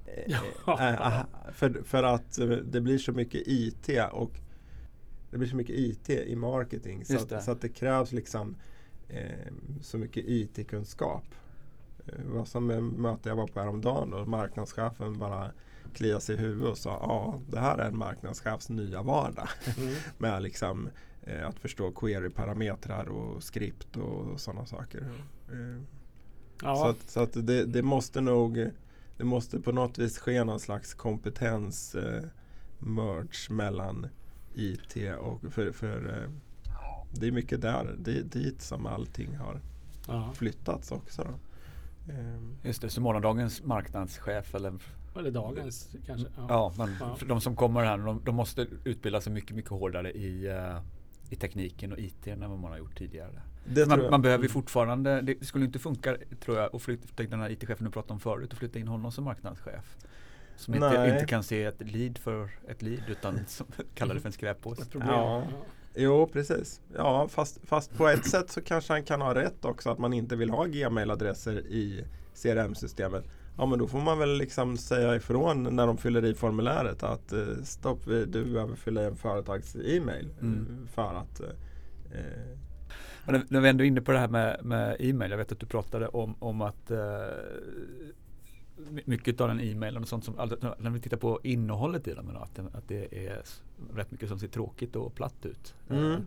Eh, 0.07 0.35
Ja. 0.67 0.81
eh, 0.81 1.53
för, 1.53 1.83
för 1.85 2.03
att 2.03 2.39
det 2.65 2.81
blir 2.81 2.99
så 2.99 3.13
mycket 3.13 3.43
IT 3.47 3.89
och 4.13 4.33
det 5.31 5.39
blir 5.39 5.49
så 5.49 5.57
mycket 5.57 5.77
IT 5.77 6.11
i 6.11 6.37
marketing 6.37 7.05
så 7.05 7.17
att, 7.17 7.45
så 7.45 7.51
att 7.51 7.61
det 7.61 7.69
krävs 7.69 8.13
liksom 8.13 8.57
eh, 9.09 9.53
så 9.83 9.99
mycket 9.99 10.25
IT-kunskap. 10.27 11.25
Det 12.05 12.29
var 12.29 12.45
som 12.45 12.67
möte 12.97 13.29
jag 13.29 13.37
var 13.37 13.47
på 13.47 13.61
häromdagen 13.61 14.13
och 14.13 14.29
marknadschefen 14.29 15.19
bara 15.19 15.51
kliade 15.91 16.21
sig 16.21 16.35
i 16.35 16.39
huvudet 16.39 16.71
och 16.71 16.79
sa 16.79 16.91
ja, 16.91 17.41
det 17.51 17.61
här 17.61 17.79
är 17.79 17.87
en 17.87 17.99
marknadschefs 17.99 18.69
nya 18.69 19.03
vardag. 19.03 19.49
Mm. 19.79 19.95
Med 20.19 20.43
liksom 20.43 20.89
eh, 21.23 21.49
att 21.49 21.59
förstå 21.59 21.91
query-parametrar 21.91 23.09
och 23.09 23.43
skript 23.43 23.97
och 23.97 24.41
sådana 24.41 24.67
saker. 24.67 25.01
Eh, 25.49 25.83
Så 26.61 26.67
Ja, 26.67 26.91
att, 26.91 27.11
så 27.11 27.21
att 27.21 27.47
det, 27.47 27.65
det 27.65 27.83
måste 27.83 28.21
nog 28.21 28.71
Det 29.17 29.25
måste 29.25 29.61
på 29.61 29.73
något 29.73 29.99
vis 29.99 30.19
ske 30.19 30.45
någon 30.45 30.61
slags 30.61 30.95
kompetens 30.95 31.95
eh, 31.95 32.25
merge 32.79 33.51
mellan 33.51 34.07
IT 34.55 34.97
och 35.21 35.53
för, 35.53 35.73
för 35.73 36.09
eh, 36.09 36.31
det 37.13 37.27
är 37.27 37.33
mycket 37.33 37.61
där, 37.61 37.97
det 37.99 38.19
är 38.19 38.23
dit 38.23 38.63
som 38.63 38.87
allting 38.87 39.37
har 39.37 39.61
ja. 40.09 40.33
flyttats 40.35 40.93
också. 40.93 41.23
Då. 41.23 41.35
Ehm, 42.13 42.57
Just 42.63 42.83
det, 42.83 42.91
så 42.91 43.01
morgondagens 43.01 43.63
marknadschef 43.65 44.55
eller 44.55 44.73
Eller 45.17 45.31
dagens 45.31 45.89
kanske. 46.07 46.27
Ja. 46.37 46.47
Ja, 46.49 46.73
men 46.79 46.97
Ja. 47.01 47.17
för 47.17 47.27
de 47.27 47.41
som 47.41 47.57
kommer 47.57 47.85
här, 47.85 47.99
de, 47.99 48.21
de 48.25 48.35
måste 48.35 48.67
utbilda 48.85 49.21
sig 49.21 49.33
mycket, 49.33 49.57
mycket 49.57 49.71
hårdare 49.71 50.13
i, 50.13 50.47
eh, 50.47 50.79
i 51.31 51.37
tekniken 51.37 51.93
och 51.93 51.99
IT 51.99 52.27
än 52.29 52.41
vad 52.51 52.59
man 52.59 52.71
har 52.71 52.79
gjort 52.79 52.99
tidigare. 52.99 53.41
Man, 53.87 54.11
man 54.11 54.23
behöver 54.23 54.45
ju 54.45 54.47
Mm. 54.47 54.53
fortfarande, 54.53 55.21
det 55.21 55.45
skulle 55.47 55.65
inte 55.65 55.79
funka 55.79 56.17
tror 56.45 56.57
jag 56.59 56.77
att 56.77 56.83
flytta 56.83 57.23
den 57.23 57.41
här 57.41 57.51
IT-chefen 57.51 57.85
du 57.85 57.91
pratade 57.91 58.13
om 58.13 58.21
förut 58.21 58.53
och 58.53 58.59
flytta 58.59 58.79
in 58.79 58.89
honom 58.89 59.13
som 59.13 59.25
marknadschef. 59.25 59.97
Som 60.57 60.75
inte, 60.75 61.11
inte 61.15 61.27
kan 61.27 61.43
se 61.43 61.65
ett 61.65 61.81
lead 61.93 62.19
för 62.19 62.51
ett 62.69 62.83
lead 62.83 63.03
utan 63.09 63.39
som 63.47 63.67
kallar 63.95 64.15
det 64.15 64.21
för 64.21 64.29
en 64.29 64.33
skräppåse. 64.33 64.83
Ja. 64.95 65.43
Jo, 65.95 66.29
precis. 66.33 66.81
Ja, 66.97 67.29
fast, 67.29 67.59
fast 67.65 67.95
på 67.97 68.09
ett 68.09 68.27
sätt 68.27 68.51
så 68.51 68.61
kanske 68.63 68.93
han 68.93 69.03
kan 69.05 69.21
ha 69.21 69.35
rätt 69.35 69.65
också 69.65 69.91
att 69.91 69.99
man 69.99 70.13
inte 70.13 70.37
vill 70.37 70.51
ha 70.51 70.65
gmail-adresser 70.65 71.59
i 71.67 72.05
CRM-systemet. 72.43 73.25
Ja, 73.61 73.67
men 73.67 73.79
då 73.79 73.87
får 73.87 74.01
man 74.01 74.19
väl 74.19 74.37
liksom 74.39 74.77
säga 74.77 75.17
ifrån 75.17 75.77
när 75.77 75.87
de 75.87 75.97
fyller 75.99 76.25
i 76.25 76.35
formuläret 76.35 77.03
att 77.03 77.33
eh, 77.33 77.47
stopp, 77.65 78.05
du 78.05 78.45
behöver 78.45 78.75
fylla 78.77 79.03
i 79.03 79.07
en 79.07 79.17
företags-e-mail 79.17 80.29
eh, 80.39 80.43
Mm. 80.47 80.89
för 80.95 81.15
att 81.15 81.41
eh, 81.41 82.57
Men 83.27 83.43
när- 83.49 83.61
vi 83.61 83.69
ändå 83.69 83.85
är 83.85 83.89
inne 83.89 84.01
på 84.01 84.13
det 84.13 84.19
här 84.19 84.29
med, 84.29 84.61
med 84.65 84.97
e-mail. 85.01 85.31
Jag 85.31 85.39
vet 85.39 85.53
att 85.53 85.59
du 85.61 85.67
pratade 85.67 86.09
om, 86.09 86.35
om 86.39 86.61
att 86.61 86.91
eh, 86.91 86.99
my- 88.91 89.03
mycket 89.05 89.41
av 89.41 89.49
den 89.49 89.61
e-mailen 89.61 90.03
och 90.03 90.09
sånt 90.09 90.25
som, 90.25 90.39
alltså, 90.39 90.75
när 90.79 90.91
vi 90.91 91.01
tittar 91.01 91.17
på 91.17 91.41
innehållet 91.43 92.09
i 92.09 92.15
dem, 92.15 92.37
att, 92.37 92.59
att 92.59 92.89
det 92.89 93.27
är 93.29 93.43
rätt 93.95 94.11
mycket 94.11 94.29
som 94.29 94.39
ser 94.39 94.49
tråkigt 94.49 94.97
och 94.97 95.15
platt 95.15 95.47
ut. 95.47 95.75
Mm. 95.91 96.13
Eh, 96.13 96.19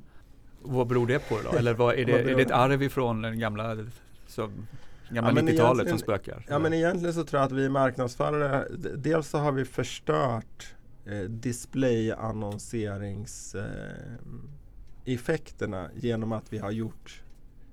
vad 0.61 0.87
beror 0.87 1.07
det 1.07 1.29
på 1.29 1.37
då? 1.51 1.57
Eller 1.57 1.73
vad, 1.73 1.95
är, 1.95 2.05
det, 2.05 2.11
är 2.31 2.35
det 2.35 2.41
ett 2.41 2.51
arv 2.51 2.83
ifrån 2.83 3.21
den 3.21 3.39
gamla, 3.39 3.77
som, 4.27 4.67
gamla 5.13 5.29
Ja, 5.29 5.33
men 5.33 5.47
90-talet 5.47 5.89
som 5.89 5.99
spökar? 5.99 6.45
Ja 6.49 6.59
men 6.59 6.73
egentligen 6.73 7.13
så 7.13 7.23
tror 7.23 7.39
jag 7.39 7.47
att 7.47 7.51
vi 7.51 7.69
marknadsförare 7.69 8.67
Dels 8.95 9.29
så 9.29 9.37
har 9.37 9.51
vi 9.51 9.65
förstört 9.65 10.75
eh, 11.05 11.19
display-annonserings 11.19 13.55
eh, 13.55 13.91
genom 15.95 16.31
att 16.31 16.53
vi 16.53 16.57
har 16.57 16.71
gjort 16.71 17.23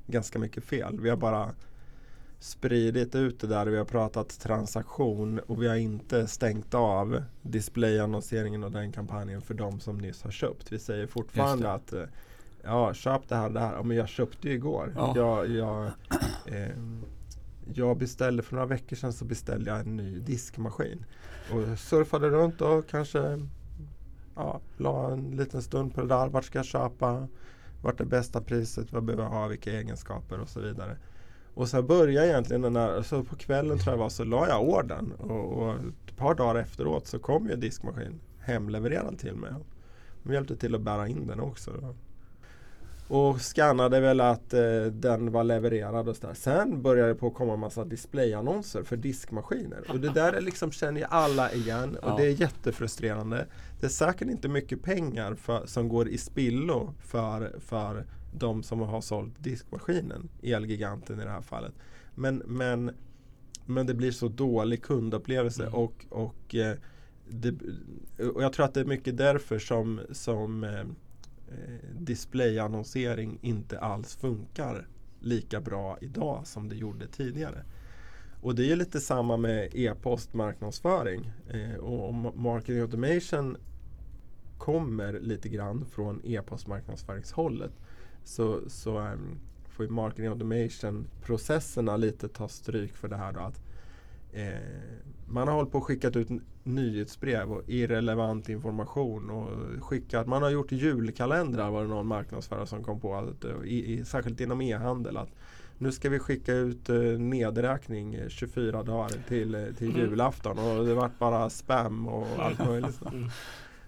ganska 0.07 0.38
mycket 0.38 0.64
fel. 0.64 1.00
Vi 1.00 1.11
har 1.11 1.16
bara 1.16 1.50
spridit 2.38 3.14
ut 3.14 3.40
det 3.40 3.46
där 3.46 3.66
vi 3.66 3.79
har 3.79 3.85
pratat 3.85 4.40
transaktion 4.40 5.38
och 5.38 5.62
vi 5.62 5.68
har 5.68 5.76
inte 5.76 6.26
stängt 6.26 6.74
av 6.74 7.22
displayannonseringen 7.43 8.64
och 8.64 8.72
den 8.72 8.93
kampanjen 8.93 9.43
för 9.43 9.55
de 9.55 9.80
som 9.80 9.99
nyss 9.99 10.22
har 10.22 10.30
köpt. 10.30 10.72
Vi 10.72 10.78
säger 10.78 11.07
fortfarande 11.07 11.72
att 11.72 11.93
eh, 11.93 12.05
Ja, 12.62 12.95
köp 12.95 13.28
det 13.28 13.36
här, 13.36 13.51
det 13.51 13.61
här. 13.61 13.72
Ja, 13.72 13.82
men 13.82 13.97
jag 13.97 14.09
köpte 14.09 14.49
ju 14.49 14.55
igår. 14.55 14.93
Ja. 14.97 15.12
Jag, 15.16 15.51
jag, 15.51 15.91
ehm, 16.47 17.05
jag 17.77 17.99
beställde 17.99 18.43
för 18.43 18.55
några 18.55 18.66
veckor 18.66 18.97
sedan 18.97 19.12
så 19.12 19.25
beställde 19.25 19.71
jag 19.71 19.81
en 19.81 19.97
ny 19.97 20.18
diskmaskin. 20.18 21.05
Och 21.53 21.79
surfade 21.79 22.29
runt 22.29 22.61
och 22.61 22.89
kanske 22.89 23.49
ja, 24.37 24.61
la 24.77 25.12
en 25.12 25.31
liten 25.31 25.62
stund 25.62 25.95
på 25.95 26.01
det 26.01 26.07
där. 26.07 26.29
Vart 26.29 26.45
ska 26.45 26.59
jag 26.59 26.66
köpa? 26.66 27.29
Vart 27.83 28.01
är 28.01 28.05
bästa 28.05 28.41
priset? 28.41 28.93
Vad 28.93 29.05
behöver 29.05 29.23
jag 29.23 29.31
ha? 29.31 29.47
Vilka 29.47 29.73
egenskaper? 29.73 30.41
Och 30.41 30.49
så 30.49 30.61
vidare. 30.61 30.97
Och 31.55 31.68
sen 31.68 31.87
började 31.87 32.29
egentligen 32.29 32.62
den 32.62 32.77
här, 32.77 33.03
så 33.03 33.25
på 33.25 33.37
kvällen 33.37 33.79
tror 33.79 33.93
jag 33.93 33.99
var, 33.99 34.09
så 34.09 34.25
la 34.25 34.49
jag 34.49 34.62
ordern. 34.62 35.12
Och, 35.12 35.62
och 35.62 35.75
ett 35.75 36.16
par 36.16 36.35
dagar 36.35 36.61
efteråt 36.61 37.07
så 37.07 37.18
kom 37.18 37.49
ju 37.49 37.57
diskmaskin 37.57 38.21
hemlevererad 38.39 39.18
till 39.18 39.35
mig. 39.37 39.53
De 40.23 40.33
hjälpte 40.33 40.57
till 40.57 40.75
att 40.75 40.81
bära 40.81 41.09
in 41.09 41.27
den 41.27 41.41
också. 41.41 41.71
Då. 41.71 41.95
Och 43.12 43.40
skannade 43.40 44.00
väl 44.00 44.20
att 44.20 44.54
eh, 44.54 44.82
den 44.92 45.32
var 45.32 45.44
levererad 45.44 46.08
och 46.08 46.16
sådär. 46.16 46.34
Sen 46.34 46.82
började 46.82 47.08
det 47.08 47.14
på 47.14 47.26
att 47.26 47.34
komma 47.34 47.52
en 47.52 47.61
massa 47.61 47.84
displayannonser 47.84 48.82
för 48.82 48.96
diskmaskiner. 48.96 49.84
Och 49.90 50.00
det 50.00 50.08
där 50.08 50.32
är 50.32 50.40
liksom, 50.40 50.72
känner 50.72 51.00
ju 51.00 51.06
alla 51.11 51.52
igen 51.52 51.96
och 51.96 52.08
Ja. 52.11 52.16
det 52.16 52.26
är 52.26 52.30
jättefrustrerande. 52.40 53.46
Det 53.80 53.86
är 53.86 53.90
säkert 53.90 54.28
inte 54.28 54.48
mycket 54.48 54.82
pengar 54.82 55.34
för, 55.34 55.66
som 55.66 55.88
går 55.88 56.08
i 56.08 56.18
spillo 56.18 56.94
för, 57.00 57.54
för 57.61 58.06
de 58.38 58.62
som 58.62 58.80
har 58.80 59.00
sålt 59.00 59.34
diskmaskinen, 59.38 60.28
Elgiganten 60.42 61.20
i 61.20 61.24
det 61.24 61.30
här 61.30 61.42
fallet. 61.42 61.72
Men, 62.14 62.36
men, 62.36 62.90
men 63.66 63.86
det 63.86 63.94
blir 63.94 64.11
så 64.12 64.28
dålig 64.28 64.82
kundupplevelse 64.82 65.62
Mm. 65.62 65.74
och, 65.74 66.06
och, 66.08 66.54
eh, 66.54 66.76
det, 67.28 67.54
och 68.34 68.42
jag 68.42 68.52
tror 68.52 68.64
att 68.66 68.74
det 68.74 68.80
är 68.80 68.84
mycket 68.84 69.16
därför 69.16 69.58
som, 69.58 70.00
som 70.12 70.64
eh, 70.64 70.84
Eh, 71.51 71.96
displayannonsering 71.98 73.38
inte 73.42 73.78
alls 73.78 74.16
funkar 74.16 74.86
lika 75.20 75.61
bra 75.61 75.98
idag 76.01 76.46
som 76.46 76.68
det 76.68 76.76
gjorde 76.76 77.07
tidigare. 77.07 77.64
Och 78.42 78.55
det 78.55 78.72
är 78.72 78.76
lite 78.76 79.01
samma 79.01 79.36
med 79.36 79.70
e-post 79.74 80.34
marknadsföring. 80.34 81.32
Eh, 81.48 81.74
och 81.74 82.09
om 82.09 82.32
marketing 82.34 82.80
automation 82.80 83.57
kommer 84.59 85.20
lite 85.20 85.48
grann 85.48 85.86
från 85.90 86.20
e-postmarknadsföringshållet 86.24 87.72
så, 88.24 88.61
så 88.68 88.98
ehm, 88.98 89.38
får 89.68 89.86
ju 89.86 89.92
marketing 89.92 90.26
automation 90.26 91.07
processerna 91.22 91.96
lite 91.96 92.28
ta 92.28 92.48
stryk 92.48 92.96
för 92.96 93.09
det 93.09 93.16
här 93.16 93.32
då 93.32 93.40
att 93.40 93.62
eh, 94.32 94.59
man 95.28 95.48
har 95.48 95.55
hållit 95.55 95.72
på 95.72 95.78
och 95.78 95.84
skickat 95.84 96.16
ut 96.16 96.28
nyhetsbrev 96.64 97.52
och 97.52 97.62
irrelevant 97.66 98.48
information 98.48 99.30
och 99.30 99.48
skickat, 99.84 100.26
man 100.26 100.42
har 100.42 100.50
gjort 100.50 100.72
julkalendrar 100.72 101.70
var 101.70 101.82
det 101.82 101.88
någon 101.88 102.06
marknadsförare 102.06 102.66
som 102.66 102.84
kom 102.84 103.00
på, 103.00 103.14
att, 103.14 103.44
eh, 103.44 103.50
i, 103.64 103.92
i, 103.92 104.04
särskilt 104.04 104.40
inom 104.40 104.61
e-handel 104.61 105.16
att 105.16 105.28
nu 105.78 105.92
ska 105.92 106.08
vi 106.08 106.18
skicka 106.18 106.52
ut 106.52 106.88
eh, 106.88 106.96
nedräkning 107.18 108.14
eh, 108.14 108.28
24 108.28 108.82
dagar 108.82 109.11
till, 109.28 109.54
eh, 109.54 109.64
till 109.78 109.88
Mm. 109.90 110.00
julafton 110.00 110.58
och 110.58 110.86
det 110.86 110.94
vart 110.94 111.18
bara 111.18 111.50
spam 111.50 112.08
och 112.08 112.26
allt 112.38 112.58
möjligt. 112.66 112.94
så. 112.94 113.08
Mm. 113.12 113.28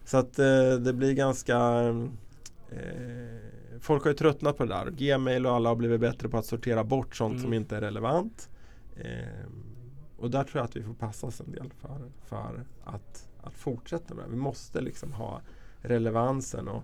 Så 0.05 0.17
att 0.17 0.39
eh, 0.39 0.73
det 0.81 0.93
blir 0.93 1.13
ganska 1.13 1.57
eh, 2.71 3.79
Folk 3.81 4.03
har 4.05 4.11
ju 4.11 4.17
tröttnat 4.17 4.57
på 4.57 4.65
det 4.65 4.75
där. 4.75 4.91
Gmail 4.91 5.47
och 5.47 5.53
alla 5.53 5.69
har 5.69 5.77
blivit 5.77 6.01
bättre 6.01 6.29
på 6.29 6.39
att 6.39 6.47
sortera 6.47 6.85
bort 6.85 7.17
sånt 7.17 7.31
Mm. 7.33 7.43
som 7.43 7.53
inte 7.53 7.77
är 7.77 7.81
relevant. 7.81 8.49
Eh, 8.97 9.49
och 10.23 10.31
där 10.31 10.45
tror 10.45 10.61
jag 10.61 10.65
att 10.65 10.77
vi 10.77 10.83
får 10.83 10.95
passa 10.95 11.27
oss 11.27 11.41
en 11.41 11.53
del 11.53 11.71
för, 11.81 12.11
för 12.25 12.65
att, 12.85 13.29
att 13.43 13.55
fortsätta 13.55 14.15
med 14.15 14.25
det. 14.25 14.31
Vi 14.31 14.37
måste 14.37 14.81
liksom 14.81 15.13
ha 15.13 15.41
relevansen 15.81 16.69
och, 16.69 16.83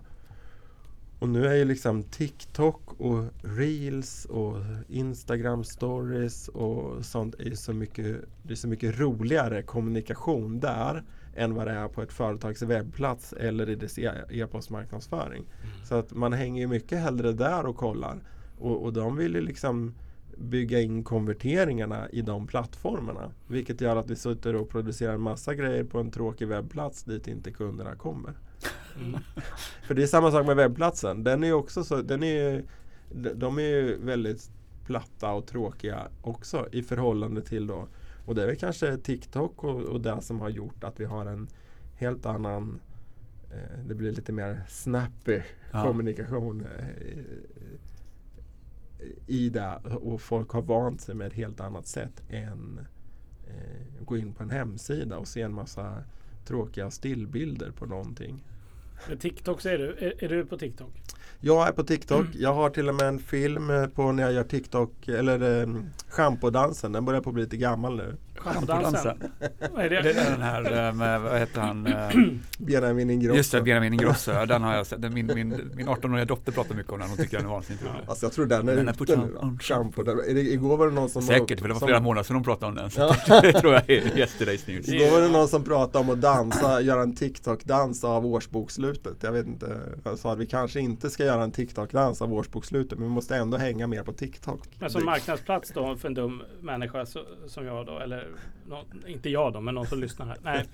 och 1.19 1.29
nu 1.29 1.47
är 1.47 1.55
ju 1.55 1.65
liksom 1.65 2.03
TikTok 2.03 3.01
och 3.01 3.25
Reels 3.41 4.25
och 4.25 4.55
Instagram 4.87 5.63
stories 5.63 6.47
och 6.47 7.05
sånt 7.05 7.35
är 7.39 7.55
så 7.55 7.73
mycket, 7.73 8.17
det 8.43 8.53
är 8.53 8.55
så 8.55 8.67
mycket 8.67 8.99
roligare 8.99 9.61
kommunikation 9.61 10.59
där 10.59 11.03
än 11.35 11.53
vad 11.53 11.67
det 11.67 11.73
är 11.73 11.87
på 11.87 12.01
ett 12.01 12.13
företags 12.13 12.61
webbplats 12.61 13.33
eller 13.33 13.69
i 13.69 13.75
dess 13.75 13.99
e- 13.99 14.25
e-postmarknadsföring. 14.29 15.45
Så 15.83 15.95
att 15.95 16.13
man 16.13 16.33
hänger 16.33 16.61
ju 16.61 16.67
mycket 16.67 16.99
hellre 16.99 17.33
där 17.33 17.65
och 17.65 17.77
kollar. 17.77 18.23
Och, 18.59 18.83
och 18.83 18.93
de 18.93 19.15
vill 19.15 19.35
ju 19.35 19.41
liksom 19.41 19.93
bygga 20.39 20.81
in 20.81 21.03
konverteringarna 21.03 22.09
i 22.09 22.21
de 22.21 22.47
plattformarna. 22.47 23.31
Vilket 23.47 23.81
gör 23.81 23.95
att 23.95 24.09
vi 24.09 24.15
sitter 24.15 24.55
och 24.55 24.69
producerar 24.69 25.13
en 25.13 25.21
massa 25.21 25.55
grejer 25.55 25.83
på 25.83 25.99
en 25.99 26.11
tråkig 26.11 26.47
webbplats 26.47 27.03
dit 27.03 27.27
inte 27.27 27.51
kunderna 27.51 27.95
kommer. 27.95 28.33
Mm. 28.99 29.19
För 29.87 29.93
det 29.93 30.03
är 30.03 30.07
samma 30.07 30.31
sak 30.31 30.45
med 30.45 30.55
webbplatsen. 30.55 31.23
Den 31.23 31.43
är 31.43 31.53
också 31.53 31.83
så, 31.83 32.01
den 32.01 32.23
är 32.23 32.63
de 33.35 33.57
är 33.57 33.61
ju 33.61 33.97
väldigt 33.97 34.51
platta 34.85 35.31
och 35.31 35.47
tråkiga 35.47 36.07
också 36.21 36.67
i 36.71 36.83
förhållande 36.83 37.41
till 37.41 37.67
då 37.67 37.87
och 38.25 38.35
det 38.35 38.43
är 38.43 38.47
väl 38.47 38.55
kanske 38.55 38.97
TikTok 38.97 39.63
och, 39.63 39.81
och 39.81 40.01
det 40.01 40.21
som 40.21 40.39
har 40.39 40.49
gjort 40.49 40.83
att 40.83 40.99
vi 40.99 41.05
har 41.05 41.25
en 41.25 41.47
helt 41.95 42.25
annan 42.25 42.79
eh, 43.51 43.79
det 43.87 43.95
blir 43.95 44.11
lite 44.11 44.31
mer 44.31 44.63
snappy 44.67 45.41
Ja. 45.71 45.83
kommunikation 45.83 46.65
eh, 46.77 46.87
i 49.27 49.49
det 49.49 49.79
och 50.01 50.21
folk 50.21 50.49
har 50.49 50.61
vant 50.61 51.01
sig 51.01 51.15
med 51.15 51.27
ett 51.27 51.33
helt 51.33 51.59
annat 51.59 51.87
sätt 51.87 52.23
än 52.29 52.79
eh, 53.47 54.05
gå 54.05 54.17
in 54.17 54.33
på 54.33 54.43
en 54.43 54.49
hemsida 54.49 55.17
och 55.17 55.27
se 55.27 55.41
en 55.41 55.53
massa 55.53 56.03
tråkiga 56.45 56.91
stillbilder 56.91 57.71
på 57.71 57.85
någonting. 57.85 58.43
Men 59.07 59.17
TikTok 59.17 59.61
säger 59.61 59.77
du. 59.77 60.05
Är, 60.05 60.23
är 60.23 60.29
du 60.29 60.45
på 60.45 60.57
TikTok? 60.57 61.01
Jag 61.39 61.67
är 61.67 61.71
på 61.71 61.83
TikTok. 61.83 62.25
Jag 62.33 62.53
har 62.53 62.69
till 62.69 62.89
och 62.89 62.95
med 62.95 63.07
en 63.07 63.19
film 63.19 63.69
eh, 63.69 63.87
på 63.87 64.11
när 64.11 64.23
jag 64.23 64.33
gör 64.33 64.43
TikTok 64.43 65.07
eller 65.07 65.61
eh, 65.61 65.75
schampodansen. 66.07 66.91
Den 66.91 67.05
börjar 67.05 67.21
på 67.21 67.29
att 67.29 67.33
bli 67.33 67.43
lite 67.43 67.57
gammal 67.57 67.95
nu. 67.95 68.15
Schampodansen? 68.39 69.17
Vad 69.73 69.85
är 69.85 69.89
Det 69.89 70.01
det? 70.01 70.11
är 70.13 70.31
den 70.31 70.41
här 70.41 70.87
eh, 70.87 70.93
med, 70.93 71.21
vad 71.21 71.39
heter 71.39 71.61
han? 71.61 71.87
eh, 71.87 72.09
Benjamin 72.57 73.09
Ingrosso. 73.09 73.37
Just 73.37 73.51
det, 73.51 73.61
Benjamin 73.61 73.93
Ingrosso. 73.93 74.31
Den 74.47 74.63
har 74.63 74.75
jag 74.75 74.87
sett. 74.87 75.01
Den- 75.01 75.13
Min, 75.13 75.27
min, 75.27 75.71
min 75.75 75.87
18-åriga 75.87 76.25
dotter 76.25 76.51
pratar 76.51 76.75
mycket 76.75 76.91
om 76.91 76.99
den. 76.99 77.09
Hon 77.09 77.17
tycker 77.17 77.37
den 77.37 77.45
är 77.45 77.49
vansinnigt 77.49 77.83
rolig. 77.85 77.99
Alltså 78.07 78.25
jag 78.25 78.33
tror 78.33 78.45
den 78.45 78.69
är 78.69 78.75
Den 78.75 78.87
är 78.87 79.03
ute 79.03 79.15
nu 79.17 79.33
då. 79.41 79.57
Shampoo. 79.61 80.03
Den- 80.03 80.19
är 80.19 80.33
det- 80.33 80.41
Igår 80.41 80.77
var 80.77 80.87
det 80.87 80.93
någon 80.93 81.09
som 81.09 81.21
Säkert, 81.21 81.59
för 81.59 81.67
det 81.67 81.73
var 81.73 81.79
som- 81.79 81.87
flera 81.87 81.99
månader 81.99 82.23
sedan 82.23 82.35
hon 82.35 82.43
pratade 82.43 82.65
om 82.69 82.75
den. 82.75 82.89
Så 82.91 83.01
Ja. 83.27 83.41
det 83.41 83.53
tror 83.53 83.73
jag 83.73 83.89
är 83.89 84.01
yesterday's 84.01 84.71
news. 84.71 84.87
Igår 84.89 85.11
var 85.11 85.21
det 85.21 85.27
någon 85.29 85.47
som 85.47 85.63
pratade 85.63 85.99
om 86.05 86.09
att 86.09 86.21
dansa, 86.21 86.81
göra 86.81 87.01
en 87.01 87.15
TikTok-dans 87.15 88.03
av 88.03 88.25
årsbokslutet. 88.25 89.15
Jag 89.21 89.31
vet 89.31 89.45
inte, 89.47 89.79
jag 90.03 90.17
sa 90.19 90.31
att 90.33 90.37
vi 90.39 90.45
kanske 90.45 90.79
inte 90.79 91.09
ska 91.09 91.25
göra 91.25 91.43
en 91.43 91.51
TikTok-dans 91.51 92.21
av 92.21 92.33
årsbokslutet 92.33 92.99
men 92.99 93.07
vi 93.07 93.13
måste 93.13 93.35
ändå 93.35 93.57
hänga 93.57 93.87
mer 93.87 94.03
på 94.03 94.13
TikTok. 94.13 94.61
Men 94.79 94.89
som 94.89 95.05
marknadsplats 95.05 95.71
då 95.75 95.95
för 95.95 96.07
en 96.07 96.13
dum 96.13 96.43
människa 96.61 97.05
så, 97.05 97.19
som 97.47 97.65
jag 97.65 97.85
då, 97.85 97.99
eller 97.99 98.27
nå- 98.67 98.85
inte 99.07 99.29
jag 99.29 99.53
då, 99.53 99.61
men 99.61 99.75
någon 99.75 99.87
som 99.87 99.99
lyssnar 99.99 100.25
här. 100.25 100.37
Nej. 100.43 100.65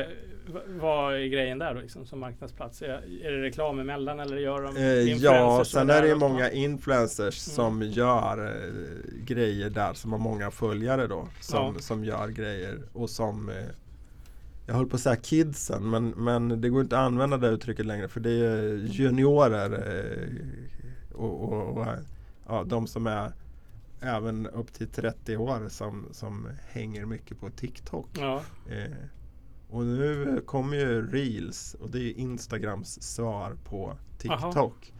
Eh, 0.00 0.06
vad 0.80 1.14
är 1.14 1.26
grejen 1.26 1.58
där 1.58 1.74
då 1.74 1.80
liksom, 1.80 2.06
som 2.06 2.20
marknadsplats? 2.20 2.82
Är, 2.82 2.88
är 3.22 3.30
det 3.32 3.42
reklam 3.42 3.78
emellan 3.80 4.20
eller 4.20 4.36
gör 4.36 4.62
de 4.62 4.76
Eh, 4.76 4.84
ja, 4.84 5.00
influencers 5.02 5.68
sen 5.72 5.90
och 5.90 5.96
är 5.96 6.02
det 6.02 6.14
många 6.14 6.50
influencers 6.50 7.34
som 7.34 7.82
gör 7.82 8.46
eh, 8.46 9.24
grejer 9.24 9.70
där 9.70 9.94
som 9.94 10.12
har 10.12 10.18
många 10.18 10.50
följare 10.50 11.06
då. 11.06 11.28
Som, 11.40 11.74
Ja. 11.74 11.80
som 11.80 12.04
gör 12.04 12.28
grejer 12.28 12.78
och 12.92 13.10
som 13.10 13.48
eh, 13.48 13.54
jag 14.66 14.74
höll 14.74 14.86
på 14.86 14.96
att 14.96 15.02
säga 15.02 15.16
kidsen 15.16 15.90
men, 15.90 16.08
men 16.08 16.60
det 16.60 16.68
går 16.68 16.80
inte 16.80 16.98
att 16.98 17.04
använda 17.06 17.36
det 17.36 17.48
uttrycket 17.48 17.86
längre 17.86 18.08
för 18.08 18.20
det 18.20 18.30
är 18.30 18.76
juniorer 18.90 19.72
eh, 19.72 21.16
och, 21.16 21.52
och, 21.52 21.78
och 21.78 21.86
ja, 22.48 22.64
de 22.66 22.86
som 22.86 23.06
är 23.06 23.32
även 24.00 24.46
upp 24.46 24.72
till 24.72 24.88
30 24.88 25.36
år 25.36 25.68
som, 25.68 26.08
som 26.12 26.48
hänger 26.68 27.06
mycket 27.06 27.40
på 27.40 27.50
TikTok. 27.50 28.08
Ja, 28.12 28.42
Eh, 28.70 28.96
och 29.70 29.84
nu 29.84 30.42
kommer 30.46 30.76
ju 30.76 31.10
Reels 31.10 31.74
och 31.74 31.90
det 31.90 31.98
är 31.98 32.12
Instagrams 32.12 33.02
svar 33.02 33.56
på 33.64 33.96
TikTok. 34.18 34.92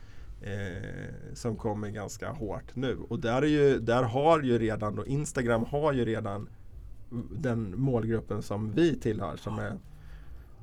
Eh, 0.43 1.35
som 1.35 1.57
kommer 1.57 1.89
ganska 1.89 2.31
hårt 2.31 2.77
nu. 2.77 2.97
Och 3.09 3.19
där, 3.19 3.43
är 3.43 3.47
ju, 3.47 3.79
där 3.79 4.03
har 4.03 4.43
ju 4.43 4.59
redan 4.59 4.95
då, 4.95 5.07
Instagram 5.07 5.65
har 5.65 5.93
ju 5.93 6.05
redan 6.05 6.49
den 7.31 7.81
målgruppen 7.81 8.43
som 8.43 8.73
vi 8.73 8.99
tillhör 8.99 9.37
som 9.37 9.59
är 9.59 9.79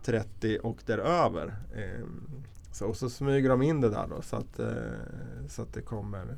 30 0.04 0.60
och 0.64 0.78
däröver. 0.86 1.56
Eh, 1.76 2.06
så, 2.72 2.86
och 2.86 2.98
så 2.98 3.10
smyger 3.10 3.50
de 3.50 3.62
in 3.62 3.82
det 3.82 3.90
där 3.90 4.08
då 4.08 4.22
så 4.22 4.36
att, 4.36 4.60
eh, 4.60 5.48
så 5.48 5.62
att 5.62 5.74
det 5.74 5.82
kommer 5.82 6.38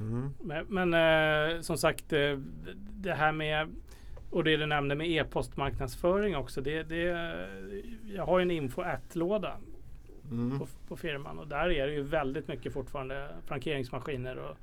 mm. 0.00 0.30
men, 0.42 0.66
men 0.68 0.94
eh, 1.54 1.60
som 1.60 1.76
sagt 1.78 2.12
eh, 2.12 2.38
det 3.00 3.12
här 3.12 3.32
med 3.32 3.68
och 4.30 4.44
det 4.44 4.56
du 4.56 4.66
nämnde 4.66 4.94
med 4.94 5.08
e-postmarknadsföring 5.10 6.36
också. 6.36 6.60
Det, 6.60 6.82
det, 6.82 7.02
jag 8.14 8.26
har 8.26 8.38
ju 8.38 8.42
en 8.42 8.50
info 8.50 8.82
låda 9.12 9.56
Mm. 10.30 10.58
på, 10.58 10.66
på 10.88 10.96
firman 10.96 11.38
och 11.38 11.48
där 11.48 11.70
är 11.70 11.86
det 11.86 11.92
ju 11.94 12.02
väldigt 12.02 12.48
mycket 12.48 12.72
fortfarande 12.72 13.28
frankeringsmaskiner 13.46 14.36
och, 14.36 14.56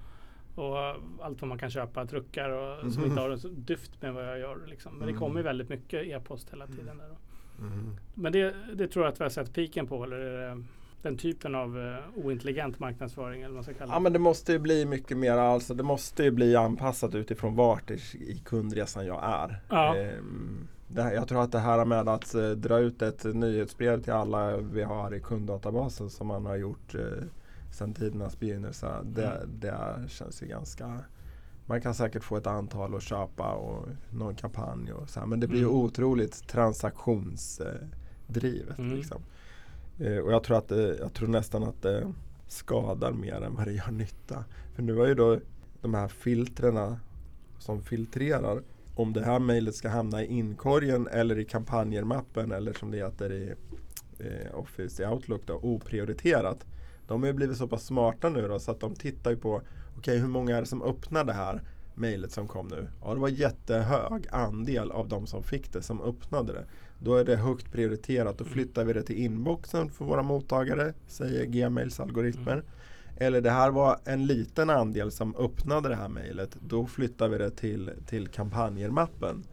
och 0.63 0.77
allt 1.21 1.41
vad 1.41 1.47
man 1.47 1.57
kan 1.57 1.69
köpa, 1.69 2.05
truckar 2.05 2.49
och, 2.49 2.79
som 2.93 3.01
Mhm. 3.01 3.09
inte 3.11 3.21
har 3.21 3.37
så 3.37 3.47
dyft 3.47 4.01
med 4.01 4.13
vad 4.13 4.27
jag 4.27 4.39
gör. 4.39 4.57
Liksom. 4.67 4.91
Men 4.93 4.99
det 5.07 5.11
Mm. 5.11 5.19
kommer 5.19 5.39
ju 5.39 5.43
väldigt 5.43 5.69
mycket 5.69 6.05
e-post 6.07 6.51
hela 6.53 6.67
tiden. 6.67 6.97
Där 6.97 7.05
då. 7.09 7.65
Mm. 7.65 7.95
Men 8.15 8.31
det, 8.31 8.55
det 8.73 8.87
tror 8.87 9.05
jag 9.05 9.11
att 9.13 9.19
vi 9.19 9.23
har 9.23 9.29
sett 9.29 9.53
piken 9.53 9.87
på. 9.87 10.03
Eller 10.03 10.63
den 11.01 11.17
typen 11.17 11.55
av 11.55 11.77
uh, 11.77 11.95
ointelligent 12.15 12.79
marknadsföring 12.79 13.41
eller 13.41 13.49
vad 13.49 13.55
man 13.55 13.63
ska 13.63 13.73
kalla 13.73 13.93
Ja 13.93 13.99
men 13.99 14.13
det 14.13 14.19
måste 14.19 14.51
ju 14.51 14.59
bli 14.59 14.85
mycket 14.85 15.17
mer 15.17 15.31
alltså 15.31 15.73
det 15.73 15.83
måste 15.83 16.23
ju 16.23 16.31
bli 16.31 16.55
anpassat 16.55 17.15
utifrån 17.15 17.55
vart 17.55 17.91
i, 17.91 18.41
kundresan 18.45 19.05
jag 19.05 19.23
är. 19.23 19.59
Ja. 19.69 19.95
Ehm, 19.97 20.67
det 20.87 21.01
här, 21.03 21.13
jag 21.13 21.27
tror 21.27 21.43
att 21.43 21.51
det 21.51 21.59
här 21.59 21.85
med 21.85 22.09
att 22.09 22.35
eh, 22.35 22.49
dra 22.49 22.79
ut 22.79 23.01
ett 23.01 23.23
nyhetsbrev 23.23 24.01
till 24.03 24.13
alla 24.13 24.57
vi 24.57 24.83
har 24.83 25.13
i 25.13 25.19
kunddatabasen 25.19 26.09
som 26.09 26.27
man 26.27 26.45
har 26.45 26.55
gjort 26.55 26.95
eh, 26.95 27.01
sedan 27.71 27.93
tidernas 27.93 28.39
begynnelse. 28.39 28.87
Det, 29.03 29.25
Mm. 29.27 29.49
det 29.59 29.75
känns 30.09 30.43
ju 30.43 30.47
ganska 30.47 30.99
man 31.65 31.81
kan 31.81 31.95
säkert 31.95 32.23
få 32.23 32.37
ett 32.37 32.47
antal 32.47 32.95
att 32.95 33.03
köpa 33.03 33.51
och 33.53 33.87
någon 34.09 34.35
kampanj 34.35 34.93
och 34.93 35.09
så 35.09 35.19
här, 35.19 35.27
Men 35.27 35.39
det 35.39 35.47
blir 35.47 35.61
Mm. 35.61 35.73
otroligt 35.75 36.47
transaktionsdrivet. 36.47 38.77
Mm. 38.79 38.95
Liksom. 38.95 39.21
Eh, 40.01 40.17
och 40.17 40.31
jag 40.31 40.43
tror, 40.43 40.57
att 40.57 40.71
eh, 40.71 40.79
jag 40.79 41.13
tror 41.13 41.27
nästan 41.27 41.63
att 41.63 41.81
det 41.81 42.13
skadar 42.47 43.11
mer 43.11 43.41
än 43.41 43.55
vad 43.55 43.65
det 43.67 43.73
gör 43.73 43.91
nytta. 43.91 44.43
För 44.75 44.83
nu 44.83 44.95
har 44.95 45.07
ju 45.07 45.15
då 45.15 45.39
de 45.81 45.93
här 45.93 46.07
filtrerna 46.07 46.99
som 47.59 47.81
filtrerar 47.81 48.61
om 48.95 49.13
det 49.13 49.23
här 49.23 49.39
mejlet 49.39 49.75
ska 49.75 49.89
hamna 49.89 50.23
i 50.23 50.25
inkorgen 50.25 51.07
eller 51.07 51.39
i 51.39 51.45
kampanjermappen 51.45 52.51
eller 52.51 52.73
som 52.73 52.91
det 52.91 52.97
heter 52.97 53.31
i 53.31 53.53
eh, 54.19 54.59
Office 54.59 55.03
i 55.03 55.05
Outlook 55.05 55.41
då, 55.45 55.53
oprioriterat. 55.53 56.65
De 57.07 57.21
har 57.21 57.27
ju 57.27 57.33
blivit 57.33 57.57
så 57.57 57.67
pass 57.67 57.85
smarta 57.85 58.29
nu 58.29 58.47
då 58.47 58.59
så 58.59 58.71
att 58.71 58.79
de 58.79 58.95
tittar 58.95 59.31
ju 59.31 59.37
på 59.37 59.55
okej 59.55 59.65
okay, 59.97 60.17
hur 60.17 60.27
många 60.27 60.57
är 60.57 60.61
det 60.61 60.67
som 60.67 60.83
öppnar 60.83 61.23
det 61.23 61.33
här 61.33 61.61
mejlet 61.95 62.31
som 62.31 62.47
kom 62.47 62.67
nu? 62.67 62.87
Ja 63.01 63.13
det 63.13 63.19
var 63.19 63.29
jättehög 63.29 64.27
andel 64.31 64.91
av 64.91 65.07
de 65.07 65.27
som 65.27 65.43
fick 65.43 65.73
det 65.73 65.81
som 65.81 66.01
öppnade 66.01 66.53
det. 66.53 66.65
Då 66.99 67.15
är 67.15 67.25
det 67.25 67.35
högt 67.35 67.71
prioriterat. 67.71 68.37
Då 68.37 68.43
flyttar 68.43 68.85
vi 68.85 68.93
det 68.93 69.03
till 69.03 69.17
inboxen 69.17 69.89
för 69.89 70.05
våra 70.05 70.23
mottagare, 70.23 70.93
säger 71.07 71.45
Gmails 71.45 71.99
algoritmer. 71.99 72.53
Mm. 72.53 72.65
Eller 73.17 73.41
det 73.41 73.51
här 73.51 73.71
var 73.71 73.99
en 74.05 74.25
liten 74.25 74.69
andel 74.69 75.11
som 75.11 75.35
öppnade 75.35 75.89
det 75.89 75.95
här 75.95 76.09
mejlet. 76.09 76.57
Då 76.67 76.85
flyttar 76.85 77.29
vi 77.29 77.37
det 77.37 77.51
till, 77.51 77.91
till 78.07 78.27
kampanjermappen. 78.27 79.43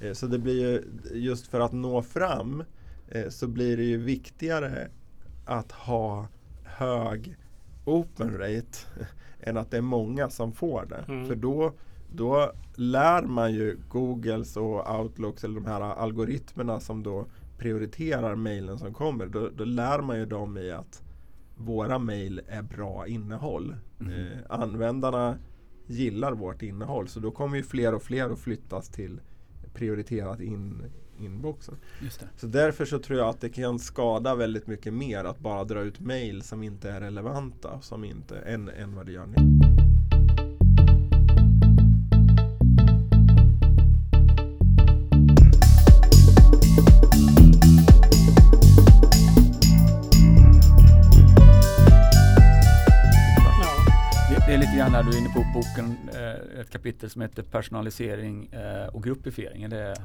Eh, 0.00 0.12
så 0.12 0.26
det 0.26 0.38
blir 0.38 0.60
ju, 0.60 0.82
just 1.12 1.46
för 1.46 1.60
att 1.60 1.72
nå 1.72 2.02
fram 2.02 2.64
eh, 3.08 3.28
så 3.28 3.46
blir 3.46 3.76
det 3.76 3.84
ju 3.84 3.96
viktigare 3.96 4.88
att 5.44 5.72
ha 5.72 6.28
hög 6.64 7.36
open 7.84 8.38
rate 8.38 8.78
än 9.46 9.56
att 9.56 9.70
det 9.70 9.76
är 9.76 9.82
många 9.82 10.30
som 10.30 10.52
får 10.52 10.86
det. 10.86 11.12
Mm. 11.12 11.28
För 11.28 11.34
då, 11.34 11.72
då 12.12 12.52
lär 12.76 13.22
man 13.22 13.54
ju 13.54 13.78
Googles 13.88 14.56
och 14.56 14.98
Outlooks 15.00 15.44
eller 15.44 15.54
de 15.54 15.66
här 15.66 15.80
algoritmerna 15.80 16.80
som 16.80 17.02
då 17.02 17.26
prioriterar 17.58 18.34
mejlen 18.34 18.78
som 18.78 18.94
kommer. 18.94 19.26
Då, 19.26 19.48
då 19.56 19.64
lär 19.64 20.00
man 20.00 20.18
ju 20.18 20.26
dem 20.26 20.58
i 20.58 20.70
att 20.70 21.02
våra 21.56 21.98
mejl 21.98 22.40
är 22.48 22.62
bra 22.62 23.06
innehåll. 23.06 23.76
Mm. 24.00 24.12
Eh, 24.12 24.38
användarna 24.48 25.38
gillar 25.86 26.32
vårt 26.32 26.62
innehåll 26.62 27.08
så 27.08 27.20
då 27.20 27.30
kommer 27.30 27.56
ju 27.56 27.62
fler 27.62 27.94
och 27.94 28.02
fler 28.02 28.30
att 28.30 28.38
flyttas 28.38 28.88
till 28.88 29.20
prioriterat 29.74 30.40
in, 30.40 30.82
inboxen. 31.18 31.76
Så 32.36 32.46
därför 32.46 32.84
så 32.84 32.98
tror 32.98 33.18
jag 33.18 33.28
att 33.28 33.40
det 33.40 33.48
kan 33.48 33.78
skada 33.78 34.34
väldigt 34.34 34.66
mycket 34.66 34.94
mer 34.94 35.24
att 35.24 35.38
bara 35.38 35.64
dra 35.64 35.80
ut 35.80 36.00
mejl 36.00 36.42
som 36.42 36.62
inte 36.62 36.90
är 36.90 37.00
relevanta 37.00 37.80
som 37.80 38.04
inte, 38.04 38.38
än, 38.38 38.68
än 38.68 38.94
vad 38.94 39.06
det 39.06 39.12
gör 39.12 39.26
nu. 39.26 39.66
när 54.96 55.02
du 55.02 55.10
är 55.10 55.18
inne 55.18 55.28
på 55.28 55.44
boken, 55.54 55.96
eh, 56.14 56.60
ett 56.60 56.70
kapitel 56.70 57.10
som 57.10 57.22
heter 57.22 57.42
personalisering 57.42 58.46
eh, 58.52 58.86
och 58.86 59.04
gruppifiering. 59.04 59.62
Är 59.62 59.68
det... 59.68 59.96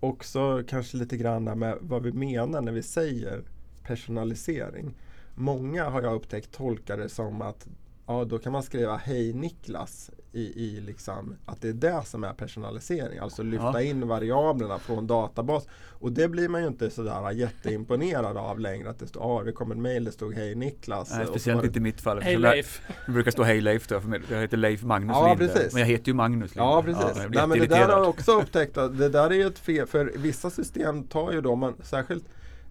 Också 0.00 0.62
kanske 0.68 0.96
lite 0.96 1.16
grann 1.16 1.44
med 1.44 1.78
vad 1.80 2.02
vi 2.02 2.12
menar 2.12 2.60
när 2.60 2.72
vi 2.72 2.82
säger 2.82 3.42
personalisering. 3.82 4.94
Många 5.34 5.84
har 5.88 6.02
jag 6.02 6.14
upptäckt 6.14 6.52
tolkar 6.52 6.96
det 6.96 7.08
som 7.08 7.42
att 7.42 7.68
ja, 8.06 8.24
då 8.24 8.38
kan 8.38 8.52
man 8.52 8.62
skriva 8.62 8.96
Hej 8.96 9.32
Niklas 9.32 10.10
i, 10.32 10.40
i 10.40 10.80
liksom, 10.80 11.36
att 11.44 11.60
det 11.60 11.68
är 11.68 11.72
det 11.72 12.02
som 12.04 12.24
är 12.24 12.32
personalisering. 12.32 13.18
Alltså 13.18 13.42
lyfta 13.42 13.72
ja. 13.72 13.82
in 13.82 14.08
variablerna 14.08 14.78
från 14.78 15.06
databas. 15.06 15.68
Och 15.98 16.12
det 16.12 16.28
blir 16.28 16.48
man 16.48 16.60
ju 16.60 16.66
inte 16.66 16.90
sådär 16.90 17.30
jätteimponerad 17.30 18.36
av 18.36 18.60
längre. 18.60 18.90
Att 18.90 18.98
det 18.98 19.06
står, 19.06 19.40
ah, 19.40 19.42
det 19.42 19.52
kom 19.52 19.72
en 19.72 19.82
mail, 19.82 20.04
det 20.04 20.12
stod 20.12 20.34
Hej 20.34 20.54
Niklas. 20.54 21.10
Nej, 21.16 21.26
speciellt 21.26 21.64
inte 21.64 21.78
i 21.78 21.82
mitt 21.82 22.00
fall. 22.00 22.20
Hej 22.20 22.36
Leif. 22.36 22.82
Det 23.06 23.12
brukar 23.12 23.30
stå 23.30 23.42
Hej 23.42 23.60
Leif 23.60 23.88
då, 23.88 24.00
för 24.00 24.22
jag 24.30 24.40
heter 24.40 24.56
Leif 24.56 24.82
Magnus 24.82 25.16
ja, 25.16 25.28
Linde. 25.28 25.54
Precis. 25.54 25.72
Men 25.72 25.80
jag 25.80 25.88
heter 25.88 26.08
ju 26.08 26.14
Magnus 26.14 26.54
Linde. 26.54 26.70
Ja, 26.70 26.82
precis. 26.82 27.04
Ja, 27.16 27.28
Nej, 27.28 27.46
men 27.46 27.58
det 27.58 27.66
där 27.66 27.88
har 27.88 27.98
jag 27.98 28.08
också 28.08 28.40
upptäckt. 28.40 28.74
Det 28.74 29.08
där 29.08 29.30
är 29.30 29.34
ju 29.34 29.46
ett 29.46 29.58
fel, 29.58 29.86
för 29.86 30.12
vissa 30.16 30.50
system 30.50 31.04
tar 31.04 31.32
ju 31.32 31.40
då, 31.40 31.56
man, 31.56 31.74
särskilt 31.82 32.24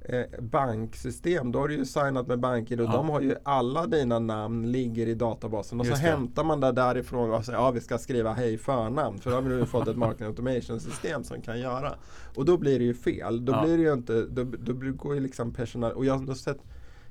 eh, 0.09 0.41
banksystem, 0.41 1.51
då 1.51 1.59
har 1.59 1.67
du 1.67 1.75
ju 1.75 1.85
signat 1.85 2.27
med 2.27 2.39
banker 2.39 2.81
och 2.81 2.85
ja. 2.85 2.91
de 2.91 3.09
har 3.09 3.21
ju 3.21 3.35
alla 3.43 3.87
dina 3.87 4.19
namn 4.19 4.71
ligger 4.71 5.07
i 5.07 5.15
databasen 5.15 5.79
och 5.79 5.85
Just 5.85 5.97
så 5.97 6.03
det. 6.03 6.11
hämtar 6.11 6.43
man 6.43 6.59
det 6.59 6.71
därifrån 6.71 7.33
och 7.33 7.45
säger 7.45 7.59
ja 7.59 7.71
vi 7.71 7.81
ska 7.81 7.97
skriva 7.97 8.33
hej 8.33 8.57
förnamn 8.57 9.19
för 9.19 9.29
då 9.29 9.35
har 9.35 9.41
nu 9.41 9.65
fått 9.65 9.87
ett 9.87 9.97
marketing 9.97 10.27
automation 10.27 10.79
system 10.79 11.23
som 11.23 11.41
kan 11.41 11.59
göra. 11.59 11.93
Och 12.35 12.45
då 12.45 12.57
blir 12.57 12.79
det 12.79 12.85
ju 12.85 12.93
fel. 12.93 13.45
Då 13.45 13.53
ja. 13.53 13.63
blir 13.63 13.77
det 13.77 13.83
ju 13.83 13.93
inte, 13.93 14.21
då, 14.21 14.43
då 14.43 14.73
går 14.73 15.15
ju 15.15 15.19
liksom 15.19 15.53
personal, 15.53 15.91
och 15.91 16.05
jag 16.05 16.17
har 16.17 16.35
sett 16.35 16.59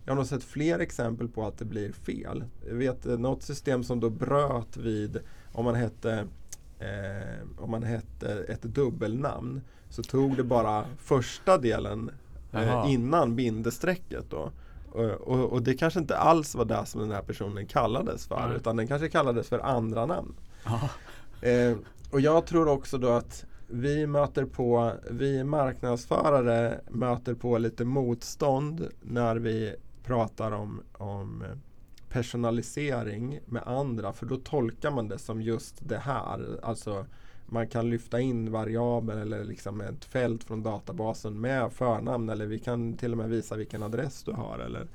jag 0.05 0.11
har 0.12 0.16
nog 0.16 0.26
sett 0.26 0.45
fler 0.45 0.78
exempel 0.78 1.28
på 1.28 1.47
att 1.47 1.59
det 1.59 1.64
blir 1.64 1.92
fel. 1.92 2.45
Jag 2.68 2.74
vet 2.74 3.07
eh, 3.07 3.18
något 3.18 3.42
system 3.42 3.84
som 3.84 4.01
då 4.01 4.11
bröt 4.11 4.76
vid 4.76 5.18
om 5.53 5.64
man 5.64 5.74
hette 5.74 6.26
eh, 6.78 7.49
om 7.59 7.70
man 7.70 7.82
hette 7.82 8.45
ett 8.49 8.62
dubbelnamn 8.62 9.61
så 9.88 10.03
tog 10.03 10.36
det 10.36 10.45
bara 10.45 10.84
första 10.99 11.59
delen 11.59 12.11
eh, 12.55 12.93
innan 12.93 13.37
bindestrecket. 13.37 14.31
Då. 14.31 14.51
Och, 14.93 15.05
och, 15.05 15.53
och, 15.53 15.63
det 15.63 15.75
kanske 15.75 16.01
inte 16.01 16.17
alls 16.17 16.55
var 16.55 16.65
det 16.65 16.87
som 16.87 17.01
den 17.01 17.11
här 17.11 17.23
personen 17.23 17.67
kallades 17.67 18.27
för 18.27 18.45
mm. 18.45 18.57
utan 18.57 18.77
den 18.77 18.89
kanske 18.89 19.09
kallades 19.09 19.49
för 19.49 19.59
andra 19.59 20.07
namn. 20.07 20.35
Eh, 21.41 21.77
och 22.11 22.21
jag 22.21 22.47
tror 22.47 22.69
också 22.69 22.99
då 22.99 23.09
att 23.09 23.45
vi 23.67 24.07
möter 24.07 24.45
på, 24.45 24.93
vi 25.11 25.45
marknadsförare 25.45 26.81
möter 26.91 27.35
på 27.35 27.59
lite 27.59 27.85
motstånd 27.85 28.89
när 29.03 29.37
vi 29.37 29.75
pratar 30.05 30.53
om, 30.53 30.83
om 30.93 31.45
personalisering 32.09 33.41
med 33.47 33.63
andra 33.67 34.13
för 34.13 34.27
då 34.27 34.37
tolkar 34.37 34.91
man 34.91 35.09
det 35.09 35.19
som 35.19 35.43
just 35.43 35.89
det 35.89 35.99
här. 35.99 36.61
Alltså 36.63 37.07
man 37.47 37.68
kan 37.68 37.90
lyfta 37.90 38.20
in 38.20 38.53
variabel 38.53 39.18
eller 39.18 39.45
liksom 39.45 39.80
ett 39.80 40.05
fält 40.05 40.45
från 40.45 40.62
databasen 40.62 41.40
med 41.40 41.72
förnamn 41.72 42.28
eller 42.28 42.47
vi 42.47 42.59
kan 42.59 42.97
till 42.97 43.12
och 43.12 43.18
med 43.18 43.28
visa 43.28 43.57
vilken 43.57 43.82
adress 43.82 44.22
du 44.22 44.32
har. 44.32 44.59
Eller 44.59 44.88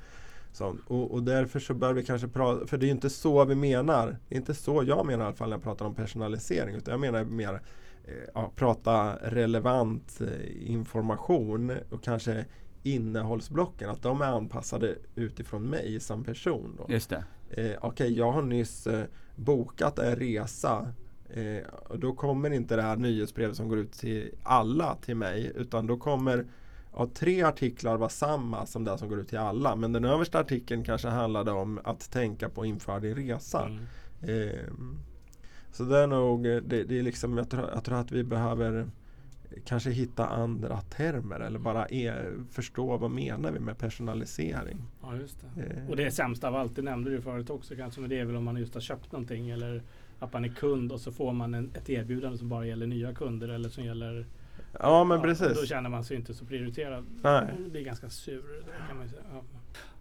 så. 0.52 0.76
Och, 0.86 1.10
och 1.10 1.22
därför 1.22 1.60
så 1.60 1.74
bör 1.74 1.92
vi 1.92 2.04
kanske 2.04 2.28
prata, 2.28 2.66
för 2.66 2.78
det 2.78 2.86
är 2.86 2.90
inte 2.90 3.10
så 3.10 3.44
vi 3.44 3.54
menar. 3.54 4.16
Det 4.28 4.34
är 4.34 4.38
inte 4.38 4.54
så 4.54 4.84
jag 4.84 5.06
menar 5.06 5.24
i 5.24 5.26
alla 5.26 5.36
fall 5.36 5.48
när 5.48 5.56
jag 5.56 5.62
pratar 5.62 5.86
om 5.86 5.94
personalisering. 5.94 6.74
Utan 6.74 6.92
jag 6.92 7.00
menar 7.00 7.24
mer 7.24 7.60
eh, 8.04 8.14
ja, 8.34 8.52
prata 8.56 9.16
relevant 9.16 10.20
eh, 10.20 10.70
information 10.70 11.72
och 11.90 12.02
kanske 12.02 12.44
innehållsblocken. 12.82 13.90
Att 13.90 14.02
de 14.02 14.20
är 14.20 14.26
anpassade 14.26 14.94
utifrån 15.14 15.62
mig 15.62 16.00
som 16.00 16.24
person. 16.24 16.78
Då. 16.78 16.92
Just 16.92 17.10
det. 17.10 17.24
Eh, 17.50 17.64
Okej, 17.64 17.78
okay, 17.82 18.08
jag 18.08 18.32
har 18.32 18.42
nyss 18.42 18.86
eh, 18.86 19.04
bokat 19.36 19.98
en 19.98 20.16
resa 20.16 20.92
Eh, 21.34 21.62
och 21.88 21.98
då 21.98 22.12
kommer 22.12 22.50
inte 22.50 22.76
det 22.76 22.82
här 22.82 22.96
nyhetsbrevet 22.96 23.56
som 23.56 23.68
går 23.68 23.78
ut 23.78 23.92
till 23.92 24.30
alla 24.42 24.94
till 24.94 25.16
mig 25.16 25.52
utan 25.54 25.86
då 25.86 25.96
kommer 25.96 26.46
ja, 26.96 27.08
tre 27.14 27.42
artiklar 27.42 27.96
vara 27.96 28.08
samma 28.08 28.66
som 28.66 28.84
det 28.84 28.98
som 28.98 29.08
går 29.08 29.20
ut 29.20 29.28
till 29.28 29.38
alla. 29.38 29.76
Men 29.76 29.92
den 29.92 30.04
översta 30.04 30.38
artikeln 30.38 30.84
kanske 30.84 31.08
handlade 31.08 31.50
om 31.50 31.80
att 31.84 32.10
tänka 32.10 32.48
på 32.48 32.64
inför 32.64 33.00
din 33.00 33.14
resa. 33.14 33.66
Mm. 33.66 34.48
Eh, 34.48 34.64
så 35.72 35.84
det 35.84 35.98
är 35.98 36.06
nog, 36.06 36.42
det, 36.42 36.60
det, 36.60 36.98
är 36.98 37.02
liksom, 37.02 37.38
jag 37.38 37.50
tror, 37.50 37.70
jag 37.74 37.84
tror 37.84 37.98
att 37.98 38.12
vi 38.12 38.24
behöver 38.24 38.90
kanske 39.64 39.90
hitta 39.90 40.26
andra 40.26 40.80
termer 40.80 41.40
eller 41.40 41.58
bara 41.58 41.88
e 41.88 42.14
förstå 42.50 42.96
vad 42.96 43.10
menar 43.10 43.52
vi 43.52 43.60
med 43.60 43.78
personalisering. 43.78 44.78
Ja, 45.02 45.16
just 45.16 45.36
det. 45.40 45.62
Eh. 45.62 45.90
Och 45.90 45.96
det 45.96 46.10
sämsta 46.10 46.48
av 46.48 46.56
allt, 46.56 46.76
det 46.76 46.82
nämnde 46.82 47.10
du 47.10 47.22
förut 47.22 47.50
också 47.50 47.76
kanske, 47.76 48.00
men 48.00 48.10
det 48.10 48.18
är 48.18 48.24
väl 48.24 48.36
om 48.36 48.44
man 48.44 48.56
just 48.56 48.74
har 48.74 48.80
köpt 48.80 49.12
någonting 49.12 49.50
eller 49.50 49.82
att 50.20 50.32
man 50.32 50.44
är 50.44 50.48
kund 50.48 50.92
och 50.92 51.00
så 51.00 51.12
får 51.12 51.32
man 51.32 51.54
en, 51.54 51.70
ett 51.74 51.90
erbjudande 51.90 52.38
som 52.38 52.48
bara 52.48 52.66
gäller 52.66 52.86
nya 52.86 53.14
kunder 53.14 53.48
eller 53.48 53.68
som 53.68 53.84
gäller 53.84 54.26
Ja 54.80 55.04
men 55.04 55.16
ja, 55.16 55.24
precis. 55.24 55.60
Då 55.60 55.66
känner 55.66 55.90
man 55.90 56.04
sig 56.04 56.16
inte 56.16 56.34
så 56.34 56.44
prioriterad. 56.44 57.06
Nej. 57.22 57.54
Det 57.64 57.70
blir 57.70 57.82
ganska 57.82 58.10
sur. 58.10 58.42
Kan 58.88 58.98
man 58.98 59.08
säga. 59.08 59.22
Ja. 59.32 59.42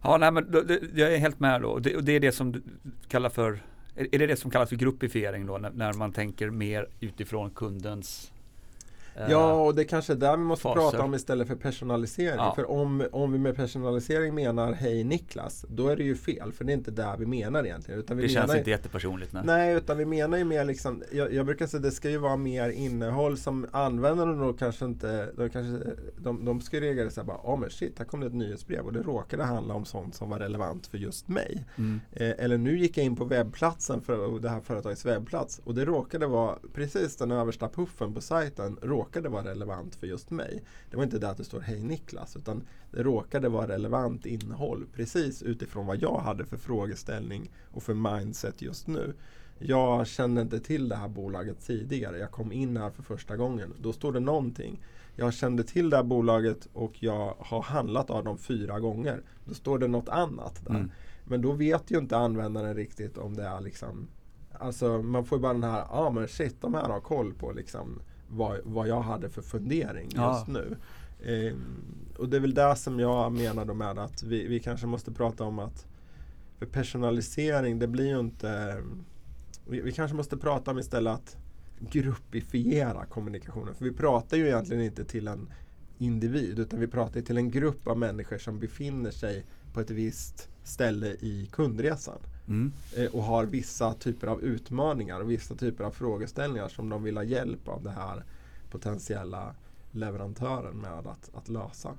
ja 0.01 0.17
nej, 0.17 0.31
men 0.31 0.51
då, 0.51 0.61
det, 0.61 0.79
jag 0.95 1.13
är 1.13 1.17
helt 1.17 1.39
med 1.39 1.61
då. 1.61 1.79
Det, 1.79 1.95
och 1.95 2.03
det 2.03 2.11
är 2.11 2.19
det 2.19 2.31
som 2.31 2.51
du 2.51 2.61
kallar 3.07 3.29
för 3.29 3.59
är 3.95 4.19
det 4.19 4.27
det 4.27 4.35
som 4.35 4.51
kallas 4.51 4.69
för 4.69 4.75
gruppifiering 4.75 5.45
då 5.45 5.57
när, 5.57 5.69
när 5.69 5.93
man 5.93 6.11
tänker 6.11 6.49
mer 6.49 6.87
utifrån 6.99 7.51
kundens 7.51 8.31
Ja, 9.29 9.53
och 9.53 9.75
det 9.75 9.85
kanske 9.85 10.13
är 10.13 10.17
där 10.17 10.37
vi 10.37 10.43
måste 10.43 10.63
faser. 10.63 10.81
prata 10.81 11.03
om 11.03 11.13
istället 11.13 11.47
för 11.47 11.55
personalisering. 11.55 12.37
Ja. 12.37 12.55
För 12.55 12.71
om, 12.71 13.07
om 13.11 13.31
vi 13.31 13.39
med 13.39 13.55
personalisering 13.55 14.35
menar 14.35 14.73
Hej 14.73 15.03
Niklas, 15.03 15.65
då 15.69 15.87
är 15.87 15.95
det 15.95 16.03
ju 16.03 16.15
fel. 16.15 16.51
För 16.51 16.65
det 16.65 16.71
är 16.71 16.73
inte 16.73 16.91
det 16.91 17.15
vi 17.19 17.25
menar 17.25 17.63
egentligen. 17.63 17.99
Utan 17.99 18.17
vi 18.17 18.23
det 18.23 18.29
känns 18.29 18.55
inte 18.55 18.69
jättepersonligt. 18.69 19.33
Nej. 19.33 19.43
nej, 19.45 19.75
utan 19.75 19.97
vi 19.97 20.05
menar 20.05 20.37
ju 20.37 20.43
mer 20.43 20.65
liksom, 20.65 21.03
jag, 21.11 21.33
jag 21.33 21.45
brukar 21.45 21.67
säga 21.67 21.77
att 21.77 21.83
det 21.83 21.91
ska 21.91 22.09
ju 22.09 22.17
vara 22.17 22.37
mer 22.37 22.69
innehåll 22.69 23.37
som 23.37 23.67
användarna 23.71 24.45
då 24.45 24.53
kanske 24.53 24.85
inte, 24.85 25.29
de, 25.37 25.49
kanske, 25.49 25.91
de, 26.17 26.45
de 26.45 26.61
ska 26.61 26.79
reagera 26.79 27.09
så 27.09 27.21
här 27.21 27.27
bara, 27.27 27.39
ja 27.43 27.53
oh, 27.53 27.59
men 27.59 27.69
shit, 27.69 27.99
här 27.99 28.05
kom 28.05 28.19
det 28.19 28.27
ett 28.27 28.33
nyhetsbrev 28.33 28.85
och 28.85 28.93
det 28.93 29.01
råkade 29.01 29.43
handla 29.43 29.73
om 29.73 29.85
sånt 29.85 30.15
som 30.15 30.29
var 30.29 30.39
relevant 30.39 30.87
för 30.87 30.97
just 30.97 31.27
mig. 31.27 31.65
Mm. 31.77 31.99
Eh, 32.11 32.33
eller 32.37 32.57
nu 32.57 32.77
gick 32.77 32.97
jag 32.97 33.05
in 33.05 33.15
på 33.15 33.25
webbplatsen 33.25 34.01
för 34.01 34.39
det 34.39 34.49
här 34.49 34.59
företagets 34.59 35.05
webbplats 35.05 35.61
och 35.63 35.75
det 35.75 35.85
råkade 35.85 36.27
vara 36.27 36.57
precis 36.73 37.15
den 37.15 37.31
översta 37.31 37.69
puffen 37.69 38.13
på 38.13 38.21
sajten 38.21 38.79
råkade 38.99 39.29
vara 39.29 39.43
relevant 39.43 39.95
för 39.95 40.07
just 40.07 40.31
mig. 40.31 40.63
Det 40.89 40.97
var 40.97 41.03
inte 41.03 41.19
det 41.19 41.29
att 41.29 41.37
det 41.37 41.43
står 41.43 41.59
Hej 41.59 41.83
Niklas 41.83 42.35
utan 42.35 42.63
det 42.91 43.03
råkade 43.03 43.49
vara 43.49 43.67
relevant 43.67 44.25
innehåll 44.25 44.85
precis 44.93 45.43
utifrån 45.43 45.85
vad 45.85 46.01
jag 46.01 46.17
hade 46.17 46.45
för 46.45 46.57
frågeställning 46.57 47.51
och 47.71 47.83
för 47.83 47.93
mindset 47.93 48.61
just 48.61 48.87
nu. 48.87 49.13
Jag 49.59 50.07
kände 50.07 50.41
inte 50.41 50.59
till 50.59 50.89
det 50.89 50.95
här 50.95 51.07
bolaget 51.07 51.59
tidigare. 51.59 52.17
Jag 52.17 52.31
kom 52.31 52.51
in 52.51 52.77
här 52.77 52.89
för 52.89 53.03
första 53.03 53.37
gången. 53.37 53.73
Då 53.79 53.93
står 53.93 54.11
det 54.11 54.19
någonting. 54.19 54.81
Jag 55.15 55.33
kände 55.33 55.63
till 55.63 55.89
det 55.89 55.97
här 55.97 56.03
bolaget 56.03 56.67
och 56.73 57.03
jag 57.03 57.35
har 57.39 57.61
handlat 57.61 58.09
av 58.09 58.23
dem 58.23 58.37
fyra 58.37 58.79
gånger. 58.79 59.21
Då 59.45 59.53
står 59.53 59.79
det 59.79 59.87
något 59.87 60.09
annat 60.09 60.65
där. 60.65 60.75
Mm. 60.75 60.91
Men 61.25 61.41
då 61.41 61.51
vet 61.51 61.91
ju 61.91 61.97
inte 61.97 62.17
användaren 62.17 62.75
riktigt 62.75 63.17
om 63.17 63.35
det 63.35 63.43
är 63.43 63.61
liksom 63.61 64.07
Alltså 64.59 65.01
man 65.01 65.25
får 65.25 65.37
ju 65.37 65.41
bara 65.41 65.53
den 65.53 65.63
här, 65.63 65.79
ja 65.79 65.87
ah, 65.89 66.09
men 66.09 66.27
shit 66.27 66.61
de 66.61 66.73
här 66.73 66.89
har 66.89 66.99
koll 66.99 67.33
på 67.33 67.51
liksom 67.51 68.01
vad, 68.29 68.59
vad 68.63 68.87
jag 68.87 69.01
hade 69.01 69.29
för 69.29 69.41
fundering 69.41 70.09
Ja. 70.15 70.33
just 70.37 70.47
nu. 70.47 70.77
Ehm, 71.25 71.61
och 72.17 72.29
det 72.29 72.37
är 72.37 72.41
väl 72.41 72.53
det 72.53 72.75
som 72.75 72.99
jag 72.99 73.31
menar 73.31 73.65
med 73.73 73.99
att 73.99 74.23
vi, 74.23 74.47
vi 74.47 74.59
kanske 74.59 74.87
måste 74.87 75.11
prata 75.11 75.43
om 75.43 75.59
att 75.59 75.85
för 76.59 76.65
personalisering, 76.65 77.79
det 77.79 77.87
blir 77.87 78.07
ju 78.07 78.19
inte 78.19 78.83
vi, 79.67 79.81
vi 79.81 79.91
kanske 79.91 80.17
måste 80.17 80.37
prata 80.37 80.71
om 80.71 80.79
istället 80.79 81.13
att 81.13 81.37
gruppifiera 81.79 83.05
kommunikationen. 83.05 83.75
För 83.75 83.85
vi 83.85 83.91
pratar 83.91 84.37
ju 84.37 84.47
egentligen 84.47 84.83
inte 84.83 85.05
till 85.05 85.27
en 85.27 85.47
individ 85.97 86.59
utan 86.59 86.79
vi 86.79 86.87
pratar 86.87 87.21
till 87.21 87.37
en 87.37 87.51
grupp 87.51 87.87
av 87.87 87.97
människor 87.97 88.37
som 88.37 88.59
befinner 88.59 89.11
sig 89.11 89.45
på 89.73 89.79
ett 89.79 89.89
visst 89.91 90.49
ställe 90.63 91.07
i 91.07 91.49
kundresan 91.51 92.19
Mm. 92.49 92.71
eh, 92.97 93.05
och 93.05 93.23
har 93.23 93.45
vissa 93.45 93.93
typer 93.93 94.27
av 94.27 94.41
utmaningar 94.43 95.19
och 95.19 95.31
vissa 95.31 95.55
typer 95.55 95.83
av 95.83 95.91
frågeställningar 95.91 96.67
som 96.69 96.89
de 96.89 97.03
vill 97.03 97.17
ha 97.17 97.23
hjälp 97.23 97.67
av 97.67 97.83
det 97.83 97.91
här 97.91 98.23
potentiella 98.71 99.55
leverantören 99.91 100.77
med 100.77 100.91
att, 101.07 101.29
att 101.33 101.49
lösa. 101.49 101.93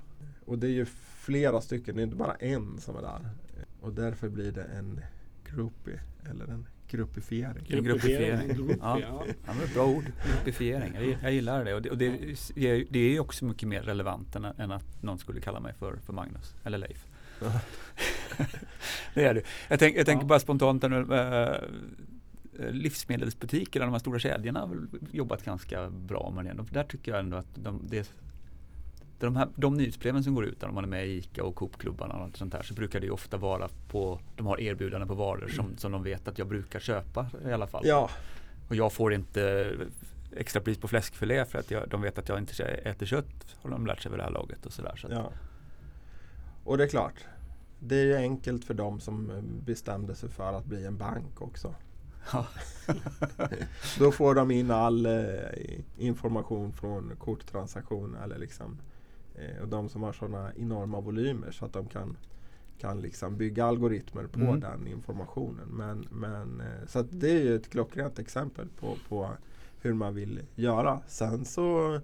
Och 0.45 0.57
det 0.59 0.67
är 0.67 0.71
ju 0.71 0.85
flera 1.15 1.61
stycken, 1.61 1.95
det 1.95 2.01
är 2.01 2.03
inte 2.03 2.15
bara 2.15 2.35
en 2.35 2.77
som 2.79 2.95
är 2.97 3.01
där. 3.01 3.29
Och 3.81 3.93
därför 3.93 4.29
blir 4.29 4.51
det 4.51 4.63
en 4.63 4.99
groupie 5.49 5.99
eller 6.29 6.45
en 6.45 6.65
gruppifiering. 6.89 7.65
En 7.69 7.83
gruppifiering. 7.83 8.47
Grupp, 8.55 8.77
Ja. 8.81 8.99
ja. 8.99 9.25
Men 9.45 9.73
bra 9.73 9.85
ord, 9.87 10.03
gruppifiering. 10.27 10.93
Jag, 10.95 11.17
jag 11.23 11.33
gillar 11.33 11.65
det 11.65 11.73
och, 11.73 11.81
det, 11.81 11.89
och 11.89 11.97
det, 11.97 12.05
är- 12.07 12.85
det 12.91 12.99
är 12.99 13.09
ju 13.09 13.19
också 13.19 13.45
mycket 13.45 13.67
mer 13.67 13.81
relevant 13.81 14.35
än, 14.35 14.45
än 14.45 14.71
att 14.71 15.03
någon 15.03 15.19
skulle 15.19 15.41
kalla 15.41 15.59
mig 15.59 15.73
för, 15.73 15.95
för 16.05 16.13
Magnus 16.13 16.55
eller 16.63 16.77
Leif. 16.77 17.05
det 19.13 19.25
är 19.25 19.33
det. 19.33 19.41
Jag, 19.69 19.79
tänk, 19.79 19.97
jag 19.97 20.05
tänker 20.05 20.23
Ja. 20.23 20.27
bara 20.27 20.39
spontant, 20.39 20.81
nu, 20.83 21.15
äh, 21.15 22.71
livsmedelsbutikerna, 22.71 23.85
de 23.85 23.91
här 23.91 23.99
stora 23.99 24.19
kedjorna 24.19 24.59
har 24.59 24.77
jobbat 25.11 25.45
ganska 25.45 25.89
bra 25.89 26.31
med 26.35 26.45
det. 26.45 26.53
De, 26.53 26.67
där 26.71 26.83
tycker 26.83 27.11
jag 27.11 27.19
ändå 27.19 27.37
att 27.37 27.55
de, 27.55 27.81
det, 27.89 28.11
de, 29.19 29.35
här, 29.35 29.47
de 29.55 29.73
nyhetsbreven 29.73 30.23
som 30.23 30.35
går 30.35 30.45
ut 30.45 30.63
om 30.63 30.75
man 30.75 30.83
är 30.83 30.87
med 30.87 31.07
i 31.07 31.17
ICA 31.17 31.43
och 31.43 31.55
Coop-klubbarna 31.55 32.13
och 32.13 32.23
allt 32.23 32.37
sånt 32.37 32.51
där, 32.51 32.61
så 32.63 32.73
brukar 32.73 32.99
det 32.99 33.05
ju 33.05 33.11
ofta 33.11 33.37
vara 33.37 33.69
på, 33.87 34.19
de 34.35 34.45
har 34.45 34.59
erbjudanden 34.61 35.07
på 35.07 35.13
varor 35.15 35.47
som, 35.47 35.77
som 35.77 35.91
de 35.91 36.03
vet 36.03 36.27
att 36.27 36.37
jag 36.37 36.47
brukar 36.47 36.79
köpa 36.79 37.29
i 37.45 37.51
alla 37.51 37.67
fall. 37.67 37.83
Ja, 37.85 38.09
Och 38.69 38.75
jag 38.75 38.93
får 38.93 39.13
inte 39.13 39.73
extra 40.37 40.61
pris 40.61 40.77
på 40.77 40.87
fläskfilé 40.87 41.45
för 41.45 41.59
att 41.59 41.71
jag, 41.71 41.89
de 41.89 42.01
vet 42.01 42.17
att 42.17 42.29
jag 42.29 42.37
inte 42.37 42.63
äter 42.63 43.05
kött. 43.05 43.55
Har 43.61 43.69
de 43.69 43.85
lärt 43.87 44.01
sig 44.01 44.11
vid 44.11 44.19
det 44.19 44.23
här 44.23 44.31
laget 44.31 44.65
och 44.65 44.73
sådär. 44.73 44.95
Så 44.95 45.07
ja. 45.11 45.31
Och 46.63 46.77
det 46.77 46.83
är 46.83 46.87
klart, 46.87 47.13
det 47.83 47.95
är 47.95 48.05
ju 48.05 48.15
enkelt 48.15 48.65
för 48.65 48.73
dem 48.73 48.99
som 48.99 49.31
bestämde 49.65 50.15
sig 50.15 50.29
för 50.29 50.53
att 50.53 50.65
bli 50.65 50.85
en 50.85 50.97
bank 50.97 51.41
också. 51.41 51.75
Ja. 52.33 52.47
Då 53.99 54.11
får 54.11 54.35
de 54.35 54.51
in 54.51 54.71
all 54.71 55.05
eh, 55.05 55.21
information 55.97 56.73
från 56.73 57.11
korttransaktioner 57.19 58.23
eller 58.23 58.37
liksom 58.37 58.77
eh, 59.35 59.61
och 59.61 59.67
de 59.67 59.89
som 59.89 60.03
har 60.03 60.13
sådana 60.13 60.51
enorma 60.55 60.99
volymer 60.99 61.51
så 61.51 61.65
att 61.65 61.73
de 61.73 61.87
kan, 61.87 62.17
kan 62.79 63.01
liksom 63.01 63.37
bygga 63.37 63.65
algoritmer 63.65 64.23
på 64.27 64.39
Mm. 64.39 64.59
den 64.59 64.87
informationen. 64.87 65.67
Men, 65.69 66.07
men, 66.11 66.61
eh, 66.61 66.87
så 66.87 67.01
det 67.01 67.31
är 67.31 67.43
ju 67.43 67.55
ett 67.55 67.69
klockrent 67.69 68.19
exempel 68.19 68.67
på, 68.79 68.95
på 69.09 69.29
hur 69.81 69.93
man 69.93 70.15
vill 70.15 70.39
göra. 70.55 70.99
Sen 71.07 71.45
så 71.45 71.95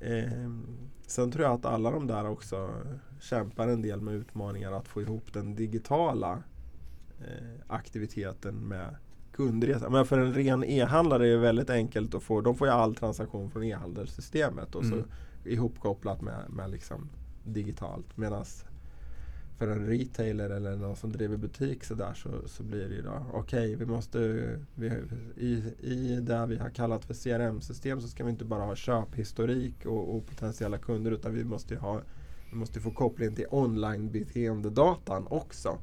eh, 0.00 0.50
Sen 1.06 1.30
tror 1.30 1.44
jag 1.44 1.54
att 1.54 1.64
alla 1.64 1.90
de 1.90 2.06
där 2.06 2.28
också 2.28 2.70
kämpar 3.20 3.68
en 3.68 3.82
del 3.82 4.00
med 4.00 4.14
utmaningar 4.14 4.72
att 4.72 4.88
få 4.88 5.02
ihop 5.02 5.32
den 5.32 5.54
digitala 5.54 6.42
eh, 7.20 7.60
aktiviteten 7.66 8.54
med 8.68 8.96
kundresa. 9.32 9.90
Men 9.90 10.06
för 10.06 10.18
en 10.18 10.34
ren 10.34 10.64
e-handlare 10.64 11.26
är 11.26 11.30
det 11.30 11.38
väldigt 11.38 11.70
enkelt 11.70 12.14
att 12.14 12.22
få. 12.22 12.40
De 12.40 12.54
får 12.54 12.66
ju 12.66 12.72
all 12.72 12.94
transaktion 12.94 13.50
från 13.50 13.64
e-handelssystemet 13.64 14.74
och 14.74 14.84
Mm. 14.84 15.02
så 15.02 15.08
ihopkopplat 15.48 16.20
med, 16.20 16.44
med 16.50 16.70
liksom 16.70 17.08
digitalt. 17.44 18.16
Medan 18.16 18.44
för 19.58 19.68
en 19.68 19.86
retailer 19.86 20.50
eller 20.50 20.76
någon 20.76 20.96
som 20.96 21.12
driver 21.12 21.36
butik 21.36 21.84
så, 21.84 21.94
där, 21.94 22.14
så, 22.14 22.48
så 22.48 22.62
blir 22.62 22.88
det 22.88 22.94
ju 22.94 23.02
då 23.02 23.26
okej, 23.32 23.74
vi 23.74 23.86
måste 23.86 24.18
vi, 24.74 24.86
i, 25.36 25.62
i 25.80 26.20
det 26.20 26.46
vi 26.46 26.56
har 26.56 26.70
kallat 26.70 27.04
för 27.04 27.14
CRM-system 27.14 28.00
så 28.00 28.08
ska 28.08 28.24
vi 28.24 28.30
inte 28.30 28.44
bara 28.44 28.64
ha 28.64 28.74
köphistorik 28.74 29.86
och, 29.86 30.16
och 30.16 30.26
potentiella 30.26 30.78
kunder 30.78 31.10
utan 31.10 31.34
vi 31.34 31.44
måste 31.44 31.74
ju 31.74 31.80
ha 31.80 32.00
vi 32.50 32.56
måste 32.56 32.80
få 32.80 32.90
koppling 32.90 33.34
till 33.34 33.46
online-beteendedatan 33.50 35.26
också. 35.30 35.78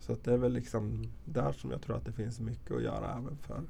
Så 0.00 0.12
att 0.12 0.24
det 0.24 0.32
är 0.32 0.38
väl 0.38 0.52
liksom 0.52 1.12
där 1.24 1.52
som 1.52 1.70
jag 1.70 1.82
tror 1.82 1.96
att 1.96 2.04
det 2.04 2.12
finns 2.12 2.40
mycket 2.40 2.76
att 2.76 2.82
göra 2.82 3.18
även 3.18 3.36
för 3.36 3.60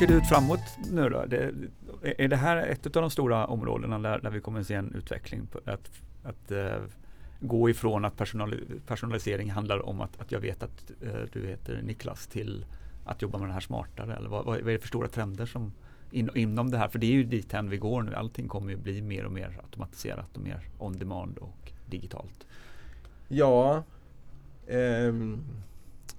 ser 0.00 0.06
det 0.06 0.14
ut 0.14 0.26
framåt 0.28 0.60
nu 0.90 1.08
då? 1.08 1.24
Det, 1.26 1.52
är- 2.18 2.28
det 2.28 2.36
här 2.36 2.56
ett 2.56 2.86
av 2.86 3.02
de 3.02 3.10
stora 3.10 3.46
områdena 3.46 3.98
där, 3.98 4.18
där 4.18 4.30
vi 4.30 4.40
kommer 4.40 4.60
att 4.60 4.66
se 4.66 4.74
en 4.74 4.94
utveckling? 4.94 5.46
På 5.46 5.60
att 5.64 5.90
att 6.24 6.52
uh, 6.52 6.72
gå 7.40 7.70
ifrån 7.70 8.04
att 8.04 8.16
personal, 8.16 8.54
personalisering 8.86 9.50
handlar 9.50 9.86
om 9.88 10.00
att, 10.00 10.20
att 10.20 10.32
jag 10.32 10.40
vet 10.40 10.62
att 10.62 10.90
uh, 11.02 11.12
du 11.32 11.46
heter 11.46 11.82
Niklas 11.82 12.26
till 12.26 12.64
att 13.04 13.22
jobba 13.22 13.38
med 13.38 13.48
det 13.48 13.52
här 13.52 13.60
smartare? 13.60 14.16
Eller 14.16 14.28
vad, 14.28 14.44
vad 14.44 14.58
är 14.58 14.62
det 14.64 14.78
för 14.78 14.88
stora 14.88 15.08
trender 15.08 15.46
som 15.46 15.72
in, 16.10 16.30
inom 16.34 16.70
det 16.70 16.78
här? 16.78 16.88
För 16.88 16.98
det 16.98 17.06
är 17.06 17.12
ju 17.12 17.24
dithän 17.24 17.70
vi 17.70 17.76
går 17.76 18.02
nu. 18.02 18.14
Allting 18.14 18.48
kommer 18.48 18.70
ju 18.70 18.76
bli 18.76 19.02
mer 19.02 19.24
och 19.24 19.32
mer 19.32 19.58
automatiserat 19.62 20.36
och 20.36 20.42
mer 20.42 20.60
on 20.78 20.92
demand 20.92 21.38
och 21.38 21.72
digitalt. 21.86 22.46
Ja, 23.28 23.82
Um 24.68 25.44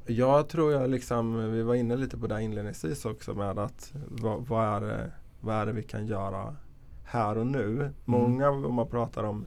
jag 0.06 0.50
tror 0.50 0.74
jag 0.74 0.90
liksom, 0.90 1.52
vi 1.52 1.64
var 1.64 1.76
inne 1.76 1.96
lite 1.96 2.18
på 2.18 2.28
det 2.28 2.44
inledningsvis 2.44 3.06
också 3.06 3.34
med 3.34 3.60
att 3.60 3.94
vad, 4.08 4.48
vad, 4.48 4.66
är 4.66 4.88
det, 4.88 5.12
vad 5.42 5.56
är 5.56 5.66
det 5.66 5.72
vi 5.72 5.84
kan 5.84 6.08
göra 6.08 6.56
här 7.04 7.38
och 7.38 7.48
nu? 7.48 7.92
Många 8.06 8.50
om 8.50 8.74
man 8.74 8.88
pratar 8.88 9.24
om 9.24 9.46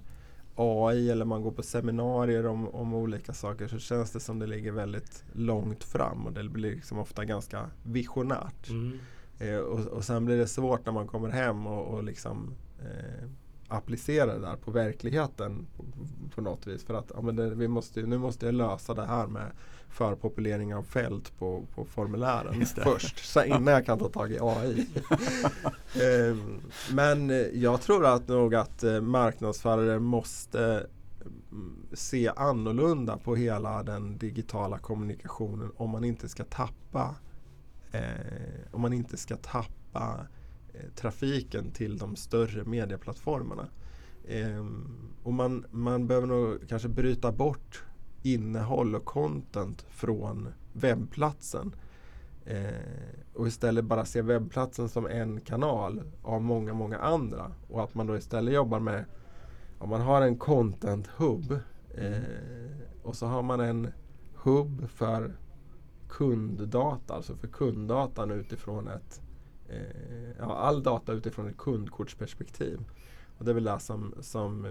AI 0.57 1.11
eller 1.11 1.25
man 1.25 1.43
går 1.43 1.51
på 1.51 1.63
seminarier 1.63 2.47
om, 2.47 2.69
om 2.69 2.95
olika 2.95 3.33
saker 3.33 3.69
så 3.69 3.79
känns 3.79 4.11
det 4.11 4.21
som 4.21 4.39
det 4.39 4.47
ligger 4.47 4.73
väldigt 4.73 5.25
långt 5.33 5.85
fram 5.85 6.27
och 6.27 6.33
det 6.33 6.45
blir 6.45 6.71
liksom 6.75 6.99
ofta 6.99 7.25
ganska 7.25 7.71
visionärt. 7.83 8.69
Mm. 8.69 8.99
Eh, 9.39 9.57
och, 9.57 9.87
och 9.87 10.05
sen 10.05 10.25
blir 10.25 10.37
det 10.37 10.47
svårt 10.47 10.87
när 10.87 10.93
man 10.93 11.07
kommer 11.07 11.29
hem 11.29 11.67
och, 11.67 11.95
och 11.95 12.05
liksom 12.05 12.55
eh, 12.81 13.29
applicera 13.69 14.35
det 14.35 14.41
där 14.41 14.57
på 14.57 14.71
verkligheten 14.71 15.67
på, 15.77 15.85
på 16.35 16.41
något 16.41 16.67
vis. 16.67 16.85
För 16.85 16.95
att 16.95 17.13
ja, 17.15 17.21
men 17.21 17.37
det, 17.37 17.55
vi 17.55 17.69
måste, 17.69 18.03
nu 18.03 18.19
måste 18.19 18.47
jag 18.47 18.55
lösa 18.55 18.95
det 18.95 19.07
här 19.07 19.27
med 19.27 19.51
förpopulering 19.95 20.75
av 20.75 20.83
fält 20.83 21.39
på, 21.39 21.67
på 21.75 21.85
formulären 21.85 22.67
först. 22.67 23.19
Så 23.19 23.45
innan 23.45 23.67
jag 23.67 23.87
kan 23.87 23.99
ta 23.99 24.09
tag 24.09 24.33
i 24.33 24.39
AI. 24.41 24.87
eh, 25.95 26.37
men 26.93 27.33
jag 27.53 27.81
tror 27.81 28.07
att 28.07 28.29
nog 28.29 28.55
att 28.55 28.83
eh, 28.83 29.01
marknadsförare 29.01 29.99
måste 29.99 30.87
mm, 31.51 31.77
se 31.93 32.31
annorlunda 32.37 33.17
på 33.17 33.37
hela 33.37 33.83
den 33.83 34.19
digitala 34.19 34.79
kommunikationen 34.79 35.71
om 35.77 35.91
man 35.91 36.05
inte 36.05 36.29
ska 36.29 36.45
tappa 36.45 37.15
eh, 37.95 38.71
om 38.71 38.81
man 38.81 38.93
inte 38.93 39.17
ska 39.17 39.37
tappa 39.37 40.27
eh, 40.75 40.91
trafiken 40.95 41.71
till 41.71 41.99
de 41.99 42.17
större 42.17 42.65
medieplattformarna. 42.65 43.69
Eh, 44.29 44.67
och 45.23 45.33
man, 45.33 45.67
man 45.71 46.07
behöver 46.07 46.27
nog 46.27 46.69
kanske 46.69 46.89
bryta 46.89 47.33
bort 47.33 47.85
innehåll 48.25 48.95
och 48.95 49.05
content 49.05 49.87
från 49.91 50.49
webbplatsen. 50.73 51.75
Eh, 52.45 52.75
och 53.35 53.47
istället 53.47 53.85
bara 53.85 54.05
se 54.05 54.23
webbplatsen 54.23 54.89
som 54.89 55.07
en 55.07 55.41
kanal 55.41 56.03
av 56.23 56.43
många, 56.43 56.75
många 56.75 56.99
andra. 56.99 57.53
Och 57.69 57.85
att 57.85 57.95
man 57.95 58.07
då 58.07 58.17
istället 58.17 58.55
jobbar 58.55 58.81
med, 58.81 59.05
om 59.79 59.91
man 59.91 60.01
har 60.01 60.23
en 60.23 60.39
content 60.39 61.07
hub 61.07 61.53
eh, 61.95 62.23
och 63.03 63.17
så 63.17 63.27
har 63.27 63.43
man 63.43 63.61
en 63.61 63.89
hub 64.35 64.89
för 64.89 65.37
kunddata, 66.09 67.15
alltså 67.15 67.37
för 67.37 67.49
kunddatan 67.49 68.31
utifrån 68.31 68.89
ett 68.89 69.23
eh, 69.69 70.31
ja, 70.39 70.57
all 70.57 70.83
data 70.83 71.13
utifrån 71.13 71.49
ett 71.49 71.57
kundkortsperspektiv. 71.57 72.85
Och 73.39 73.45
det 73.45 73.51
är 73.51 73.55
väl 73.55 73.65
det 73.65 73.81
som, 73.81 74.15
som 74.21 74.67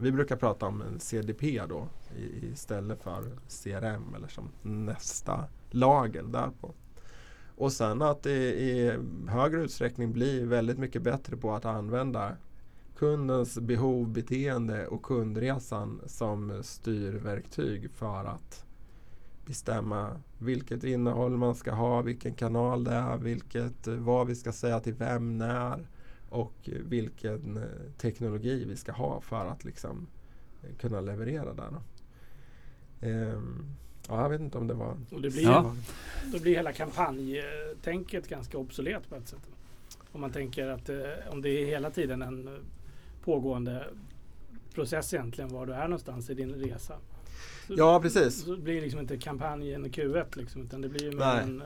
vi 0.00 0.12
brukar 0.12 0.36
prata 0.36 0.66
om 0.66 0.82
en 0.82 1.00
CDP 1.00 1.62
då 1.68 1.88
i, 2.16 2.46
istället 2.46 3.02
för 3.02 3.22
CRM 3.48 4.14
eller 4.14 4.28
som 4.28 4.50
nästa 4.62 5.44
lager 5.70 6.22
därpå. 6.22 6.74
Och 7.56 7.72
sen 7.72 8.02
att 8.02 8.22
det 8.22 8.60
i 8.60 8.98
högre 9.28 9.62
utsträckning 9.62 10.12
blir 10.12 10.46
väldigt 10.46 10.78
mycket 10.78 11.02
bättre 11.02 11.36
på 11.36 11.54
att 11.54 11.64
använda 11.64 12.36
kundens 12.98 13.58
behov, 13.58 14.08
beteende 14.08 14.86
och 14.86 15.02
kundresan 15.02 16.00
som 16.06 16.62
styrverktyg 16.62 17.90
för 17.90 18.24
att 18.24 18.64
bestämma 19.46 20.10
vilket 20.38 20.84
innehåll 20.84 21.36
man 21.36 21.54
ska 21.54 21.72
ha, 21.72 22.02
vilken 22.02 22.34
kanal 22.34 22.84
det 22.84 22.94
är, 22.94 23.16
vilket, 23.16 23.86
vad 23.86 24.26
vi 24.26 24.34
ska 24.34 24.52
säga 24.52 24.80
till 24.80 24.94
vem, 24.94 25.38
när 25.38 25.88
och 26.28 26.52
vilken 26.64 27.56
eh, 27.56 27.62
teknologi 27.98 28.64
vi 28.64 28.76
ska 28.76 28.92
ha 28.92 29.20
för 29.20 29.46
att 29.46 29.64
liksom 29.64 30.06
kunna 30.78 31.00
leverera 31.00 31.54
där. 31.54 31.70
Ehm, 33.00 33.64
ja, 34.08 34.22
jag 34.22 34.28
vet 34.28 34.40
inte 34.40 34.58
om 34.58 34.66
det 34.66 34.74
var... 34.74 34.96
Och 35.10 35.22
det 35.22 35.30
blir, 35.30 35.42
Ja. 35.42 35.76
Då 36.32 36.38
blir 36.38 36.56
hela 36.56 36.72
kampanjtänket 36.72 38.28
ganska 38.28 38.58
obsolet 38.58 39.08
på 39.08 39.14
ett 39.16 39.28
sätt. 39.28 39.48
Om 40.12 40.20
man 40.20 40.32
tänker 40.32 40.68
att 40.68 40.88
eh, 40.88 40.96
om 41.30 41.42
det 41.42 41.50
är 41.50 41.66
hela 41.66 41.90
tiden 41.90 42.22
en 42.22 42.48
eh, 42.48 42.54
pågående 43.24 43.86
process 44.74 45.14
egentligen 45.14 45.50
var 45.50 45.66
du 45.66 45.72
är 45.72 45.88
någonstans 45.88 46.30
i 46.30 46.34
din 46.34 46.54
resa. 46.54 46.94
Så, 47.66 47.74
Ja, 47.76 48.00
precis. 48.02 48.42
Så 48.44 48.56
blir 48.56 48.74
det 48.74 48.80
liksom 48.80 49.00
inte 49.00 49.16
kampanjen 49.16 49.86
Q1 49.86 50.38
liksom, 50.38 50.62
utan 50.62 50.80
det 50.80 50.88
blir 50.88 51.02
ju 51.02 51.10
mer 51.10 51.24
en... 51.24 51.62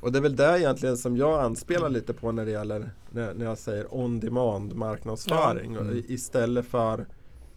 Och 0.00 0.12
det 0.12 0.18
är 0.18 0.22
väl 0.22 0.36
det 0.36 0.58
egentligen 0.60 0.96
som 0.96 1.16
jag 1.16 1.40
anspelar 1.40 1.88
lite 1.88 2.12
på 2.12 2.32
när 2.32 2.44
det 2.44 2.50
gäller 2.50 2.90
när, 3.10 3.34
när 3.34 3.44
jag 3.44 3.58
säger 3.58 3.94
on 3.94 4.20
demand 4.20 4.74
marknadsföring. 4.74 5.74
Ja. 5.74 5.80
Mm. 5.80 6.04
Istället 6.08 6.66
för 6.66 7.06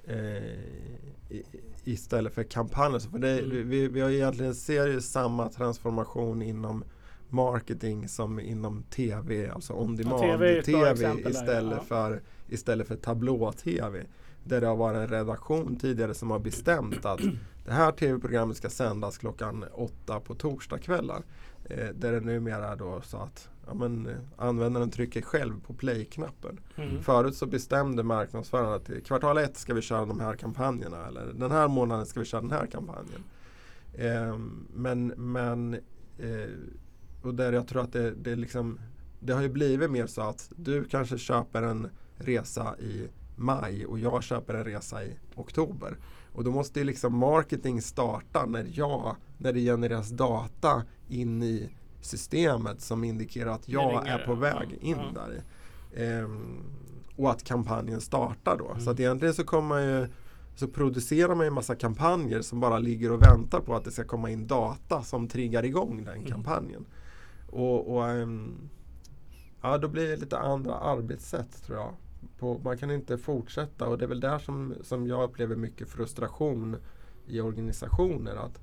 eh, 0.07 0.43
istället 1.83 2.33
för 2.33 2.43
kampanjer. 2.43 2.99
För 2.99 3.19
det, 3.19 3.39
Mm. 3.39 3.69
vi, 3.69 3.87
vi 3.87 4.01
har 4.01 4.09
egentligen 4.09 4.55
ser 4.55 4.87
ju 4.87 5.01
samma 5.01 5.49
transformation 5.49 6.41
inom 6.41 6.83
marketing 7.29 8.07
som 8.07 8.39
inom 8.39 8.83
TV, 8.83 9.49
alltså 9.49 9.73
on 9.73 9.95
demand 9.95 10.21
TV 10.21 10.57
ett 10.59 10.65
bra 10.65 10.73
TV 10.79 10.91
exempel 10.91 11.23
där, 11.23 11.41
istället, 11.41 11.77
ja. 11.77 11.83
för, 11.83 12.21
istället 12.49 12.87
för 12.87 12.95
tablå-TV. 12.95 14.03
Där 14.43 14.61
det 14.61 14.67
har 14.67 14.75
varit 14.75 14.97
en 14.97 15.07
redaktion 15.07 15.75
tidigare 15.75 16.13
som 16.13 16.31
har 16.31 16.39
bestämt 16.39 17.05
att 17.05 17.21
det 17.65 17.71
här 17.71 17.91
TV-programmet 17.91 18.57
ska 18.57 18.69
sändas 18.69 19.17
klockan 19.17 19.65
åtta 19.73 20.19
på 20.19 20.35
torsdagskvällar. 20.35 21.23
Eh, 21.69 21.87
där 21.95 22.11
det 22.11 22.19
numera 22.19 22.75
då 22.75 23.01
så 23.01 23.17
att 23.17 23.49
ja, 23.67 23.73
men, 23.73 24.07
eh, 24.07 24.15
användaren 24.37 24.91
trycker 24.91 25.21
själv 25.21 25.61
på 25.61 25.73
play-knappen. 25.73 26.59
mm. 26.75 27.03
Förut 27.03 27.35
så 27.35 27.45
bestämde 27.45 28.03
marknadsföraren 28.03 28.73
att 28.73 28.89
i 28.89 29.01
kvartal 29.01 29.37
ett 29.37 29.57
ska 29.57 29.73
vi 29.73 29.81
köra 29.81 30.05
de 30.05 30.19
här 30.19 30.35
kampanjerna 30.35 31.07
eller 31.07 31.33
den 31.33 31.51
här 31.51 31.67
månaden 31.67 32.05
ska 32.05 32.19
vi 32.19 32.25
köra 32.25 32.41
den 32.41 32.51
här 32.51 32.65
kampanjen. 32.65 33.23
Ehm, 33.97 34.67
men 34.73 35.07
men 35.07 35.73
eh, 36.19 36.49
och 37.21 37.35
där 37.35 37.53
jag 37.53 37.67
tror 37.67 37.81
att 37.81 37.93
det, 37.93 38.11
det, 38.11 38.35
liksom, 38.35 38.79
det 39.19 39.33
har 39.33 39.41
ju 39.41 39.49
blivit 39.49 39.91
mer 39.91 40.07
så 40.07 40.21
att 40.21 40.51
du 40.55 40.83
kanske 40.83 41.17
köper 41.17 41.61
en 41.61 41.89
resa 42.15 42.75
i 42.79 43.07
maj 43.35 43.85
och 43.85 43.99
jag 43.99 44.23
köper 44.23 44.53
en 44.53 44.63
resa 44.63 45.03
i 45.03 45.17
oktober. 45.35 45.97
Och 46.33 46.43
då 46.43 46.51
måste 46.51 46.79
ju 46.79 46.85
liksom 46.85 47.17
marketing 47.17 47.81
starta 47.81 48.45
när 48.45 48.67
jag, 48.73 49.15
när 49.43 49.53
det 49.53 49.59
genereras 49.59 50.09
data 50.09 50.83
in 51.07 51.43
i 51.43 51.69
systemet 52.01 52.81
som 52.81 53.03
indikerar 53.03 53.51
att 53.51 53.69
jag 53.69 54.07
är 54.07 54.17
på 54.25 54.35
väg 54.35 54.77
in 54.81 54.97
ja. 54.97 55.21
där. 55.21 55.43
Ehm, 55.95 56.63
och 57.15 57.31
att 57.31 57.43
kampanjen 57.43 58.01
startar 58.01 58.57
då. 58.57 58.65
Så 58.67 58.81
Mm. 58.81 58.87
att 58.93 58.99
egentligen 58.99 59.33
så 59.33 59.43
kommer 59.43 59.67
man 59.69 59.83
ju 59.83 60.07
så 60.55 60.67
producerar 60.67 61.35
man 61.35 61.45
ju 61.45 61.47
en 61.47 61.53
massa 61.53 61.75
kampanjer 61.75 62.41
som 62.41 62.59
bara 62.59 62.79
ligger 62.79 63.11
och 63.11 63.21
väntar 63.21 63.59
på 63.59 63.75
att 63.75 63.83
det 63.85 63.91
ska 63.91 64.03
komma 64.03 64.29
in 64.29 64.47
data 64.47 65.01
som 65.03 65.27
triggar 65.27 65.65
igång 65.65 66.03
den 66.05 66.15
Mm. 66.17 66.25
kampanjen. 66.27 66.85
Och, 67.49 67.95
och 67.95 68.09
ehm, 68.09 68.69
ja, 69.61 69.77
då 69.77 69.87
blir 69.87 70.07
det 70.07 70.17
lite 70.17 70.37
andra 70.39 70.73
arbetssätt 70.75 71.63
tror 71.65 71.77
jag. 71.77 71.93
På, 72.39 72.59
man 72.63 72.77
kan 72.77 72.91
inte 72.91 73.17
fortsätta 73.17 73.87
och 73.87 73.97
det 73.97 74.05
är 74.05 74.09
väl 74.09 74.19
där 74.19 74.39
som, 74.39 74.73
som 74.81 75.07
jag 75.07 75.23
upplever 75.23 75.55
mycket 75.55 75.89
frustration 75.89 76.75
i 77.27 77.41
organisationer. 77.41 78.35
Att 78.35 78.59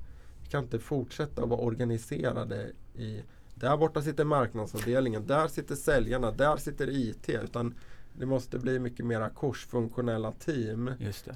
kan 0.51 0.65
inte 0.65 0.79
fortsätta 0.79 1.47
vara 1.47 1.61
organiserade 1.61 2.71
i 2.95 3.23
där 3.61 3.77
borta 3.77 4.03
sitter 4.03 4.25
marknadsavdelningen, 4.25 5.27
där 5.27 5.49
sitter 5.49 5.75
säljarna, 5.75 6.31
där 6.31 6.57
sitter 6.57 6.91
IT. 6.91 7.29
Utan 7.29 7.75
det 8.13 8.27
måste 8.27 8.59
bli 8.59 8.79
mycket 8.79 9.07
mera 9.07 9.31
korsfunktionella 9.31 10.33
team. 10.33 10.91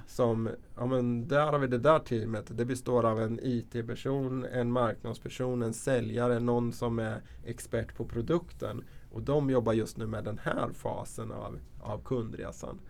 Som, 0.07 0.51
ja 0.77 0.87
men 0.87 1.29
där 1.29 1.53
har 1.53 1.59
vi 1.59 1.67
det 1.67 1.79
där 1.79 1.99
teamet. 1.99 2.45
Det 2.57 2.65
består 2.65 3.05
av 3.05 3.21
en 3.21 3.41
IT-person, 3.43 4.45
en 4.45 4.73
marknadsperson, 4.73 5.62
en 5.62 5.75
säljare, 5.75 6.41
någon 6.41 6.73
som 6.73 6.99
är 6.99 7.23
expert 7.45 7.97
på 7.97 8.05
produkten. 8.05 8.85
Och 9.11 9.23
de 9.23 9.51
jobbar 9.51 9.73
just 9.73 9.97
nu 9.97 10.07
med 10.07 10.25
den 10.25 10.39
här 10.43 10.71
fasen 10.73 11.33
av, 11.33 11.59
av 11.81 12.03
kundresan. 12.05 12.81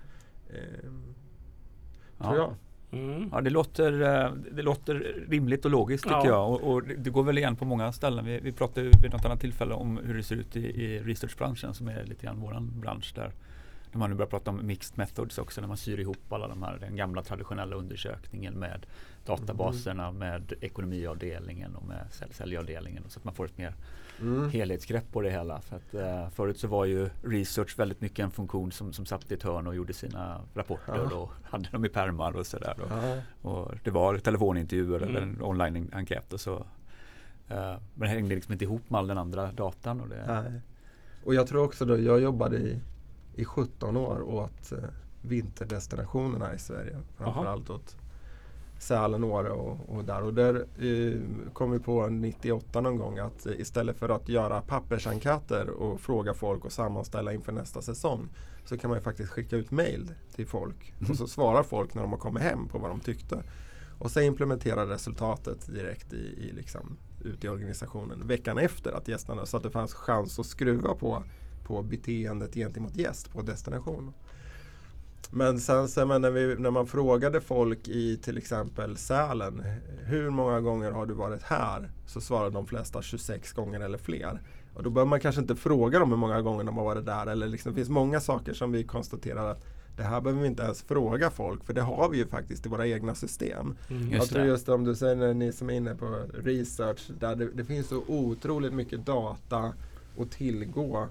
Ehm, 0.50 1.14
Tror 2.18 2.36
jag. 2.36 2.54
Mm. 2.92 3.28
Ja, 3.32 3.40
det 3.40 3.50
låter, 3.50 4.02
eh, 4.24 4.32
det 4.52 4.62
låter 4.62 5.24
rimligt 5.28 5.64
och 5.64 5.70
logiskt 5.70 6.04
tycker 6.04 6.16
Ja. 6.16 6.26
jag. 6.26 6.50
Och, 6.52 6.72
och 6.72 6.82
det 6.82 7.10
går 7.10 7.22
väl 7.22 7.38
igen 7.38 7.56
på 7.56 7.64
många 7.64 7.92
ställen. 7.92 8.24
Vi, 8.24 8.40
vi 8.40 8.52
pratade 8.52 8.90
vid 9.02 9.12
något 9.12 9.24
annat 9.24 9.40
tillfälle 9.40 9.74
om 9.74 10.00
hur 10.04 10.14
det 10.14 10.22
ser 10.22 10.36
ut 10.36 10.56
i, 10.56 10.60
i 10.82 10.98
researchbranschen 11.00 11.74
som 11.74 11.88
är 11.88 12.04
lite 12.04 12.26
grann 12.26 12.40
våran 12.40 12.72
bransch 12.80 13.12
där. 13.14 13.32
När 13.92 13.98
man 13.98 14.10
nu 14.10 14.16
börjar 14.16 14.30
prata 14.30 14.50
om 14.50 14.66
mixed 14.66 14.98
methods 14.98 15.38
också, 15.38 15.60
när 15.60 15.68
man 15.68 15.76
syr 15.76 16.00
ihop 16.00 16.32
alla 16.32 16.48
de 16.48 16.62
här, 16.62 16.78
den 16.80 16.96
gamla 16.96 17.22
traditionella 17.22 17.76
undersökningen 17.76 18.54
med 18.54 18.86
databaserna, 19.26 20.12
med 20.12 20.52
ekonomiavdelningen 20.60 21.74
och 21.76 21.86
med 21.88 22.06
sälj- 22.10 22.32
säljavdelningen. 22.32 23.02
Så 23.08 23.18
att 23.18 23.24
man 23.24 23.34
får 23.34 23.44
ett 23.44 23.58
mer 23.58 23.74
Mm. 24.20 24.50
helhetsgrepp 24.50 25.12
på 25.12 25.20
det 25.20 25.30
hela. 25.30 25.60
För 25.60 25.76
att, 25.76 25.94
eh, 25.94 26.28
förut 26.30 26.58
så 26.58 26.68
var 26.68 26.84
ju 26.84 27.10
research 27.22 27.78
väldigt 27.78 28.00
mycket 28.00 28.18
en 28.18 28.30
funktion 28.30 28.72
som, 28.72 28.92
som 28.92 29.06
satt 29.06 29.30
i 29.30 29.34
ett 29.34 29.42
hörn 29.42 29.66
och 29.66 29.74
gjorde 29.74 29.92
sina 29.92 30.40
rapporter 30.54 31.08
Ja. 31.10 31.16
och 31.16 31.30
hade 31.42 31.68
dem 31.70 31.84
i 31.84 31.88
pärmar 31.88 32.32
och 32.36 32.46
sådär. 32.46 32.76
Och, 32.80 32.90
Ja. 32.90 33.22
och 33.50 33.72
det 33.84 33.90
var 33.90 34.18
telefonintervjuer 34.18 34.96
Mm. 35.02 35.08
eller 35.08 35.20
en 35.20 35.42
online-enkät 35.42 36.32
och 36.32 36.40
så. 36.40 36.54
Eh, 37.48 37.74
men 37.94 38.00
det 38.00 38.06
hängde 38.08 38.34
liksom 38.34 38.52
inte 38.52 38.64
ihop 38.64 38.90
med 38.90 38.98
all 38.98 39.06
den 39.06 39.18
andra 39.18 39.52
datan. 39.52 40.00
Och 40.00 40.08
det, 40.08 40.24
Nej. 40.42 40.60
Och 41.24 41.34
jag 41.34 41.46
tror 41.46 41.64
också 41.64 41.84
då, 41.84 41.98
jag 41.98 42.20
jobbade 42.20 42.56
i, 42.56 42.80
i 43.34 43.44
17 43.44 43.96
år 43.96 44.22
åt 44.22 44.72
eh, 44.72 44.78
vinterdestinationerna 45.22 46.54
i 46.54 46.58
Sverige. 46.58 46.96
Framförallt 47.16 47.70
åt 47.70 47.96
Sälen, 48.84 49.24
Åre 49.24 49.50
och, 49.50 49.78
och 49.88 50.04
där. 50.04 50.22
Och 50.22 50.34
där 50.34 50.54
eh, 50.54 51.20
kom 51.52 51.70
vi 51.70 51.78
på 51.78 52.06
98 52.06 52.80
någon 52.80 52.98
gång 52.98 53.18
att 53.18 53.46
istället 53.46 53.98
för 53.98 54.08
att 54.08 54.28
göra 54.28 54.60
pappersenkäter 54.60 55.68
och 55.70 56.00
fråga 56.00 56.34
folk 56.34 56.64
och 56.64 56.72
sammanställa 56.72 57.32
inför 57.32 57.52
nästa 57.52 57.82
säsong 57.82 58.28
så 58.64 58.78
kan 58.78 58.90
man 58.90 58.98
ju 58.98 59.02
faktiskt 59.02 59.30
skicka 59.30 59.56
ut 59.56 59.70
mail 59.70 60.10
till 60.34 60.46
folk 60.46 60.94
och 61.08 61.16
så 61.16 61.26
svarar 61.26 61.62
folk 61.62 61.94
när 61.94 62.02
de 62.02 62.12
har 62.12 62.18
kommit 62.18 62.42
hem 62.42 62.68
på 62.68 62.78
vad 62.78 62.90
de 62.90 63.00
tyckte. 63.00 63.42
Och 63.98 64.10
så 64.10 64.20
implementera 64.20 64.86
resultatet 64.86 65.66
direkt 65.74 66.12
i, 66.12 66.16
i 66.16 66.52
liksom, 66.52 66.96
ut 67.24 67.44
i 67.44 67.48
organisationen 67.48 68.26
veckan 68.26 68.58
efter 68.58 68.92
att 68.92 69.08
gästerna 69.08 69.46
så 69.46 69.56
att 69.56 69.62
det 69.62 69.70
fanns 69.70 69.94
chans 69.94 70.38
att 70.38 70.46
skruva 70.46 70.94
på, 70.94 71.22
på 71.64 71.82
beteendet 71.82 72.54
gentemot 72.54 72.96
gäst 72.96 73.32
på 73.32 73.42
destination. 73.42 74.12
Men 75.36 75.60
sen 75.60 75.88
så, 75.88 76.06
men 76.06 76.22
när, 76.22 76.30
vi, 76.30 76.56
när 76.58 76.70
man 76.70 76.86
frågade 76.86 77.40
folk 77.40 77.88
i 77.88 78.16
till 78.16 78.38
exempel 78.38 78.96
Sälen 78.96 79.62
Hur 80.04 80.30
många 80.30 80.60
gånger 80.60 80.90
har 80.90 81.06
du 81.06 81.14
varit 81.14 81.42
här? 81.42 81.90
Så 82.06 82.20
svarade 82.20 82.50
de 82.50 82.66
flesta 82.66 83.02
26 83.02 83.52
gånger 83.52 83.80
eller 83.80 83.98
fler. 83.98 84.40
Och 84.74 84.82
då 84.82 84.90
bör 84.90 85.04
man 85.04 85.20
kanske 85.20 85.40
inte 85.40 85.56
fråga 85.56 85.98
dem 85.98 86.10
hur 86.10 86.16
många 86.16 86.42
gånger 86.42 86.64
de 86.64 86.76
har 86.76 86.84
varit 86.84 87.06
där. 87.06 87.26
Eller 87.26 87.46
liksom, 87.46 87.72
det 87.72 87.76
finns 87.76 87.88
många 87.88 88.20
saker 88.20 88.54
som 88.54 88.72
vi 88.72 88.84
konstaterar 88.84 89.50
att 89.50 89.64
det 89.96 90.02
här 90.02 90.20
behöver 90.20 90.42
vi 90.42 90.48
inte 90.48 90.62
ens 90.62 90.82
fråga 90.82 91.30
folk. 91.30 91.64
För 91.64 91.72
det 91.72 91.82
har 91.82 92.08
vi 92.08 92.18
ju 92.18 92.26
faktiskt 92.26 92.66
i 92.66 92.68
våra 92.68 92.86
egna 92.86 93.14
system. 93.14 93.76
Mm. 93.90 94.02
Just 94.02 94.12
jag 94.12 94.28
tror 94.28 94.40
det. 94.40 94.46
just 94.46 94.68
om 94.68 94.84
du 94.84 94.94
säger 94.94 95.16
när 95.16 95.34
ni 95.34 95.52
som 95.52 95.70
är 95.70 95.74
inne 95.74 95.94
på 95.94 96.20
research. 96.34 97.10
Där 97.20 97.36
det, 97.36 97.48
det 97.54 97.64
finns 97.64 97.88
så 97.88 98.02
otroligt 98.06 98.74
mycket 98.74 99.06
data 99.06 99.72
att 100.18 100.30
tillgå. 100.30 101.08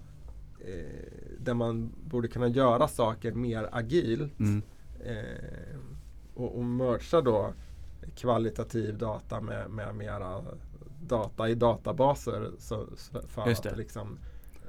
Eh, 0.67 1.33
där 1.39 1.53
man 1.53 1.93
borde 2.03 2.27
kunna 2.27 2.47
göra 2.47 2.87
saker 2.87 3.31
mer 3.31 3.69
agilt. 3.71 4.39
Mm. 4.39 4.61
Eh, 5.05 5.79
och, 6.33 6.57
och 6.57 6.65
mercha 6.65 7.21
då 7.21 7.53
kvalitativ 8.15 8.97
data 8.97 9.41
med, 9.41 9.69
med 9.69 9.95
mera 9.95 10.43
data 11.01 11.49
i 11.49 11.55
databaser. 11.55 12.51
Så, 12.59 12.87
så 12.97 13.21
för 13.27 13.49
Just 13.49 13.63
det. 13.63 13.71
att 13.71 13.77
liksom, 13.77 14.17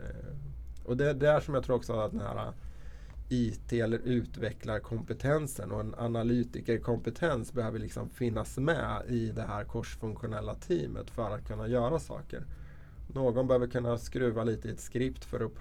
eh, 0.02 0.36
och 0.84 0.96
det 0.96 1.10
är 1.10 1.14
där 1.14 1.40
som 1.40 1.54
jag 1.54 1.64
tror 1.64 1.76
också 1.76 1.92
att 1.92 2.10
den 2.10 2.20
här 2.20 2.52
IT 3.28 3.72
eller 3.72 3.98
utvecklarkompetensen 3.98 5.72
och 5.72 5.80
en 5.80 5.94
analytikerkompetens 5.94 7.52
behöver 7.52 7.78
liksom 7.78 8.10
finnas 8.10 8.58
med 8.58 9.02
i 9.08 9.32
det 9.32 9.42
här 9.42 9.64
korsfunktionella 9.64 10.54
teamet 10.54 11.10
för 11.10 11.30
att 11.30 11.46
kunna 11.46 11.68
göra 11.68 11.98
saker. 11.98 12.44
Någon 13.12 13.46
behöver 13.46 13.66
kunna 13.66 13.98
skruva 13.98 14.44
lite 14.44 14.68
i 14.68 14.70
ett 14.70 14.80
skript 14.80 15.24
för 15.24 15.40
att, 15.40 15.52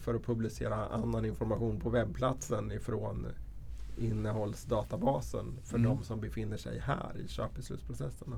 för 0.00 0.14
att 0.14 0.22
publicera 0.24 0.74
annan 0.86 1.24
information 1.24 1.80
på 1.80 1.90
webbplatsen 1.90 2.72
ifrån 2.72 3.26
innehållsdatabasen 3.98 5.46
för 5.64 5.78
Mm. 5.78 5.90
de 5.96 6.04
som 6.04 6.20
befinner 6.20 6.56
sig 6.56 6.78
här 6.78 7.12
i 7.24 7.28
köpbeslutsprocessen. 7.28 8.34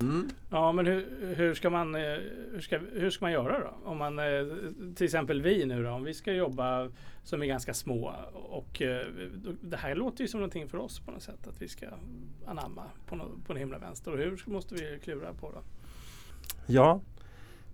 Mm. 0.00 0.28
Ja, 0.50 0.72
men 0.72 0.86
hur, 0.86 1.34
hur, 1.36 1.54
ska 1.54 1.70
man, 1.70 1.94
eh, 1.94 2.00
hur, 2.52 2.60
ska, 2.60 2.78
hur 2.78 3.10
ska 3.10 3.24
man 3.24 3.32
göra 3.32 3.58
då? 3.60 3.90
Om 3.90 3.98
man, 3.98 4.18
eh, 4.18 4.24
till 4.94 5.04
exempel 5.04 5.42
vi 5.42 5.66
nu 5.66 5.82
då, 5.82 5.90
om 5.90 6.04
vi 6.04 6.14
ska 6.14 6.32
jobba 6.32 6.90
som 7.24 7.42
är 7.42 7.46
ganska 7.46 7.74
små 7.74 8.14
och 8.32 8.82
eh, 8.82 9.06
det 9.62 9.76
här 9.76 9.94
låter 9.94 10.22
ju 10.22 10.28
som 10.28 10.40
någonting 10.40 10.68
för 10.68 10.78
oss 10.78 11.00
på 11.00 11.10
något 11.10 11.22
sätt 11.22 11.46
att 11.46 11.62
vi 11.62 11.68
ska 11.68 11.86
anamma 12.46 12.82
på, 13.06 13.16
nå- 13.16 13.30
på 13.46 13.52
en 13.52 13.58
himla 13.58 13.78
vänster. 13.78 14.12
Och 14.12 14.18
hur 14.18 14.42
måste 14.46 14.74
vi 14.74 14.98
klura 15.02 15.32
på 15.32 15.50
då? 15.52 15.58
Ja, 16.66 17.00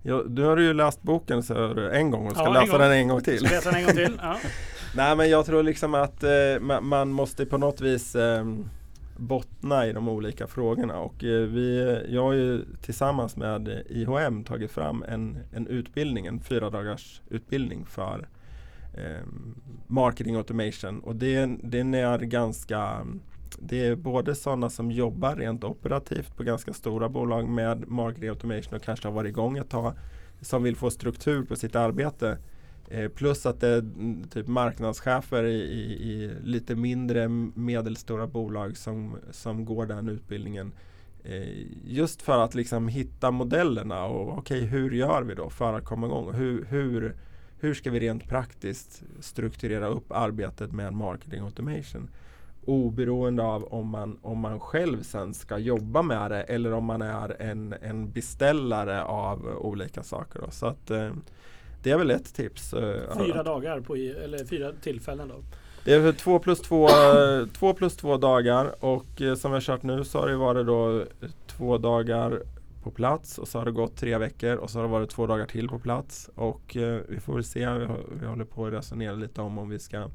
ja, 0.03 0.22
du 0.26 0.42
har 0.42 0.57
ju 0.57 0.72
läst 0.72 1.03
boken 1.03 1.42
så 1.42 1.55
en 1.92 2.11
gång 2.11 2.26
och 2.26 2.32
ska 2.32 2.44
Ja, 2.44 2.53
läsa 2.53 2.72
gång. 2.72 2.80
den 2.80 2.92
en 2.92 3.09
gång 3.09 3.20
till. 3.22 3.42
Läsa 3.42 3.70
den 3.70 3.80
en 3.80 3.86
gång 3.86 3.94
till? 3.94 4.18
Ja. 4.22 4.36
Nej 4.96 5.16
men 5.16 5.30
jag 5.30 5.46
tror 5.46 5.62
liksom 5.62 5.94
att 5.94 6.22
eh, 6.24 6.80
man, 6.80 7.09
måste 7.12 7.46
på 7.46 7.59
något 7.59 7.80
vis 7.80 8.14
eh, 8.16 8.44
bottna 9.16 9.86
i 9.86 9.92
de 9.92 10.09
olika 10.09 10.46
frågorna 10.46 10.98
och 10.98 11.24
eh, 11.24 11.40
vi, 11.40 12.00
jag 12.09 12.22
har 12.22 12.32
ju 12.32 12.64
tillsammans 12.82 13.36
med 13.36 13.82
IHM 13.88 14.44
tagit 14.44 14.70
fram 14.70 15.05
en, 15.09 15.38
en 15.53 15.66
utbildning, 15.66 16.26
en 16.26 16.40
fyra 16.40 16.70
dagars 16.70 17.22
utbildning 17.30 17.84
för 17.86 18.28
eh, 18.94 19.26
marketing 19.86 20.36
automation 20.36 21.00
och 21.00 21.16
det, 21.16 21.46
den 21.62 21.94
är 21.94 22.18
ganska 22.18 23.07
det 23.59 23.86
är 23.86 23.94
både 23.94 24.34
sådana 24.34 24.70
som 24.70 24.90
jobbar 24.90 25.36
rent 25.36 25.64
operativt 25.64 26.36
på 26.36 26.42
ganska 26.42 26.72
stora 26.72 27.09
bolag 27.09 27.48
med 27.48 27.88
marketing 27.88 28.28
automation 28.28 28.74
och 28.74 28.82
kanske 28.82 29.09
har 29.09 29.12
varit 29.12 29.28
igång 29.28 29.59
ett 29.59 29.70
tag 29.70 29.94
som 30.40 30.62
vill 30.62 30.76
få 30.76 30.90
struktur 30.90 31.44
på 31.44 31.57
sitt 31.57 31.76
arbete 31.76 32.38
Eh, 32.92 33.09
plus 33.09 33.46
att 33.46 33.61
det 33.61 33.68
är 33.68 33.84
typ 34.30 34.46
marknadschefer 34.46 35.44
i, 35.44 35.61
i, 35.61 36.12
i 36.12 36.30
lite 36.42 36.74
mindre 36.74 37.28
medelstora 37.55 38.26
bolag 38.26 38.76
som, 38.76 39.16
som 39.30 39.64
går 39.64 39.86
den 39.86 40.09
utbildningen. 40.09 40.72
Eh, 41.24 41.66
just 41.84 42.22
för 42.22 42.44
att 42.44 42.55
liksom 42.55 42.88
hitta 42.88 43.30
modellerna 43.30 44.05
och 44.05 44.38
okej 44.38 44.61
hur 44.61 44.90
gör 44.90 45.22
vi 45.22 45.34
då 45.34 45.50
för 45.50 45.72
att 45.72 45.84
komma 45.84 46.07
igång? 46.07 46.34
Hur, 46.34 46.64
hur, 46.64 47.16
hur 47.61 47.74
ska 47.74 47.90
vi 47.90 48.00
rent 48.00 48.28
praktiskt 48.28 49.03
strukturera 49.20 49.86
upp 49.86 50.12
arbetet 50.12 50.72
med 50.72 50.92
marketing 50.92 51.42
automation? 51.42 52.11
Oberoende 52.64 53.42
av 53.42 53.64
om 53.64 53.88
man, 53.88 54.18
om 54.22 54.38
man 54.38 54.60
själv 54.60 55.02
sen 55.02 55.34
ska 55.34 55.58
jobba 55.58 56.02
med 56.02 56.30
det 56.30 56.42
eller 56.42 56.72
om 56.72 56.84
man 56.84 57.02
är 57.02 57.42
en, 57.42 57.74
en 57.82 58.10
beställare 58.10 59.02
av 59.04 59.46
olika 59.60 60.02
saker. 60.02 60.40
Då. 60.40 60.50
Så 60.50 60.66
att, 60.66 60.90
eh, 60.90 61.10
det 61.82 61.90
är 61.90 61.98
väl 61.98 62.10
ett 62.10 62.34
tips. 62.34 62.72
eh, 62.72 63.00
Fyra 63.26 63.40
att- 63.40 63.46
dagar 63.46 63.80
på, 63.80 63.94
eller 63.96 64.44
fyra 64.44 64.72
tillfällen 64.82 65.28
då. 65.28 65.34
Det 65.84 65.92
är 65.94 66.12
två 66.12 66.38
plus 66.38 66.60
två, 66.60 66.88
eh, 66.88 67.46
två 67.46 67.74
plus 67.74 67.96
två 67.96 68.16
dagar 68.16 68.84
och 68.84 69.22
eh, 69.22 69.34
som 69.34 69.50
vi 69.50 69.54
har 69.56 69.60
kört 69.60 69.82
nu 69.82 70.04
så 70.04 70.18
har 70.20 70.28
det 70.28 70.36
varit 70.36 70.66
då 70.66 71.00
eh, 71.00 71.06
två 71.46 71.78
dagar 71.78 72.42
på 72.82 72.90
plats 72.90 73.38
och 73.38 73.48
så 73.48 73.58
har 73.58 73.64
det 73.64 73.70
gått 73.72 73.96
tre 73.96 74.18
veckor 74.18 74.56
och 74.56 74.70
så 74.70 74.78
har 74.78 74.82
det 74.82 74.90
varit 74.92 75.10
två 75.10 75.26
dagar 75.26 75.46
till 75.46 75.68
på 75.68 75.78
plats 75.78 76.30
och 76.34 76.76
eh, 76.76 77.00
vi 77.08 77.20
får 77.20 77.34
väl 77.34 77.44
se, 77.44 77.70
vi, 77.72 77.86
vi 78.20 78.26
håller 78.26 78.44
på 78.44 78.66
att 78.66 78.72
resonera 78.72 79.14
lite 79.14 79.40
om 79.40 79.58
om 79.58 79.68
vi 79.68 79.78
ska 79.78 80.08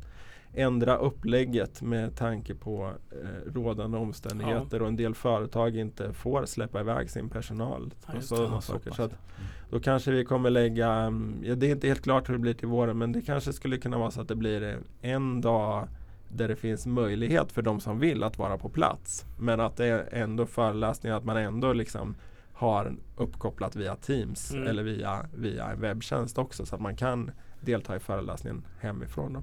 ändra 0.57 0.97
upplägget 0.97 1.81
med 1.81 2.15
tanke 2.15 2.55
på 2.55 2.91
eh, 3.11 3.53
rådande 3.53 3.97
omständigheter 3.97 4.81
och 4.81 4.87
en 4.87 4.95
del 4.95 5.15
företag 5.15 5.75
inte 5.75 6.13
får 6.13 6.45
släppa 6.45 6.79
iväg 6.79 7.09
sin 7.09 7.29
personal. 7.29 7.93
Ja, 8.07 8.13
och 8.17 8.23
sådana 8.23 8.55
Ja, 8.55 8.61
så 8.61 8.71
saker. 8.73 8.91
Så 8.91 9.03
att, 9.03 9.11
ja. 9.11 9.43
då 9.69 9.79
kanske 9.79 10.11
vi 10.11 10.25
kommer 10.25 10.49
lägga, 10.49 10.91
mm, 10.91 11.35
ja, 11.43 11.55
det 11.55 11.67
är 11.67 11.71
inte 11.71 11.87
helt 11.87 12.01
klart 12.03 12.29
hur 12.29 12.33
det 12.33 12.39
blir 12.39 12.53
till 12.53 12.67
våren 12.67 12.97
men 12.97 13.11
det 13.11 13.21
kanske 13.21 13.53
skulle 13.53 13.77
kunna 13.77 13.97
vara 13.97 14.11
så 14.11 14.21
att 14.21 14.27
det 14.27 14.35
blir 14.35 14.63
eh, 14.63 15.11
en 15.11 15.41
dag 15.41 15.87
där 16.29 16.47
det 16.47 16.55
finns 16.55 16.85
möjlighet 16.85 17.51
för 17.51 17.61
de 17.61 17.79
som 17.79 17.99
vill 17.99 18.23
att 18.23 18.37
vara 18.37 18.57
på 18.57 18.69
plats. 18.69 19.25
Men 19.39 19.59
att 19.59 19.77
det 19.77 19.85
är 19.85 20.09
ändå 20.11 20.45
föreläsningar, 20.45 21.17
att 21.17 21.25
man 21.25 21.37
ändå 21.37 21.73
liksom 21.73 22.15
har 22.53 22.95
uppkopplat 23.17 23.75
via 23.75 23.95
Teams 23.95 24.51
Mm. 24.53 24.67
eller 24.67 24.83
via, 24.83 25.25
via 25.35 25.65
en 25.71 25.81
webbtjänst 25.81 26.37
också 26.37 26.65
så 26.65 26.75
att 26.75 26.81
man 26.81 26.95
kan 26.95 27.31
delta 27.61 27.95
i 27.95 27.99
föreläsningen 27.99 28.65
hemifrån. 28.79 29.33
Då. 29.33 29.41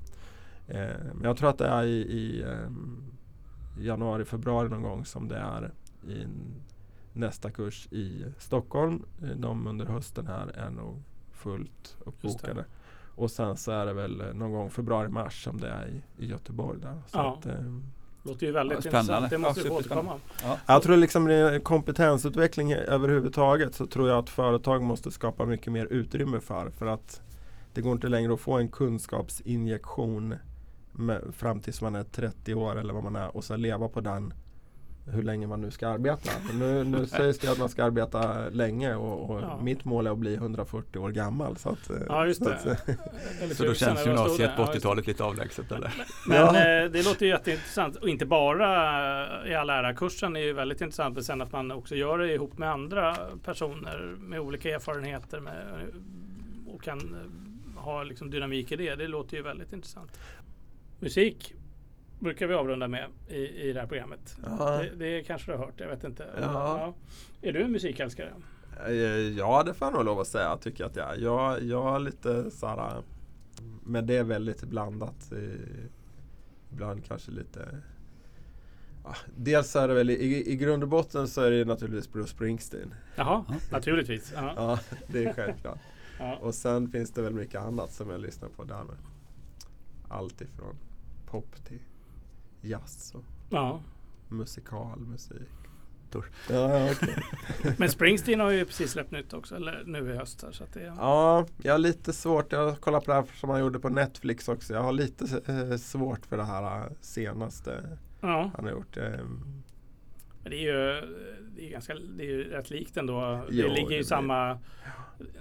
Eh, 0.69 0.97
men 1.15 1.23
jag 1.25 1.37
tror 1.37 1.51
att 1.51 1.59
det 1.59 1.67
är 1.69 1.83
i, 1.85 1.97
i 1.97 2.43
ehm, 2.43 3.03
januari, 3.79 4.25
februari 4.25 4.69
någon 4.69 4.83
gång 4.83 5.05
som 5.05 5.29
det 5.29 5.37
är 5.37 5.73
i 6.09 6.27
nästa 7.13 7.51
kurs 7.51 7.89
i 7.91 8.25
Stockholm. 8.39 9.03
Eh, 9.23 9.29
De 9.29 9.67
under 9.67 9.87
hösten 9.87 10.27
här 10.27 10.47
är 10.49 10.71
nog 10.71 11.03
fullt 11.33 11.97
uppbokade. 12.05 12.65
Och 13.17 13.31
sen 13.31 13.57
så 13.57 13.73
är 13.73 13.87
det 13.87 13.93
väl 13.93 14.21
eh, 14.21 14.33
någon 14.35 14.53
gång 14.53 14.71
februari-mars 14.71 15.45
som 15.45 15.61
det 15.61 15.69
är 15.69 15.87
i, 15.89 16.25
i 16.25 16.27
Göteborg. 16.27 16.81
Där. 16.81 17.03
Så 17.07 17.19
Ja. 17.19 17.37
att, 17.39 17.47
ehm, 17.47 17.83
Låter 18.27 18.47
ju 18.47 18.53
väldigt 18.53 18.85
Ja, 18.85 18.91
spännande. 18.91 19.13
intressant. 19.13 19.31
Det 19.31 19.39
måste 19.39 19.61
Ja, 19.61 19.65
vi 19.65 19.71
återkomma. 19.71 20.17
Ja. 20.43 20.59
jag 20.67 20.83
tror 20.83 20.97
liksom 20.97 21.25
det 21.25 21.35
är 21.35 21.59
kompetensutveckling 21.59 22.73
överhuvudtaget 22.73 23.75
så 23.75 23.87
tror 23.87 24.09
jag 24.09 24.19
att 24.19 24.31
företag 24.31 24.83
måste 24.83 25.11
skapa 25.11 25.47
mycket 25.47 25.73
mer 25.73 25.87
utrymme 25.87 26.41
för. 26.41 26.71
För 26.71 26.87
att 26.87 27.23
det 27.75 27.81
går 27.81 27.93
inte 27.93 28.09
längre 28.09 28.35
att 28.35 28.41
få 28.41 28.59
en 28.59 28.69
kunskapsinjektion 28.69 30.35
med, 30.97 31.21
fram 31.37 31.61
tills 31.61 31.81
man 31.81 31.95
är 31.95 32.05
30 32.05 32.55
år 32.55 32.79
eller 32.79 32.95
vad 32.95 33.03
man 33.05 33.17
är 33.17 33.37
och 33.37 33.45
sen 33.45 33.63
leva 33.63 33.89
på 33.89 34.01
den 34.01 34.35
hur 35.07 35.23
länge 35.23 35.47
man 35.47 35.61
nu 35.61 35.71
ska 35.71 35.89
arbeta. 35.89 36.31
Nu, 36.55 36.85
nu 36.85 37.07
sägs 37.07 37.39
det 37.39 37.49
att 37.53 37.59
man 37.59 37.69
ska 37.69 37.85
arbeta 37.85 38.49
länge 38.49 38.95
och, 38.95 39.31
och 39.31 39.41
Ja. 39.43 39.61
mitt 39.63 39.85
mål 39.85 40.07
är 40.07 40.11
att 40.11 40.19
bli 40.19 40.35
140 40.35 40.99
år 40.99 41.11
gammal. 41.11 41.57
Så 41.57 41.69
att, 41.69 41.91
eh, 41.91 41.97
Ja, 42.09 42.27
just 42.27 42.45
så 42.45 42.49
det. 42.51 42.55
att, 42.55 42.89
Eller 43.43 43.55
Så 43.55 43.65
då 43.65 43.75
känns 43.75 44.07
gymnasiet 44.07 44.51
det? 44.51 44.57
på 44.57 44.63
Ja, 44.63 44.67
just 44.67 44.73
det. 44.73 44.79
80-talet 44.79 45.07
lite 45.07 45.25
avlägset 45.25 45.73
eller? 45.73 45.95
Men 46.29 46.37
Ja. 46.37 46.49
eh, 46.57 46.91
det 46.91 47.05
låter 47.05 47.27
ju 47.27 47.33
jätteintressant. 47.33 47.97
Och 47.97 48.09
inte 48.09 48.27
bara 48.27 48.69
i 49.49 49.55
all 49.55 49.71
ära, 49.71 49.95
kursen 49.95 50.37
är 50.37 50.41
ju 50.41 50.53
väldigt 50.53 50.81
intressant. 50.81 51.15
Men 51.15 51.25
sen 51.25 51.41
att 51.43 51.53
man 51.53 51.71
också 51.73 51.95
gör 51.95 52.19
det 52.19 52.33
ihop 52.35 52.59
med 52.59 52.71
andra 52.71 53.17
personer 53.45 54.17
med 54.19 54.41
olika 54.41 54.75
erfarenheter 54.75 55.41
med, 55.41 55.55
och 56.75 56.83
kan 56.83 56.99
eh, 56.99 57.83
ha 57.83 58.03
liksom 58.03 58.31
dynamik 58.31 58.73
i 58.73 58.77
det. 58.77 58.95
Det 58.95 59.09
låter 59.09 59.37
ju 59.37 59.43
väldigt 59.43 59.73
intressant. 59.73 60.19
Musik 61.01 61.55
brukar 62.19 62.47
vi 62.47 62.55
avrunda 62.55 62.89
med 62.89 63.09
i, 63.29 63.37
i 63.37 63.73
det 63.73 63.81
här 63.81 63.87
programmet. 63.87 64.37
Ja. 64.45 64.79
Det, 64.83 64.91
det 64.97 65.23
kanske 65.23 65.53
du 65.53 65.57
har 65.59 65.65
hört, 65.65 65.81
jag 65.81 65.89
vet 65.89 66.05
inte. 66.05 66.27
Ja. 66.41 66.95
Är 67.43 67.53
du 67.53 67.63
en 67.63 67.73
musikälskare? 67.73 68.33
Eh, 68.87 68.93
Ja, 69.39 69.63
det 69.63 69.75
får 69.75 69.87
jag 69.87 69.95
nog 69.95 70.05
lov 70.05 70.21
att 70.21 70.27
säga 70.29 70.57
tycker 70.57 70.85
jag 70.85 70.91
att 70.91 70.97
jag 70.97 71.15
är. 71.17 71.21
Jag, 71.21 71.63
jag 71.63 71.83
har 71.83 71.99
lite 71.99 72.51
såhär, 72.51 73.03
men 73.85 74.07
det 74.07 74.17
är 74.17 74.25
väldigt 74.25 74.63
blandat. 74.65 75.33
eh, 75.33 75.39
Ibland 76.73 77.05
kanske 77.05 77.31
lite 77.31 77.81
ja, 79.05 79.15
Dels 79.37 79.77
är 79.77 79.89
det 79.89 79.95
väl 79.95 80.11
i, 80.11 80.51
i 80.53 80.57
grund 80.57 80.83
och 80.83 80.89
botten 80.89 81.29
så 81.29 81.41
är 81.43 81.51
det 81.51 81.65
naturligtvis 81.65 82.13
Bruce 82.13 82.29
Springsteen. 82.29 82.95
Jaha, 83.17 83.45
Ja. 83.49 83.55
naturligtvis. 83.73 84.33
Ja. 84.37 84.53
Ja, 84.57 84.79
det 85.07 85.25
är 85.25 85.33
självklart. 85.33 85.79
Ja. 86.19 86.37
Och 86.37 86.55
sen 86.55 86.89
finns 86.89 87.11
det 87.13 87.23
väl 87.23 87.33
mycket 87.35 87.61
annat 87.61 87.93
som 87.93 88.11
jag 88.11 88.21
lyssnar 88.21 88.49
på 88.49 88.65
där 88.65 88.85
med. 88.85 88.97
Allt 90.15 90.41
ifrån 90.41 90.77
pop 91.27 91.65
till 91.65 91.81
jazz 92.61 93.15
och 93.15 93.25
Ja. 93.51 93.81
musikalmusik. 94.29 95.49
Tor. 96.11 96.31
Ja, 96.51 96.91
okej. 96.93 97.15
Men 97.79 97.89
Springsteen 97.91 98.41
har 98.41 98.51
ju 98.51 98.65
precis 98.65 98.91
släppt 98.93 99.11
nytt 99.11 99.33
också, 99.33 99.57
eller 99.57 99.83
nu 99.87 100.11
i 100.13 100.17
höst. 100.17 100.43
här, 100.43 100.53
Så 100.53 100.65
att 100.65 100.73
det, 100.73 100.83
Ja, 100.99 101.47
jag 101.63 101.73
har 101.73 101.79
lite 101.79 102.13
svårt. 102.13 102.53
Jag 102.53 102.67
har 102.71 102.77
kollat 102.77 103.05
på 103.05 103.11
det 103.11 103.15
här 103.15 103.25
som 103.41 103.51
han 103.51 103.61
gjorde 103.61 103.81
på 103.81 103.89
Netflix 103.89 104.49
också. 104.49 104.75
Jag 104.75 104.83
har 104.83 104.93
lite 104.93 105.25
eh, 105.53 105.77
svårt 105.77 106.27
för 106.27 106.37
det 106.37 106.45
här 106.45 106.77
eh, 106.81 106.93
senaste 107.01 107.99
ja. 108.21 108.51
han 108.57 108.65
har 108.65 108.73
gjort. 108.73 108.97
Ehm, 108.97 109.63
Men 110.43 110.51
det 110.51 110.57
är 110.57 110.73
ju, 110.73 111.01
det 111.57 111.67
är 111.67 111.71
ganska, 111.71 111.95
det 111.95 112.25
är 112.25 112.29
ju 112.31 112.45
rätt 112.51 112.71
likt 112.71 112.97
ändå. 112.97 113.45
Jo, 113.51 113.63
det 113.69 113.75
ligger 113.75 113.89
det 113.89 113.95
i 113.95 113.99
blir- 113.99 114.03
samma... 114.03 114.59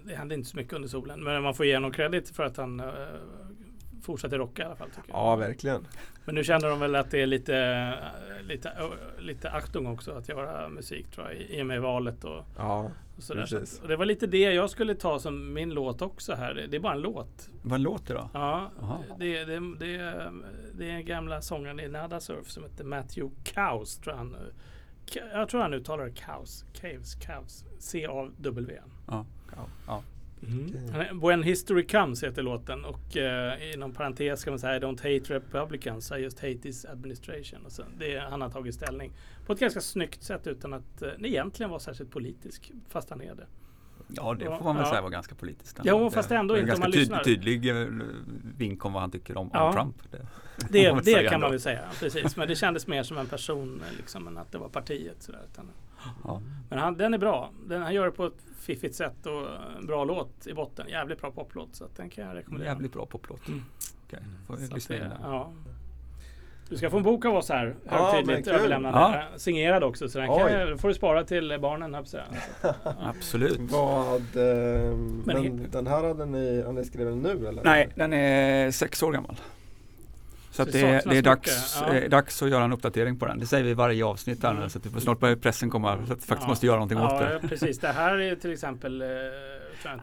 Det 0.06 0.16
händer 0.16 0.36
inte 0.36 0.50
så 0.50 0.58
mycket 0.58 0.74
under 0.74 0.90
solen. 0.90 1.24
Men 1.24 1.44
man 1.44 1.54
får 1.56 1.66
ge 1.66 1.74
honom 1.76 1.92
credit 1.92 2.30
för 2.30 2.44
att 2.44 2.58
han 2.58 2.80
uh, 2.80 2.88
fortsätter 4.04 4.38
rocka 4.38 4.62
i 4.62 4.66
alla 4.66 4.76
fall. 4.76 4.90
Tycker 4.90 5.10
ja, 5.12 5.30
jag. 5.30 5.38
verkligen. 5.38 5.88
Men 6.26 6.36
nu 6.36 6.44
känner 6.44 6.70
de 6.70 6.80
väl 6.80 6.96
att 6.96 7.12
det 7.12 7.22
är 7.22 7.26
lite, 7.26 7.94
lite, 8.44 8.72
lite 9.20 9.52
aktung 9.52 9.88
också 9.88 10.12
att 10.12 10.30
göra 10.30 10.70
musik 10.70 11.12
tror 11.12 11.28
jag. 11.28 11.36
I 11.38 11.62
och 11.62 11.66
med 11.66 11.82
valet 11.82 12.24
och, 12.24 12.46
Ja, 12.58 12.92
och 13.18 13.24
sådär. 13.24 13.46
Så 13.46 13.58
Precis. 13.58 13.78
att, 13.78 13.84
och 13.84 13.88
det 13.88 13.96
var 13.96 14.06
lite 14.06 14.28
det 14.28 14.38
jag 14.54 14.70
skulle 14.70 14.96
ta 14.96 15.20
som 15.20 15.54
min 15.54 15.70
låt 15.70 16.02
också 16.02 16.34
här. 16.34 16.68
Det 16.70 16.78
är 16.78 16.82
bara 16.82 16.94
en 16.94 17.02
låt. 17.02 17.50
Vad 17.62 17.80
låter 17.82 18.16
då? 18.16 18.30
Ja, 18.34 18.72
det, 19.20 19.46
det, 19.46 19.60
det, 19.80 20.32
det 20.74 20.90
är 20.90 20.94
en 20.94 21.06
gamla 21.06 21.42
sångaren 21.42 21.80
i 21.80 21.88
Nada 21.88 22.20
Surf 22.20 22.50
som 22.50 22.64
heter 22.64 22.84
Matthew 22.84 23.36
Caus. 23.44 23.98
Tror 23.98 24.14
han, 24.14 24.36
jag 25.34 25.50
tror 25.50 25.62
han 25.62 25.74
uttalar 25.74 26.06
det 26.06 26.12
Caus. 26.12 26.66
Caves, 26.74 27.16
Caus. 27.16 27.66
C-A-W. 27.80 28.80
Ja. 29.08 29.26
Ja. 29.88 30.04
Är- 30.94 31.28
When 31.30 31.44
History 31.44 31.88
Comes 31.88 32.24
heter 32.24 32.42
låten 32.44 32.86
och 32.86 33.18
eh, 33.18 33.74
inom 33.74 33.92
parentes 33.94 34.40
ska 34.40 34.50
man 34.52 34.60
säga 34.60 34.76
I 34.76 34.80
don't 34.80 34.98
hate 34.98 35.34
Republicans, 35.34 36.12
I 36.12 36.16
just 36.16 36.40
hate 36.40 36.58
this 36.58 36.86
administration. 36.86 37.66
Och 37.66 37.72
så, 37.72 37.84
det, 38.00 38.20
han 38.20 38.42
har 38.42 38.50
tagit 38.50 38.76
ställning 38.76 39.12
på 39.46 39.54
ett 39.54 39.60
ganska 39.60 39.82
snyggt 39.82 40.24
sätt 40.24 40.48
utan 40.48 40.74
att 40.74 41.02
eh, 41.02 41.10
egentligen 41.24 41.70
vara 41.70 41.80
särskilt 41.80 42.12
politisk, 42.12 42.72
fast 42.90 43.10
han 43.10 43.22
är 43.22 43.36
det. 43.36 43.46
Ja, 44.08 44.34
det 44.34 44.46
Ja, 44.46 44.58
får 44.58 44.64
man 44.66 44.76
väl 44.76 44.86
ja. 44.86 44.90
säga 44.90 45.02
var 45.02 45.10
ganska 45.10 45.36
politiskt. 45.36 45.80
Jo, 45.84 46.10
fast 46.10 46.32
ändå 46.32 46.58
inte 46.58 46.74
om 46.74 46.80
man 46.80 46.92
tyd- 46.92 47.00
lyssnar. 47.00 47.24
tydlig 47.24 47.82
eh, 47.82 47.88
vink 48.58 48.86
om 48.86 48.94
vad 48.94 49.02
han 49.02 49.12
tycker 49.12 49.38
om, 49.38 49.50
Ja. 49.54 49.68
om 49.68 49.74
Trump. 49.74 49.96
Det, 50.12 50.18
Det, 50.70 50.86
får 50.90 50.96
man 50.96 51.04
det 51.04 51.14
kan 51.14 51.24
man 51.24 51.34
ändå. 51.34 51.50
väl 51.50 51.60
säga, 51.60 51.82
precis. 52.00 52.38
Men 52.38 52.48
det 52.48 52.56
kändes 52.56 52.88
mer 52.88 53.04
som 53.04 53.18
en 53.18 53.26
person 53.26 53.82
liksom, 53.98 54.28
än 54.28 54.38
att 54.38 54.52
det 54.52 54.58
var 54.58 54.70
partiet. 54.70 55.24
Sådär, 55.24 55.42
Ja. 56.24 56.42
men 56.70 56.80
han, 56.80 56.98
den 56.98 57.14
är 57.14 57.18
bra. 57.18 57.52
Den, 57.68 57.82
han 57.82 57.94
gör 57.94 58.06
det 58.06 58.12
på 58.12 58.26
ett 58.26 58.46
fiffigt 58.60 58.96
sätt 58.96 59.26
och 59.26 59.48
en 59.80 59.86
bra 59.86 60.04
låt 60.06 60.48
i 60.48 60.54
botten. 60.54 60.88
Jävligt 60.90 61.22
bra 61.22 61.32
poplåt. 61.32 61.76
Så 61.76 61.84
att 61.86 61.96
den 61.98 62.10
kan 62.10 62.26
jag 62.28 62.36
rekommendera. 62.36 62.70
Jävligt 62.70 62.94
bra 62.94 63.06
poplåt. 63.06 63.48
Mm. 63.48 63.62
Okej, 64.08 64.20
får 64.48 64.56
Så 64.56 64.62
vi 64.62 64.68
lyssna 64.68 64.96
in 64.96 65.02
den. 65.02 65.12
ja. 65.22 65.52
Du 66.74 66.78
ska 66.78 66.90
få 66.90 66.98
en 66.98 67.04
bok 67.04 67.26
av 67.26 67.36
oss 67.36 67.50
här, 67.50 67.76
Ja, 67.90 67.96
högtidligt 68.12 68.28
men 68.28 68.44
kul. 68.44 68.54
överlämnad. 68.54 68.94
Ja. 68.96 69.16
Eh, 69.16 69.22
Signerad 69.38 69.84
också, 69.84 70.10
så 70.10 70.20
den 70.20 70.28
kan, 70.28 70.78
får 70.78 70.88
du 70.88 70.94
spara 70.94 71.24
till 71.24 71.58
barnen. 71.62 72.06
säga. 72.06 72.24
Absolut. 73.04 73.60
Vad, 73.60 74.16
eh, 74.16 74.96
men 75.26 75.38
he- 75.38 75.68
den 75.72 75.88
här 75.88 76.04
hade 76.04 76.26
ni, 76.26 76.62
har 76.66 76.74
ni 76.74 76.86
skrivit 76.86 77.16
nu 77.18 77.48
eller? 77.48 77.64
Nej, 77.64 77.90
den 77.96 78.14
är 78.14 78.72
sex 78.72 79.04
år 79.04 79.12
gammal. 79.12 79.36
Så 80.52 80.62
att 80.62 80.72
Det 80.72 80.82
det, 80.82 80.88
är- 80.88 81.10
det 81.10 81.18
är 81.18 81.22
dags, 81.22 81.78
ja. 81.88 81.94
eh, 81.94 82.10
dags 82.10 82.42
att 82.44 82.50
göra 82.50 82.64
en 82.64 82.74
uppdatering 82.74 83.20
på 83.20 83.26
den. 83.26 83.40
Det 83.40 83.46
säger 83.46 83.64
vi 83.64 83.70
i 83.70 83.74
varje 83.74 84.06
avsnitt 84.06 84.44
här 84.44 84.52
nu, 84.54 84.58
Mm. 84.58 84.70
så 84.70 84.80
att 84.96 85.04
snart 85.04 85.20
börjar 85.20 85.36
pressen 85.36 85.70
komma 85.70 85.98
så 86.08 86.14
att 86.14 86.18
vi 86.18 86.22
faktiskt 86.22 86.42
Ja. 86.42 86.48
måste 86.48 86.66
göra 86.66 86.76
någonting 86.76 86.98
åt 87.00 87.12
Ja, 87.12 87.20
det. 87.42 87.48
precis. 87.48 87.80
Det 87.80 87.88
här 87.88 88.18
är 88.18 88.36
till 88.36 88.54
exempel... 88.54 89.02
Eh, 89.02 89.08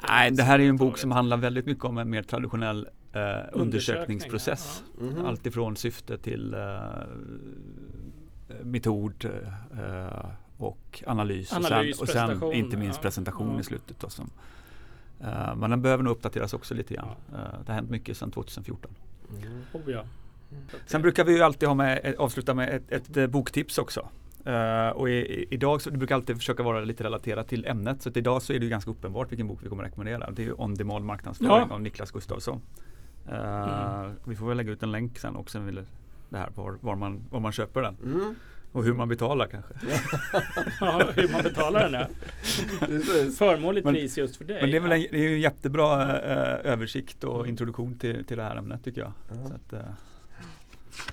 Nej, 0.08 0.30
det 0.30 0.42
här 0.42 0.58
är 0.58 0.62
ju 0.62 0.68
en 0.68 0.76
bok 0.76 0.98
som 0.98 1.10
handlar 1.10 1.36
väldigt 1.36 1.66
mycket 1.66 1.84
om 1.84 1.98
en 1.98 2.10
mer 2.10 2.22
traditionell 2.22 2.88
eh, 3.12 3.48
undersökningsprocess. 3.52 4.84
Mm. 5.00 5.24
Allt 5.26 5.46
ifrån 5.46 5.76
syfte 5.76 6.18
till 6.18 6.54
eh, 6.54 6.60
metod 8.62 9.24
eh, 9.24 10.30
och 10.56 11.02
analys. 11.06 11.52
Analys, 11.52 12.00
och, 12.00 12.08
sen, 12.08 12.30
och 12.30 12.38
sen 12.38 12.52
inte 12.52 12.76
minst 12.76 12.98
ja. 12.98 13.02
presentation 13.02 13.54
Ja. 13.54 13.60
i 13.60 13.64
slutet. 13.64 14.00
Då, 14.00 14.08
som, 14.08 14.30
eh, 15.20 15.56
men 15.56 15.70
den 15.70 15.82
behöver 15.82 16.02
nog 16.02 16.12
uppdateras 16.12 16.54
också 16.54 16.74
lite 16.74 16.94
grann. 16.94 17.08
Ja. 17.32 17.38
Eh, 17.38 17.60
det 17.66 17.72
har 17.72 17.74
hänt 17.74 17.90
mycket 17.90 18.16
sedan 18.16 18.30
2014. 18.30 18.90
Mm. 19.42 19.62
Oh, 19.72 19.92
ja. 19.92 20.04
Sen 20.86 21.02
brukar 21.02 21.24
vi 21.24 21.36
ju 21.36 21.42
alltid 21.42 21.68
ha 21.68 21.74
med, 21.74 22.00
eh, 22.04 22.14
avsluta 22.18 22.54
med 22.54 22.68
ett, 22.68 22.92
ett, 22.92 23.16
eh, 23.16 23.26
boktips 23.26 23.78
också. 23.78 24.08
Eh, 24.44 24.88
och 24.88 25.10
i, 25.10 25.12
i, 25.12 25.46
idag 25.50 25.82
så 25.82 25.90
det 25.90 25.98
brukar 25.98 26.14
alltid 26.14 26.36
försöka 26.36 26.62
vara 26.62 26.80
lite 26.80 27.04
relaterat 27.04 27.48
till 27.48 27.66
ämnet. 27.66 28.02
Så 28.02 28.10
idag 28.14 28.42
så 28.42 28.52
är 28.52 28.58
det 28.58 28.64
ju 28.64 28.70
ganska 28.70 28.90
uppenbart 28.90 29.32
vilken 29.32 29.46
bok 29.46 29.58
vi 29.62 29.68
kommer 29.68 29.84
rekommendera. 29.84 30.30
Det 30.30 30.42
är 30.42 30.46
ju 30.46 30.52
On 30.52 30.74
Demand 30.74 31.04
marknadsföring 31.04 31.66
Ja. 31.68 31.74
av 31.74 31.80
Niklas 31.80 32.10
Gustafsson. 32.10 32.60
Eh, 33.28 34.00
Mm. 34.00 34.12
Vi 34.24 34.36
får 34.36 34.48
väl 34.48 34.56
lägga 34.56 34.72
ut 34.72 34.82
en 34.82 34.92
länk 34.92 35.18
sen 35.18 35.36
också. 35.36 35.58
Vill 35.58 35.84
det 36.28 36.38
här 36.38 36.48
var, 36.54 36.76
var, 36.80 36.96
man, 36.96 37.20
var 37.30 37.40
man 37.40 37.52
köper 37.52 37.82
den 37.82 37.96
Mm. 38.04 38.34
och 38.72 38.84
hur 38.84 38.94
man 38.94 39.08
betalar 39.08 39.46
kanske. 39.46 39.74
ja, 40.80 41.02
hur 41.14 41.32
man 41.32 41.42
betalar 41.42 41.88
den. 41.90 41.92
Ja. 42.00 42.06
Förmånligt 43.38 43.84
Men- 43.84 43.94
pris 43.94 44.18
just 44.18 44.36
för 44.36 44.44
dig. 44.44 44.60
Men 44.60 44.70
det 44.70 44.76
är 44.76 44.80
väl 44.80 44.92
en, 44.92 45.06
det 45.10 45.24
är 45.26 45.28
en 45.34 45.40
jättebra 45.40 46.02
eh, 46.18 46.72
översikt 46.72 47.24
och 47.24 47.46
introduktion 47.48 47.98
till, 47.98 48.24
till 48.24 48.36
det 48.36 48.42
här 48.42 48.56
ämnet 48.56 48.84
tycker 48.84 49.00
jag. 49.00 49.12
Ja. 49.28 49.48
Så 49.48 49.54
att, 49.54 49.72
eh, 49.72 49.80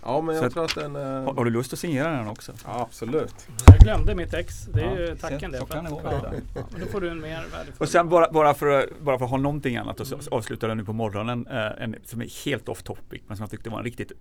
Ja 0.03 0.21
men 0.21 0.35
jag 0.35 0.45
att- 0.45 0.53
tror 0.53 0.63
att 0.65 0.75
den 0.75 0.95
har, 0.95 1.01
eh, 1.27 1.35
har 1.35 1.45
du 1.45 1.51
lust 1.51 1.73
att 1.73 1.79
signera 1.79 2.11
den 2.11 2.27
också? 2.27 2.51
ja, 2.65 2.81
Absolut. 2.81 3.47
Jag 3.67 3.79
glömde 3.79 4.15
mitt 4.15 4.33
ex. 4.33 4.65
Det 4.73 4.81
är 4.81 4.85
Ja, 4.85 4.99
ju 4.99 5.15
tacken 5.15 5.51
det. 5.51 5.57
så 5.57 5.65
kan 5.65 5.77
att- 5.85 5.85
det 5.85 5.89
gå, 6.03 6.09
vet 6.09 6.43
ja. 6.55 6.61
Men 6.71 6.81
då 6.81 6.87
får 6.87 7.01
du 7.01 7.09
en 7.09 7.19
mer 7.21 7.45
värdefull. 7.51 7.73
Och 7.79 7.89
sen 7.89 8.09
bara, 8.09 8.31
bara, 8.31 8.53
för, 8.53 8.67
att- 8.83 8.99
bara 9.01 9.17
för 9.17 9.25
att 9.25 9.31
ha 9.31 9.37
någonting 9.37 9.77
annat 9.77 9.99
och 9.99 10.07
så 10.07 10.17
avsluta 10.31 10.67
den 10.67 10.77
nu 10.77 10.83
på 10.85 10.93
morgonen. 10.93 11.47
Eh, 11.47 11.83
en, 11.83 11.95
som 12.05 12.21
är 12.21 12.45
helt 12.45 12.69
off 12.69 12.83
topic 12.83 13.21
men 13.27 13.37
som 13.37 13.43
jag 13.43 13.51
tyckte 13.51 13.69
var 13.69 13.77
en 13.77 13.83
riktigt 13.83 14.11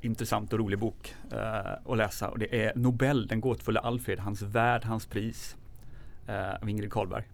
intressant 0.00 0.52
och 0.52 0.58
rolig 0.58 0.78
bok 0.78 1.14
eh, 1.32 1.72
att 1.92 1.96
läsa. 1.96 2.28
Och 2.28 2.38
det 2.38 2.64
är 2.64 2.72
Nobel, 2.76 3.26
den 3.26 3.40
gåtfulla 3.40 3.80
Alfred, 3.80 4.18
hans 4.18 4.42
värld, 4.42 4.84
hans 4.84 5.06
pris. 5.06 5.56
Eh, 6.26 6.54
av 6.62 6.68
Ingrid 6.68 6.92
Carlberg. 6.92 7.24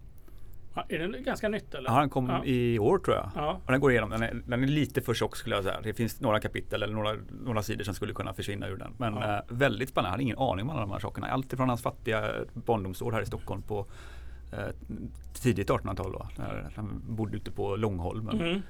Är 0.89 0.99
den 0.99 1.23
ganska 1.23 1.49
nytt 1.49 1.73
eller? 1.73 1.89
Ja, 1.89 1.99
den 1.99 2.09
kom 2.09 2.29
Ja. 2.29 2.45
i 2.45 2.79
år 2.79 2.97
tror 2.97 3.15
jag. 3.15 3.29
Ja. 3.35 3.59
Och 3.65 3.71
den 3.71 3.81
går 3.81 3.91
igenom, 3.91 4.09
den 4.09 4.23
är, 4.23 4.41
den 4.47 4.63
är 4.63 4.67
lite 4.67 5.01
för 5.01 5.13
tjock 5.13 5.35
skulle 5.37 5.55
jag 5.55 5.63
säga. 5.63 5.79
Det 5.83 5.93
finns 5.93 6.21
några 6.21 6.39
kapitel 6.39 6.83
eller 6.83 6.93
några, 6.93 7.15
några 7.43 7.63
sidor 7.63 7.83
som 7.83 7.93
skulle 7.93 8.13
kunna 8.13 8.33
försvinna 8.33 8.67
ur 8.67 8.77
den. 8.77 8.93
Men 8.97 9.13
Ja. 9.13 9.35
eh, 9.37 9.41
väldigt 9.47 9.89
spännande, 9.89 10.07
jag 10.07 10.11
hade 10.11 10.23
ingen 10.23 10.37
aning 10.37 10.63
om 10.65 10.69
alla 10.69 10.81
de 10.81 10.91
här 10.91 10.99
sakerna. 10.99 11.27
Allt 11.27 11.53
ifrån 11.53 11.69
hans 11.69 11.81
fattiga 11.81 12.31
barndomsår 12.53 13.11
här 13.11 13.21
i 13.21 13.25
Stockholm 13.25 13.61
på 13.61 13.85
eh, 14.51 14.59
tidigt 15.41 15.69
1800-tal 15.69 16.11
då. 16.11 16.27
När 16.37 16.69
han 16.75 17.01
bodde 17.09 17.37
ute 17.37 17.51
på 17.51 17.75
Långholmen. 17.75 18.41
Mm. 18.41 18.61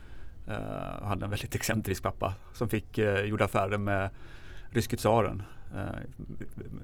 Eh, 0.47 1.03
hade 1.07 1.25
en 1.25 1.29
väldigt 1.29 1.55
excentrisk 1.55 2.03
pappa 2.03 2.33
som 2.53 2.69
fick 2.69 2.97
eh, 2.97 3.21
gjorde 3.25 3.45
affärer 3.45 3.77
med 3.77 4.09
ryske 4.69 4.97
tsaren. 4.97 5.43
Eh, 5.75 5.81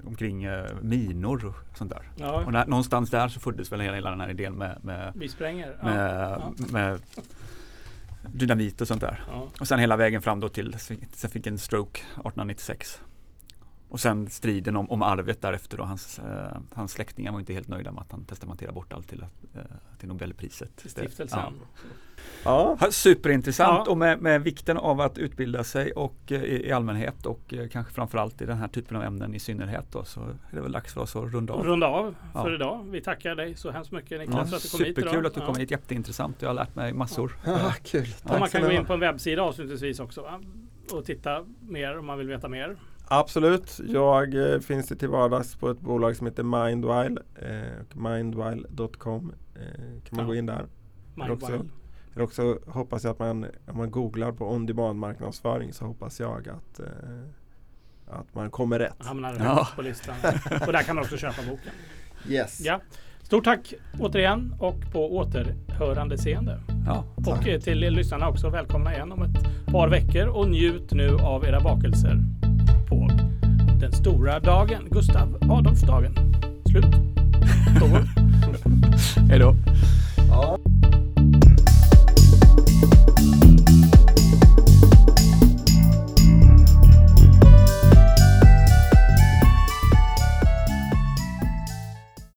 omkring 0.06 0.44
eh, 0.44 0.66
minor 0.80 1.44
och 1.46 1.78
sånt 1.78 1.90
där. 1.90 2.02
Ja, 2.16 2.44
Och 2.44 2.52
när, 2.52 2.66
någonstans 2.66 3.10
där 3.10 3.28
så 3.28 3.40
föddes 3.40 3.72
väl 3.72 3.80
hela 3.80 4.10
den 4.10 4.20
här 4.20 4.30
idén 4.30 4.54
med, 4.54 4.78
med, 4.84 5.12
vi 5.14 5.28
spränger. 5.28 5.76
Ja. 5.80 5.84
med, 5.84 6.30
Ja. 6.30 6.52
med 6.72 7.00
dynamit 8.26 8.80
och 8.80 8.88
sånt 8.88 9.00
där. 9.00 9.24
Ja. 9.30 9.48
Och 9.60 9.68
sen 9.68 9.78
hela 9.78 9.96
vägen 9.96 10.22
fram 10.22 10.40
då 10.40 10.48
till, 10.48 10.76
sen 11.12 11.30
fick 11.30 11.46
en 11.46 11.58
stroke 11.58 12.00
1896. 12.00 13.00
Och 13.92 14.00
sen 14.00 14.30
striden 14.30 14.76
om, 14.76 14.90
om 14.90 15.02
arvet 15.02 15.40
därefter 15.42 15.76
då. 15.76 15.84
Hans, 15.84 16.18
eh, 16.18 16.56
hans 16.74 16.92
släktingar 16.92 17.32
var 17.32 17.40
inte 17.40 17.52
helt 17.52 17.68
nöjda 17.68 17.92
med 17.92 18.00
att 18.00 18.12
han 18.12 18.24
testamenterade 18.24 18.74
bort 18.74 18.92
allt 18.92 19.08
till, 19.08 19.22
eh, 19.54 19.60
till 19.98 20.08
Nobelpriset. 20.08 20.76
Till 20.76 20.90
stiftelsen. 20.90 21.38
Ja. 21.42 21.52
Ja. 22.44 22.76
Ja, 22.80 22.90
Superintressant 22.90 23.82
Ja. 23.86 23.90
och 23.92 23.98
med, 23.98 24.20
med 24.22 24.42
vikten 24.42 24.76
av 24.76 25.00
att 25.00 25.18
utbilda 25.18 25.64
sig 25.64 25.92
och 25.92 26.16
eh, 26.32 26.42
i, 26.42 26.66
i 26.68 26.72
allmänhet 26.72 27.26
och 27.26 27.54
eh, 27.54 27.68
kanske 27.68 27.92
framförallt 27.92 28.42
i 28.42 28.46
den 28.46 28.56
här 28.58 28.68
typen 28.68 28.96
av 28.96 29.02
ämnen 29.02 29.34
i 29.34 29.38
synnerhet 29.38 29.86
då, 29.92 30.04
så 30.04 30.20
är 30.20 30.26
det 30.50 30.60
väl 30.60 30.72
dags 30.72 30.94
för 30.94 31.00
oss 31.00 31.16
att 31.16 31.32
runda 31.32 31.52
av. 31.52 31.64
Runda 31.64 31.86
av 31.86 32.14
för 32.32 32.48
Ja. 32.50 32.54
idag. 32.54 32.86
Vi 32.90 33.00
tackar 33.00 33.34
dig 33.34 33.54
så 33.54 33.70
hemskt 33.70 33.92
mycket 33.92 34.10
Ja, 34.12 34.18
Niklas 34.18 34.50
för 34.50 34.56
att 34.56 34.62
du 34.62 34.68
kom 34.68 34.78
hit 34.84 34.96
superkul 34.96 35.12
idag. 35.18 35.26
att 35.26 35.34
du 35.34 35.40
kom 35.40 35.56
hit, 35.56 35.70
jätteintressant. 35.70 36.36
Jag 36.42 36.48
har 36.48 36.54
lärt 36.54 36.74
mig 36.74 36.92
massor. 36.92 37.36
Ja, 37.46 37.72
kul. 37.84 38.06
Och 38.22 38.30
man 38.30 38.38
Tack 38.40 38.48
ska 38.48 38.58
kan 38.58 38.68
gå 38.68 38.74
in 38.74 38.84
på 38.84 38.92
en 38.92 39.00
webbsida 39.00 39.42
avslutningsvis 39.42 40.00
också 40.00 40.22
va? 40.22 40.40
och 40.92 41.04
titta 41.04 41.44
mer 41.60 41.98
om 41.98 42.06
man 42.06 42.18
vill 42.18 42.28
veta 42.28 42.48
mer. 42.48 42.76
Absolut. 43.04 43.80
Jag 43.88 44.52
eh, 44.52 44.60
finns 44.60 44.88
till 44.88 45.08
vardags 45.08 45.56
på 45.56 45.70
ett 45.70 45.80
bolag 45.80 46.16
som 46.16 46.26
heter 46.26 46.42
Mindwile. 46.42 47.20
Eh, 47.34 47.96
mindwile.com 47.96 49.32
eh, 49.54 50.02
kan 50.04 50.16
man 50.16 50.20
Ja. 50.20 50.24
gå 50.24 50.34
in 50.34 50.46
där. 50.46 50.66
Eller 51.16 51.30
också, 51.32 51.52
eller 52.14 52.24
också 52.24 52.58
hoppas 52.66 53.04
jag 53.04 53.10
att 53.10 53.18
man, 53.18 53.46
om 53.68 53.76
man 53.78 53.90
googlar 53.90 54.32
på 54.32 54.50
on 54.52 54.66
demand 54.66 54.98
marknadsföring 54.98 55.72
så 55.72 55.84
hoppas 55.84 56.20
jag 56.20 56.48
att, 56.48 56.80
eh, 56.80 56.86
att 58.06 58.34
man 58.34 58.50
kommer 58.50 58.78
rätt. 58.78 58.96
Hamnar 58.98 59.36
Ja. 59.44 59.68
på 59.76 59.82
listan. 59.82 60.14
Och 60.66 60.72
där 60.72 60.82
kan 60.82 60.94
man 60.96 61.04
också 61.04 61.16
köpa 61.16 61.42
boken. 61.42 61.72
Yes. 62.28 62.60
Ja. 62.60 62.80
Stort 63.22 63.44
tack 63.44 63.74
återigen 64.00 64.54
och 64.60 64.92
på 64.92 65.16
återhörande 65.16 66.18
seende. 66.18 66.60
Ja. 66.86 67.04
Och 67.26 67.48
eh, 67.48 67.60
till 67.60 67.78
lyssnarna 67.78 68.28
också 68.28 68.48
välkomna 68.50 68.94
igen 68.94 69.12
om 69.12 69.22
ett 69.22 69.66
par 69.66 69.88
veckor 69.88 70.26
och 70.26 70.48
njut 70.50 70.92
nu 70.92 71.16
av 71.16 71.44
era 71.44 71.60
bakelser 71.60 72.16
den 73.82 73.92
stora 73.92 74.40
dagen, 74.40 74.88
Gustav 74.90 75.38
Adolfsdagen. 75.50 76.14
Slut. 76.70 76.84
Hej 79.28 79.38
då. 79.38 79.54
Ja. 80.28 80.58